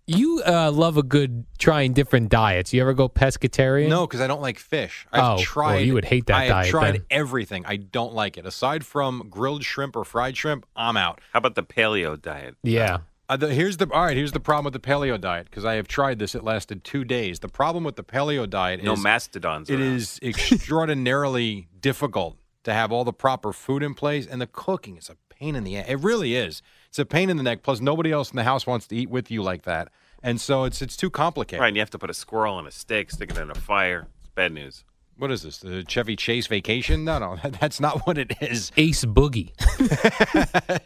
Huh. 0.10 0.18
You 0.18 0.44
uh, 0.46 0.72
love 0.72 0.98
a 0.98 1.04
good 1.04 1.46
trying 1.58 1.94
different 1.94 2.30
diets. 2.30 2.74
You 2.74 2.82
ever 2.82 2.94
go 2.94 3.10
pescatarian? 3.10 3.90
No, 3.90 4.06
because 4.06 4.22
I 4.22 4.28
don't 4.28 4.42
like 4.42 4.60
fish. 4.60 5.08
I've 5.12 5.22
Oh, 5.24 5.26
well, 5.36 5.38
tried. 5.40 5.78
you 5.80 5.94
would 5.96 6.06
hate 6.06 6.28
that 6.28 6.36
I 6.36 6.46
have 6.46 6.68
tried 6.68 6.94
then. 6.96 7.06
everything. 7.10 7.66
I 7.66 7.78
don't 7.78 8.14
like 8.14 8.38
it. 8.38 8.46
Aside 8.46 8.86
from 8.86 9.28
grilled 9.30 9.64
shrimp 9.64 9.96
or 9.96 10.04
fried 10.04 10.38
shrimp, 10.38 10.66
I'm 10.76 10.96
out. 10.98 11.22
How 11.34 11.40
about 11.40 11.56
the 11.56 11.64
paleo 11.64 12.22
diet? 12.22 12.56
Yeah. 12.62 13.00
Uh, 13.28 13.36
the, 13.38 13.52
here's 13.52 13.78
the 13.78 13.92
all 13.92 14.06
right. 14.06 14.16
Here's 14.16 14.34
the 14.34 14.40
problem 14.40 14.66
with 14.72 14.74
the 14.80 14.88
paleo 14.88 15.20
diet 15.20 15.48
because 15.50 15.66
I 15.66 15.74
have 15.74 15.88
tried 15.88 16.20
this. 16.20 16.36
It 16.36 16.44
lasted 16.44 16.84
two 16.84 17.04
days. 17.04 17.40
The 17.40 17.48
problem 17.50 17.84
with 17.84 17.96
the 17.96 18.04
paleo 18.04 18.48
diet 18.48 18.84
No 18.84 18.94
is 18.94 19.02
mastodons. 19.02 19.68
it 19.72 19.80
around. 19.80 19.96
is 19.96 20.20
extraordinarily 20.22 21.68
difficult 21.82 22.38
to 22.64 22.74
have 22.74 22.92
all 22.92 23.04
the 23.04 23.14
proper 23.14 23.54
food 23.54 23.82
in 23.82 23.94
place, 23.94 24.28
and 24.28 24.42
the 24.42 24.48
cooking 24.48 24.98
is 24.98 25.10
a 25.10 25.16
pain 25.30 25.56
in 25.56 25.64
the 25.64 25.78
ass. 25.78 25.86
It 25.88 26.00
really 26.02 26.36
is. 26.36 26.62
It's 26.96 27.00
a 27.02 27.06
pain 27.06 27.30
in 27.30 27.36
the 27.36 27.44
neck. 27.44 27.62
Plus, 27.62 27.82
nobody 27.82 28.10
else 28.14 28.32
in 28.32 28.38
the 28.38 28.46
house 28.46 28.66
wants 28.66 28.88
to 28.88 28.96
eat 28.96 29.10
with 29.10 29.30
you 29.30 29.44
like 29.44 29.64
that. 29.64 29.90
and 30.24 30.40
so 30.40 30.64
it's 30.64 30.82
it's 30.82 30.96
too 30.96 31.10
complicated. 31.10 31.60
Right, 31.60 31.68
and 31.68 31.76
you 31.76 31.82
have 31.82 31.90
to 31.90 32.00
put 32.00 32.10
a 32.10 32.14
squirrel 32.14 32.56
on 32.56 32.66
a 32.66 32.72
stick, 32.72 33.12
stick 33.12 33.32
it 33.32 33.38
in 33.38 33.52
a 33.52 33.56
fire. 33.56 34.08
It's 34.22 34.30
bad 34.30 34.54
news. 34.54 34.86
What 35.18 35.30
is 35.30 35.42
this? 35.42 35.58
The 35.58 35.84
Chevy 35.84 36.16
Chase 36.16 36.48
Vacation? 36.48 37.04
No, 37.04 37.20
no, 37.20 37.38
that's 37.60 37.82
not 37.82 38.08
what 38.08 38.18
it 38.18 38.32
is. 38.40 38.72
Ace 38.78 39.04
Boogie. 39.04 39.52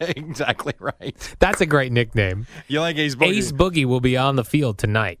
exactly 0.16 0.74
right. 0.80 1.36
That's 1.38 1.60
a 1.60 1.66
great 1.66 1.92
nickname. 1.92 2.48
You 2.66 2.80
like 2.80 2.96
Ace 2.96 3.14
Boogie? 3.14 3.36
Ace 3.36 3.52
Boogie 3.52 3.84
will 3.84 4.00
be 4.00 4.16
on 4.16 4.34
the 4.34 4.44
field 4.44 4.78
tonight. 4.78 5.20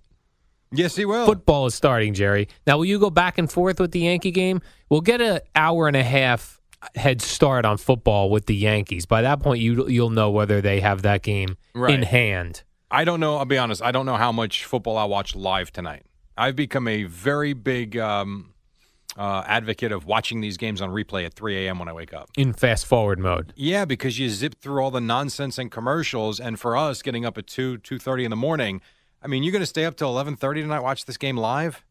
Yes, 0.72 0.96
he 0.96 1.04
will. 1.04 1.24
Football 1.24 1.66
is 1.66 1.76
starting, 1.76 2.14
Jerry. 2.14 2.48
Now, 2.66 2.78
will 2.78 2.84
you 2.84 2.98
go 2.98 3.10
back 3.10 3.38
and 3.38 3.48
forth 3.48 3.78
with 3.78 3.92
the 3.92 4.00
Yankee 4.00 4.32
game? 4.32 4.60
We'll 4.88 5.02
get 5.02 5.20
an 5.20 5.38
hour 5.54 5.86
and 5.86 5.96
a 5.96 6.02
half 6.02 6.59
head 6.94 7.20
start 7.22 7.64
on 7.64 7.76
football 7.76 8.30
with 8.30 8.46
the 8.46 8.54
Yankees. 8.56 9.06
By 9.06 9.22
that 9.22 9.40
point, 9.40 9.60
you 9.60 9.88
you'll 9.88 10.10
know 10.10 10.30
whether 10.30 10.60
they 10.60 10.80
have 10.80 11.02
that 11.02 11.22
game 11.22 11.56
Right. 11.74 11.94
in 11.94 12.02
hand. 12.02 12.62
I 12.90 13.04
don't 13.04 13.20
know. 13.20 13.36
I'll 13.36 13.44
be 13.44 13.58
honest. 13.58 13.82
I 13.82 13.92
don't 13.92 14.06
know 14.06 14.16
how 14.16 14.32
much 14.32 14.64
football 14.64 14.96
I 14.96 15.04
watch 15.04 15.34
live 15.36 15.72
tonight. 15.72 16.02
I've 16.36 16.56
become 16.56 16.88
a 16.88 17.04
very 17.04 17.52
big 17.52 17.96
um, 17.98 18.54
uh, 19.16 19.44
advocate 19.46 19.92
of 19.92 20.06
watching 20.06 20.40
these 20.40 20.56
games 20.56 20.80
on 20.80 20.90
replay 20.90 21.24
at 21.26 21.34
3 21.34 21.66
a.m. 21.66 21.78
when 21.78 21.88
I 21.88 21.92
wake 21.92 22.14
up. 22.14 22.30
in 22.36 22.52
fast 22.52 22.86
forward 22.86 23.18
mode. 23.18 23.52
Yeah, 23.56 23.84
because 23.84 24.18
you 24.18 24.28
zip 24.30 24.54
through 24.60 24.82
all 24.82 24.90
the 24.90 25.00
nonsense 25.00 25.58
and 25.58 25.70
commercials, 25.70 26.40
and 26.40 26.58
for 26.58 26.76
us, 26.76 27.02
getting 27.02 27.24
up 27.26 27.36
at 27.38 27.46
two 27.46 27.78
two 27.78 27.98
thirty 27.98 28.24
in 28.24 28.30
the 28.30 28.36
morning. 28.36 28.80
I 29.22 29.26
mean, 29.26 29.42
you're 29.42 29.52
going 29.52 29.60
to 29.60 29.66
stay 29.66 29.84
up 29.84 29.96
till 29.96 30.08
eleven 30.08 30.34
thirty 30.34 30.62
tonight 30.62 30.80
watch 30.80 31.04
this 31.04 31.16
game 31.18 31.36
live? 31.36 31.84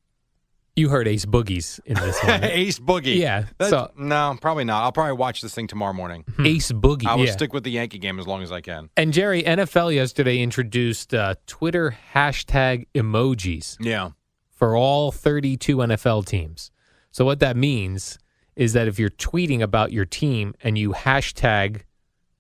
You 0.75 0.89
heard 0.89 1.07
Ace 1.07 1.25
Boogies 1.25 1.79
in 1.85 1.95
this 1.95 2.17
one. 2.23 2.43
Ace 2.43 2.79
Boogie. 2.79 3.17
Yeah, 3.17 3.41
That's- 3.57 3.69
so- 3.69 3.91
no, 3.97 4.37
probably 4.41 4.63
not. 4.63 4.83
I'll 4.83 4.91
probably 4.91 5.13
watch 5.17 5.41
this 5.41 5.53
thing 5.53 5.67
tomorrow 5.67 5.93
morning. 5.93 6.23
Ace 6.39 6.71
Boogie. 6.71 7.05
I 7.05 7.15
will 7.15 7.25
yeah. 7.25 7.31
stick 7.33 7.53
with 7.53 7.63
the 7.63 7.71
Yankee 7.71 7.97
game 7.99 8.19
as 8.19 8.27
long 8.27 8.41
as 8.43 8.51
I 8.51 8.61
can. 8.61 8.89
And 8.95 9.11
Jerry, 9.13 9.43
NFL 9.43 9.93
yesterday 9.93 10.39
introduced 10.41 11.13
uh, 11.13 11.35
Twitter 11.47 11.97
hashtag 12.13 12.87
emojis 12.95 13.77
Yeah. 13.81 14.11
for 14.51 14.75
all 14.75 15.11
32 15.11 15.77
NFL 15.77 16.25
teams. 16.25 16.71
So 17.11 17.25
what 17.25 17.39
that 17.39 17.57
means 17.57 18.17
is 18.55 18.73
that 18.73 18.87
if 18.87 18.99
you're 18.99 19.09
tweeting 19.09 19.61
about 19.61 19.91
your 19.91 20.05
team 20.05 20.53
and 20.63 20.77
you 20.77 20.91
hashtag 20.91 21.81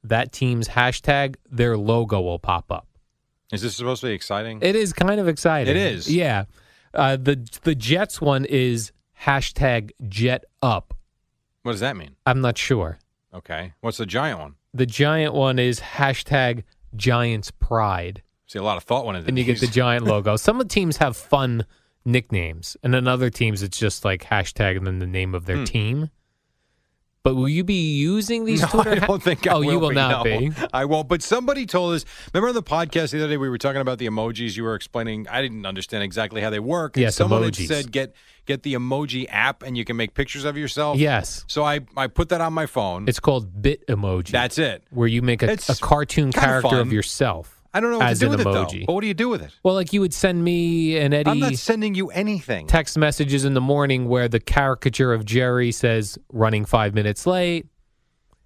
that 0.03 0.31
team's 0.31 0.69
hashtag, 0.69 1.35
their 1.49 1.75
logo 1.77 2.21
will 2.21 2.39
pop 2.39 2.71
up. 2.71 2.87
Is 3.51 3.61
this 3.63 3.75
supposed 3.75 4.01
to 4.01 4.07
be 4.07 4.13
exciting? 4.13 4.59
It 4.61 4.75
is 4.75 4.93
kind 4.93 5.19
of 5.19 5.27
exciting. 5.27 5.71
It 5.75 5.77
is. 5.77 6.13
Yeah. 6.13 6.45
Uh, 6.93 7.15
the 7.17 7.47
the 7.63 7.75
Jets 7.75 8.19
one 8.21 8.45
is 8.45 8.91
hashtag 9.25 9.91
Jet 10.07 10.45
Up. 10.61 10.93
what 11.63 11.71
does 11.73 11.81
that 11.81 11.95
mean? 11.97 12.15
I'm 12.25 12.41
not 12.41 12.57
sure. 12.57 12.99
Okay. 13.33 13.73
What's 13.81 13.97
the 13.97 14.05
giant 14.05 14.39
one? 14.39 14.55
The 14.73 14.85
giant 14.85 15.33
one 15.33 15.59
is 15.59 15.79
hashtag 15.79 16.63
Giants 16.95 17.51
Pride. 17.51 18.21
See, 18.47 18.57
a 18.59 18.63
lot 18.63 18.77
of 18.77 18.83
thought 18.83 19.05
went 19.05 19.17
into 19.17 19.27
and 19.29 19.37
you 19.37 19.43
get 19.43 19.59
the 19.59 19.67
giant 19.67 20.05
logo. 20.05 20.35
Some 20.35 20.59
of 20.59 20.67
the 20.67 20.73
teams 20.73 20.97
have 20.97 21.15
fun 21.15 21.65
nicknames, 22.05 22.75
and 22.81 22.93
then 22.93 23.07
other 23.07 23.29
teams 23.29 23.61
it's 23.61 23.77
just 23.77 24.03
like 24.03 24.23
hashtag 24.23 24.77
and 24.77 24.87
then 24.87 24.99
the 24.99 25.05
name 25.07 25.35
of 25.35 25.45
their 25.45 25.65
team. 25.65 26.09
But 27.23 27.35
will 27.35 27.49
you 27.49 27.63
be 27.65 27.97
using 27.97 28.45
these. 28.45 28.61
No, 28.73 28.81
Twitter? 28.83 29.03
I 29.03 29.07
don't 29.07 29.21
think 29.23 29.45
I 29.47 29.53
oh, 29.53 29.61
you 29.61 29.77
will 29.79 29.89
be, 29.89 29.95
not 29.95 30.25
no. 30.25 30.39
be. 30.39 30.51
I 30.73 30.85
won't. 30.85 31.07
But 31.07 31.21
somebody 31.21 31.65
told 31.65 31.95
us. 31.95 32.05
Remember 32.33 32.49
on 32.49 32.55
the 32.55 32.63
podcast 32.63 33.11
the 33.11 33.19
other 33.19 33.29
day 33.29 33.37
we 33.37 33.49
were 33.49 33.57
talking 33.57 33.81
about 33.81 33.97
the 33.97 34.07
emojis. 34.07 34.55
You 34.55 34.63
were 34.63 34.75
explaining. 34.75 35.27
I 35.27 35.41
didn't 35.41 35.65
understand 35.65 36.03
exactly 36.03 36.41
how 36.41 36.49
they 36.49 36.59
work. 36.59 36.95
and 36.95 37.01
Yes, 37.01 37.15
someone 37.15 37.41
emojis. 37.43 37.57
had 37.59 37.67
said 37.67 37.91
get 37.91 38.15
get 38.45 38.63
the 38.63 38.73
emoji 38.73 39.25
app 39.29 39.63
and 39.63 39.77
you 39.77 39.85
can 39.85 39.95
make 39.97 40.13
pictures 40.13 40.45
of 40.45 40.57
yourself. 40.57 40.97
Yes, 40.97 41.43
So 41.47 41.63
I 41.63 41.81
I 41.97 42.07
put 42.07 42.29
that 42.29 42.41
on 42.41 42.53
my 42.53 42.65
phone. 42.65 43.07
it's 43.07 43.19
called 43.19 43.61
Bitmoji. 43.61 44.29
That's 44.31 44.57
it. 44.57 44.83
where 44.89 45.07
you 45.07 45.21
make 45.21 45.43
a, 45.43 45.53
a 45.67 45.75
cartoon 45.81 46.31
character 46.31 46.79
of 46.79 46.91
yourself. 46.93 47.58
I 47.73 47.79
don't 47.81 47.91
know 47.91 47.99
what 47.99 48.09
to 48.09 48.15
do 48.15 48.29
with 48.29 48.39
emoji. 48.39 48.73
it 48.75 48.79
though. 48.81 48.85
But 48.87 48.93
what 48.93 49.01
do 49.01 49.07
you 49.07 49.13
do 49.13 49.29
with 49.29 49.41
it? 49.43 49.51
Well, 49.63 49.75
like 49.75 49.93
you 49.93 50.01
would 50.01 50.13
send 50.13 50.43
me 50.43 50.97
and 50.97 51.13
Eddie 51.13 51.29
I'm 51.29 51.39
not 51.39 51.55
sending 51.55 51.93
you 51.95 52.07
anything. 52.09 52.65
text 52.67 52.97
messages 52.97 53.45
in 53.45 53.53
the 53.53 53.61
morning 53.61 54.07
where 54.07 54.27
the 54.27 54.39
caricature 54.39 55.13
of 55.13 55.23
Jerry 55.25 55.71
says 55.71 56.17
running 56.33 56.65
five 56.65 56.95
minutes 56.95 57.27
late, 57.27 57.67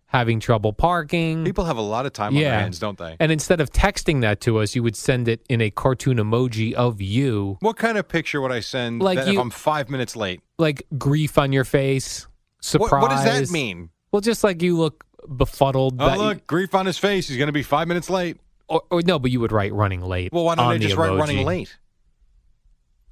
having 0.08 0.40
trouble 0.40 0.74
parking. 0.74 1.44
People 1.46 1.66
have 1.66 1.78
a 1.78 1.82
lot 1.82 2.06
of 2.06 2.14
time 2.14 2.36
on 2.36 2.42
their 2.42 2.54
hands, 2.60 2.80
don't 2.80 2.98
they? 2.98 3.16
And 3.20 3.32
instead 3.32 3.62
of 3.62 3.70
texting 3.72 4.22
that 4.22 4.42
to 4.42 4.60
us, 4.60 4.76
you 4.76 4.84
would 4.84 4.96
send 4.96 5.28
it 5.28 5.42
in 5.50 5.62
a 5.62 5.72
cartoon 5.72 6.18
emoji 6.18 6.74
of 6.74 7.02
you, 7.02 7.58
What 7.62 7.78
kind 7.78 7.98
of 7.98 8.08
picture 8.08 8.42
would 8.42 8.52
I 8.52 8.60
send 8.60 9.02
Like 9.02 9.18
that 9.20 9.28
if 9.30 9.34
you- 9.34 9.40
I'm 9.40 9.50
five 9.50 9.90
minutes 9.90 10.16
late? 10.16 10.42
like 10.60 10.84
grief 10.98 11.38
on 11.38 11.52
your 11.54 11.64
face, 11.64 12.28
surprise. 12.62 12.92
What, 12.92 13.02
what 13.04 13.10
does 13.12 13.24
that 13.48 13.52
mean? 13.54 13.90
Well, 14.12 14.22
just 14.22 14.44
like 14.44 14.62
you 14.62 14.78
look 14.78 15.04
befuddled. 15.28 15.96
Oh, 16.00 16.06
that 16.08 16.18
look, 16.20 16.46
grief 16.48 16.76
on 16.76 16.86
his 16.86 16.98
face. 16.98 17.28
He's 17.30 17.38
going 17.38 17.48
to 17.48 17.54
be 17.54 17.64
five 17.64 17.88
minutes 17.88 18.10
late. 18.10 18.38
Or, 18.74 18.84
or 18.92 19.02
no, 19.04 19.20
but 19.20 19.32
you 19.32 19.40
would 19.40 19.52
write 19.52 19.74
running 19.74 20.02
late. 20.02 20.32
Well, 20.34 20.46
why 20.46 20.56
don't 20.56 20.66
I 20.68 20.78
the 20.78 20.84
just 20.86 20.96
write 20.96 21.18
running 21.18 21.46
late? 21.46 21.76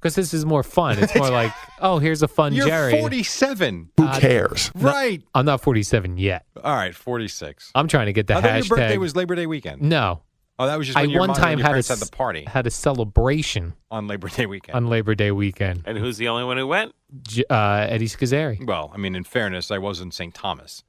Because 0.00 0.16
this 0.16 0.34
is 0.34 0.44
more 0.44 0.62
fun. 0.64 0.98
It's 0.98 1.14
more 1.14 1.30
like, 1.30 1.52
oh, 1.80 1.98
here's 2.00 2.22
a 2.22 2.28
fun 2.28 2.52
You're 2.54 2.66
Jerry. 2.66 2.98
47. 3.00 3.90
Who 3.96 4.08
cares? 4.18 4.72
Right. 4.74 5.22
I'm 5.34 5.44
not 5.46 5.60
47 5.60 6.18
yet. 6.18 6.44
All 6.62 6.74
right, 6.74 6.92
46. 6.94 7.70
I'm 7.74 7.86
trying 7.86 8.06
to 8.06 8.12
get 8.12 8.26
the 8.26 8.34
I 8.36 8.40
thought 8.40 8.50
hashtag. 8.50 8.68
your 8.68 8.76
birthday 8.78 8.98
was 8.98 9.14
Labor 9.14 9.34
Day 9.36 9.46
weekend. 9.46 9.82
no, 9.82 10.22
Oh, 10.58 10.66
that 10.66 10.76
was 10.76 10.86
just 10.86 10.98
I 10.98 11.02
when 11.02 11.10
your 11.10 11.20
one 11.20 11.28
mom 11.28 11.36
time 11.36 11.48
and 11.52 11.58
your 11.60 11.64
had 11.66 11.70
a 11.70 11.72
parents 11.72 11.88
had 11.88 11.98
s- 12.02 12.10
the 12.10 12.16
party 12.16 12.44
had 12.46 12.66
a 12.66 12.70
celebration 12.70 13.72
on 13.90 14.06
Labor 14.06 14.28
Day 14.28 14.46
weekend. 14.46 14.76
on 14.76 14.86
Labor 14.88 15.14
Day 15.14 15.30
weekend. 15.32 15.82
And 15.86 15.96
who's 15.98 16.18
the 16.18 16.28
only 16.28 16.44
one 16.44 16.56
who 16.58 16.66
went? 16.66 16.94
J- 17.22 17.44
uh, 17.48 17.86
Eddie 17.88 18.06
Scozzare. 18.06 18.64
well, 18.64 18.90
I 18.94 18.98
mean, 18.98 19.14
in 19.16 19.24
fairness, 19.24 19.70
I 19.70 19.78
was 19.78 20.00
in 20.00 20.10
St. 20.10 20.34
Thomas, 20.34 20.84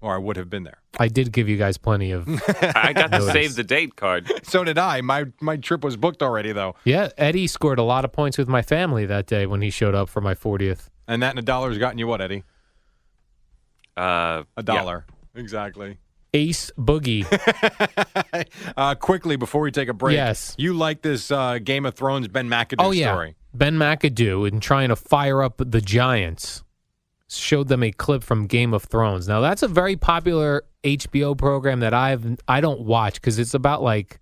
or 0.00 0.14
I 0.14 0.18
would 0.18 0.36
have 0.36 0.48
been 0.48 0.64
there. 0.64 0.78
I 0.98 1.08
did 1.08 1.32
give 1.32 1.48
you 1.48 1.56
guys 1.56 1.76
plenty 1.78 2.10
of. 2.12 2.26
I 2.74 2.92
got 2.92 3.10
the 3.10 3.30
save 3.32 3.54
the 3.54 3.64
date 3.64 3.96
card. 3.96 4.30
So 4.42 4.64
did 4.64 4.78
I. 4.78 5.00
My 5.00 5.26
my 5.40 5.56
trip 5.56 5.84
was 5.84 5.96
booked 5.96 6.22
already, 6.22 6.52
though, 6.52 6.74
yeah, 6.84 7.10
Eddie 7.18 7.46
scored 7.46 7.78
a 7.78 7.82
lot 7.82 8.04
of 8.04 8.12
points 8.12 8.38
with 8.38 8.48
my 8.48 8.62
family 8.62 9.06
that 9.06 9.26
day 9.26 9.46
when 9.46 9.62
he 9.62 9.70
showed 9.70 9.94
up 9.94 10.08
for 10.08 10.20
my 10.20 10.34
40th. 10.34 10.88
and 11.08 11.22
that 11.22 11.36
and 11.36 11.48
a 11.48 11.68
has 11.68 11.78
gotten 11.78 11.98
you 11.98 12.06
what, 12.06 12.20
Eddie? 12.20 12.44
Uh, 13.96 14.44
A 14.56 14.62
dollar. 14.62 15.04
Exactly. 15.34 15.98
Ace 16.32 16.70
Boogie. 16.78 17.26
uh, 18.76 18.94
quickly 18.94 19.36
before 19.36 19.62
we 19.62 19.70
take 19.70 19.88
a 19.88 19.92
break, 19.92 20.14
Yes. 20.14 20.54
you 20.58 20.74
like 20.74 21.02
this 21.02 21.30
uh, 21.30 21.58
Game 21.58 21.84
of 21.84 21.94
Thrones 21.94 22.28
Ben 22.28 22.48
McAdoo 22.48 22.76
oh 22.78 22.90
yeah, 22.92 23.12
story? 23.12 23.34
Ben 23.52 23.76
McAdoo 23.76 24.46
and 24.48 24.62
trying 24.62 24.88
to 24.90 24.96
fire 24.96 25.42
up 25.42 25.54
the 25.58 25.80
Giants 25.80 26.62
showed 27.36 27.68
them 27.68 27.82
a 27.82 27.92
clip 27.92 28.22
from 28.22 28.46
Game 28.46 28.74
of 28.74 28.84
Thrones. 28.84 29.28
Now 29.28 29.40
that's 29.40 29.62
a 29.62 29.68
very 29.68 29.96
popular 29.96 30.64
HBO 30.84 31.36
program 31.36 31.80
that 31.80 31.94
I've 31.94 32.38
I 32.48 32.60
don't 32.60 32.80
watch 32.80 33.14
because 33.14 33.38
it's 33.38 33.54
about 33.54 33.82
like 33.82 34.18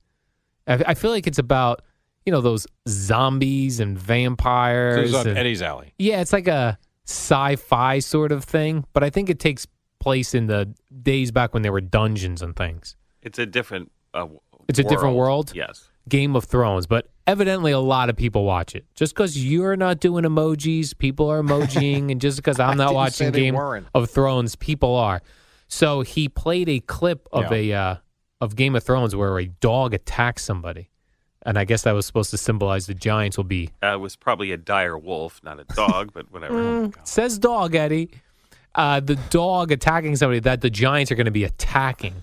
I, 0.66 0.82
I 0.88 0.94
feel 0.94 1.10
like 1.10 1.26
it's 1.26 1.38
about 1.38 1.82
you 2.26 2.32
know 2.32 2.40
those 2.40 2.66
zombies 2.88 3.80
and 3.80 3.96
So 3.98 4.04
vampires. 4.04 5.08
it's 5.10 5.14
up 5.14 5.26
and- 5.26 5.38
Eddie's 5.38 5.62
alley. 5.62 5.94
Yeah, 5.98 6.20
it's 6.20 6.32
like 6.32 6.48
a 6.48 6.78
sci-fi 7.06 7.98
sort 8.00 8.32
of 8.32 8.44
thing, 8.44 8.84
but 8.92 9.02
I 9.02 9.10
think 9.10 9.30
it 9.30 9.38
takes 9.38 9.66
place 9.98 10.34
in 10.34 10.46
the 10.46 10.72
days 11.02 11.30
back 11.30 11.54
when 11.54 11.62
there 11.62 11.72
were 11.72 11.80
dungeons 11.80 12.42
and 12.42 12.54
things. 12.54 12.96
it's 13.22 13.38
a 13.38 13.46
different. 13.46 13.90
Uh, 14.14 14.20
w- 14.20 14.40
It's 14.68 14.78
a 14.78 14.84
different 14.84 15.16
world? 15.16 15.52
Yes. 15.54 15.88
Game 16.08 16.34
of 16.36 16.44
Thrones, 16.44 16.86
but 16.86 17.08
evidently 17.26 17.72
a 17.72 17.78
lot 17.78 18.10
of 18.10 18.16
people 18.16 18.44
watch 18.44 18.74
it. 18.74 18.84
Just 18.94 19.14
because 19.14 19.36
you're 19.42 19.76
not 19.76 20.00
doing 20.00 20.24
emojis, 20.24 20.96
people 20.96 21.28
are 21.30 21.42
emojiing, 21.42 22.10
and 22.10 22.20
just 22.20 22.36
because 22.38 22.58
I'm 22.60 22.76
not 22.84 22.94
watching 22.94 23.30
Game 23.32 23.54
weren't. 23.54 23.86
of 23.94 24.10
Thrones, 24.10 24.56
people 24.56 24.94
are. 24.96 25.22
So 25.68 26.00
he 26.00 26.28
played 26.28 26.68
a 26.68 26.80
clip 26.80 27.28
of 27.32 27.52
Yeah. 27.52 27.74
a 27.76 27.80
uh, 27.90 27.96
of 28.40 28.56
Game 28.56 28.74
of 28.76 28.84
Thrones 28.84 29.14
where 29.16 29.38
a 29.38 29.46
dog 29.46 29.94
attacks 29.94 30.44
somebody, 30.44 30.90
and 31.44 31.58
I 31.58 31.64
guess 31.64 31.82
that 31.82 31.92
was 31.92 32.06
supposed 32.06 32.30
to 32.30 32.38
symbolize 32.38 32.86
the 32.86 32.94
Giants 32.94 33.36
will 33.36 33.44
be 33.44 33.70
Uh, 33.82 33.94
it 33.94 34.00
was 34.00 34.16
probably 34.16 34.52
a 34.52 34.56
dire 34.56 34.96
wolf, 34.96 35.40
not 35.42 35.58
a 35.60 35.64
dog, 35.74 36.10
but 36.14 36.30
whatever. 36.32 36.54
Mm. 36.88 36.94
says 37.06 37.38
dog 37.38 37.74
Eddie. 37.74 38.10
Uh, 38.74 39.00
the 39.00 39.16
dog 39.30 39.72
attacking 39.72 40.14
somebody 40.16 40.38
that 40.40 40.60
the 40.60 40.70
Giants 40.70 41.10
are 41.10 41.16
going 41.16 41.24
to 41.24 41.30
be 41.32 41.42
attacking. 41.44 42.14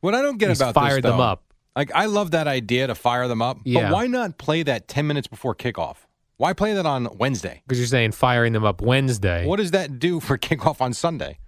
What 0.00 0.14
I 0.14 0.22
don't 0.22 0.38
get 0.38 0.48
He's 0.48 0.60
about 0.60 0.72
fired 0.74 1.02
this, 1.02 1.10
them 1.10 1.20
up. 1.20 1.42
Like 1.76 1.90
I 1.94 2.06
love 2.06 2.32
that 2.32 2.48
idea 2.48 2.86
to 2.86 2.94
fire 2.94 3.28
them 3.28 3.40
up, 3.42 3.58
Yeah. 3.64 3.82
but 3.82 3.92
why 3.92 4.06
not 4.06 4.38
play 4.38 4.62
that 4.64 4.88
ten 4.88 5.06
minutes 5.06 5.28
before 5.28 5.54
kickoff? 5.54 5.96
Why 6.36 6.52
play 6.52 6.72
that 6.74 6.86
on 6.86 7.06
Wednesday? 7.18 7.62
Because 7.66 7.78
you're 7.78 7.86
saying 7.86 8.12
firing 8.12 8.52
them 8.54 8.64
up 8.64 8.80
Wednesday. 8.80 9.46
What 9.46 9.56
does 9.56 9.70
that 9.72 9.98
do 9.98 10.20
for 10.20 10.38
kickoff 10.48 10.80
on 10.80 10.92
Sunday? 10.94 11.38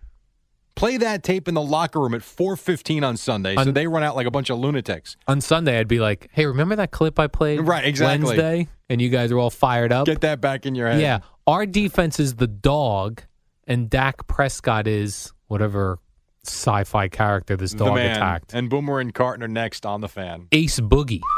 Play 0.74 0.96
that 0.98 1.22
tape 1.22 1.48
in 1.48 1.54
the 1.54 1.60
locker 1.62 2.00
room 2.00 2.14
at 2.14 2.22
four 2.22 2.56
fifteen 2.56 3.04
on 3.04 3.16
Sunday, 3.16 3.56
so 3.56 3.70
they 3.72 3.86
run 3.86 4.02
out 4.02 4.16
like 4.16 4.26
a 4.26 4.30
bunch 4.30 4.48
of 4.48 4.58
lunatics. 4.58 5.16
On 5.28 5.40
Sunday, 5.40 5.78
I'd 5.78 5.88
be 5.88 6.00
like, 6.00 6.28
hey, 6.32 6.46
remember 6.46 6.76
that 6.76 6.90
clip 6.92 7.18
I 7.18 7.26
played 7.26 7.60
Right, 7.60 7.84
exactly. 7.84 8.26
Wednesday? 8.28 8.68
And 8.88 9.00
you 9.00 9.08
guys 9.10 9.30
are 9.32 9.38
all 9.38 9.50
fired 9.50 9.92
up? 9.92 10.06
Get 10.06 10.22
that 10.22 10.40
back 10.40 10.64
in 10.66 10.74
your 10.74 10.88
head. 10.88 11.00
Yeah. 11.00 11.20
Our 11.46 11.66
defense 11.66 12.18
is 12.20 12.36
the 12.36 12.46
dog, 12.46 13.22
and 13.66 13.90
Dak 13.90 14.26
Prescott 14.26 14.86
is 14.86 15.32
whatever 15.46 15.98
sci 16.44 16.84
fi 16.84 17.08
character 17.08 17.56
this 17.56 17.72
the 17.72 17.84
dog 17.84 17.94
man. 17.94 18.16
attacked. 18.16 18.54
And 18.54 18.68
Boomer 18.68 19.00
and 19.00 19.14
Carton 19.14 19.42
are 19.42 19.48
next 19.48 19.86
on 19.86 20.00
the 20.00 20.08
fan. 20.08 20.48
Ace 20.52 20.80
Boogie. 20.80 21.20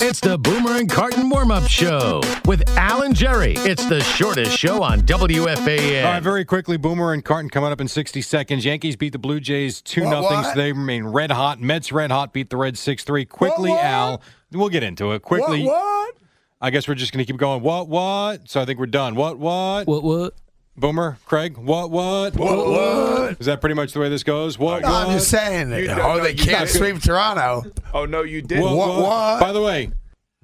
It's 0.00 0.20
the 0.20 0.38
Boomer 0.38 0.76
and 0.76 0.88
Carton 0.88 1.28
warm 1.28 1.50
up 1.50 1.68
show 1.68 2.20
with 2.44 2.62
Alan 2.78 3.14
Jerry. 3.14 3.54
It's 3.56 3.84
the 3.86 4.00
shortest 4.00 4.56
show 4.56 4.80
on 4.80 5.00
WFAN. 5.00 6.04
All 6.04 6.12
right, 6.12 6.22
very 6.22 6.44
quickly, 6.44 6.76
Boomer 6.76 7.12
and 7.12 7.24
Carton 7.24 7.50
coming 7.50 7.72
up 7.72 7.80
in 7.80 7.88
60 7.88 8.22
seconds. 8.22 8.64
Yankees 8.64 8.94
beat 8.94 9.12
the 9.12 9.18
Blue 9.18 9.40
Jays 9.40 9.80
2 9.82 10.02
nothing. 10.02 10.44
So 10.44 10.52
they 10.54 10.70
remain 10.70 11.06
red 11.06 11.32
hot. 11.32 11.60
Mets 11.60 11.90
red 11.90 12.12
hot 12.12 12.32
beat 12.32 12.48
the 12.48 12.56
Reds 12.56 12.78
6 12.78 13.02
3. 13.02 13.24
Quickly, 13.24 13.72
Al, 13.72 14.22
we'll 14.52 14.68
get 14.68 14.84
into 14.84 15.10
it 15.12 15.22
quickly. 15.22 15.64
What? 15.64 15.72
what? 15.72 16.14
I 16.60 16.70
guess 16.70 16.86
we're 16.86 16.94
just 16.94 17.12
going 17.12 17.26
to 17.26 17.32
keep 17.32 17.40
going. 17.40 17.60
What? 17.60 17.88
What? 17.88 18.48
So 18.48 18.60
I 18.60 18.64
think 18.64 18.78
we're 18.78 18.86
done. 18.86 19.16
What? 19.16 19.40
What? 19.40 19.88
What? 19.88 20.04
What? 20.04 20.34
Boomer, 20.76 21.18
Craig. 21.26 21.58
What? 21.58 21.90
What? 21.90 22.34
What? 22.34 22.66
What? 22.66 23.40
Is 23.40 23.46
that 23.46 23.60
pretty 23.60 23.74
much 23.74 23.92
the 23.92 24.00
way 24.00 24.08
this 24.08 24.22
goes? 24.22 24.58
What? 24.58 24.82
No, 24.82 24.90
what? 24.90 25.06
I'm 25.06 25.12
just 25.12 25.28
saying. 25.28 25.70
You 25.70 25.90
oh, 25.90 26.20
they 26.22 26.30
you 26.30 26.36
can't 26.44 26.68
sweep 26.68 27.00
Toronto. 27.02 27.70
Oh 27.92 28.06
no, 28.06 28.22
you 28.22 28.40
didn't. 28.40 28.64
What, 28.64 28.76
What, 28.76 29.02
what? 29.02 29.40
By 29.40 29.52
the 29.52 29.60
way, 29.60 29.90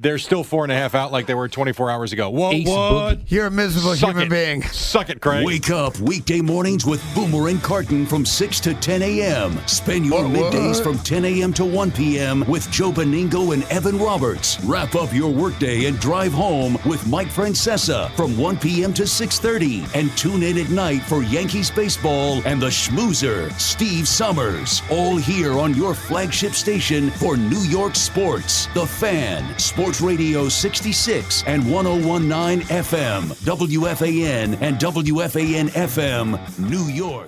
they're 0.01 0.19
still 0.19 0.45
four 0.45 0.65
and 0.65 0.73
a 0.73 0.77
half 0.77 0.95
out 0.95 1.11
like 1.11 1.27
they 1.27 1.35
were 1.35 1.49
24 1.49 1.91
hours 1.91 2.13
ago. 2.13 2.31
What? 2.31 2.55
Ace 2.55 2.69
what? 2.69 3.19
You're 3.31 3.47
a 3.47 3.51
miserable 3.51 3.95
Suck 3.97 4.11
human 4.11 4.27
it. 4.27 4.31
being. 4.31 4.63
Suck 4.63 5.11
it, 5.11 5.21
Craig. 5.21 5.45
Wake 5.45 5.71
up 5.71 5.99
weekday 5.99 6.41
mornings 6.41 6.87
with 6.87 7.03
Boomer 7.15 7.49
and 7.49 7.61
Carton 7.63 8.07
from 8.07 8.25
6 8.25 8.61
to 8.61 8.75
10 8.75 9.03
a.m. 9.03 9.59
Spend 9.67 10.07
your 10.07 10.23
What, 10.23 10.31
what? 10.31 10.53
middays 10.53 10.83
from 10.83 10.99
10 10.99 11.25
a.m. 11.25 11.53
to 11.55 11.65
1 11.65 11.91
p.m. 11.91 12.45
with 12.47 12.71
Joe 12.71 12.93
Benigno 12.93 13.53
and 13.55 13.65
Evan 13.65 13.99
Roberts. 13.99 14.61
Wrap 14.65 14.95
up 14.95 15.13
your 15.13 15.33
workday 15.33 15.87
and 15.87 15.99
drive 15.99 16.33
home 16.33 16.79
with 16.87 17.05
Mike 17.09 17.29
Francesa 17.29 18.11
from 18.13 18.37
1 18.39 18.59
p.m. 18.59 18.95
to 18.95 19.03
6.30. 19.03 19.95
And 19.99 20.17
tune 20.17 20.43
in 20.45 20.59
at 20.59 20.71
night 20.71 21.03
for 21.03 21.23
Yankees 21.25 21.71
baseball 21.71 22.41
and 22.47 22.61
the 22.63 22.69
schmoozer, 22.69 23.51
Steve 23.59 24.07
Somers. 24.07 24.83
All 24.91 25.17
here 25.17 25.59
on 25.59 25.75
your 25.75 25.95
flagship 25.95 26.53
station 26.53 27.11
for 27.11 27.37
New 27.37 27.63
York 27.63 27.97
sports. 27.97 28.67
The 28.75 28.87
Fan, 28.87 29.59
Sports 29.89 30.01
Radio 30.03 30.51
66 30.51 31.45
and 31.47 31.73
1019 31.73 32.61
FM, 32.69 33.23
WFAN 33.43 34.61
and 34.61 34.77
WFAN 34.77 35.69
FM, 35.71 36.59
New 36.59 36.93
York. 36.93 37.27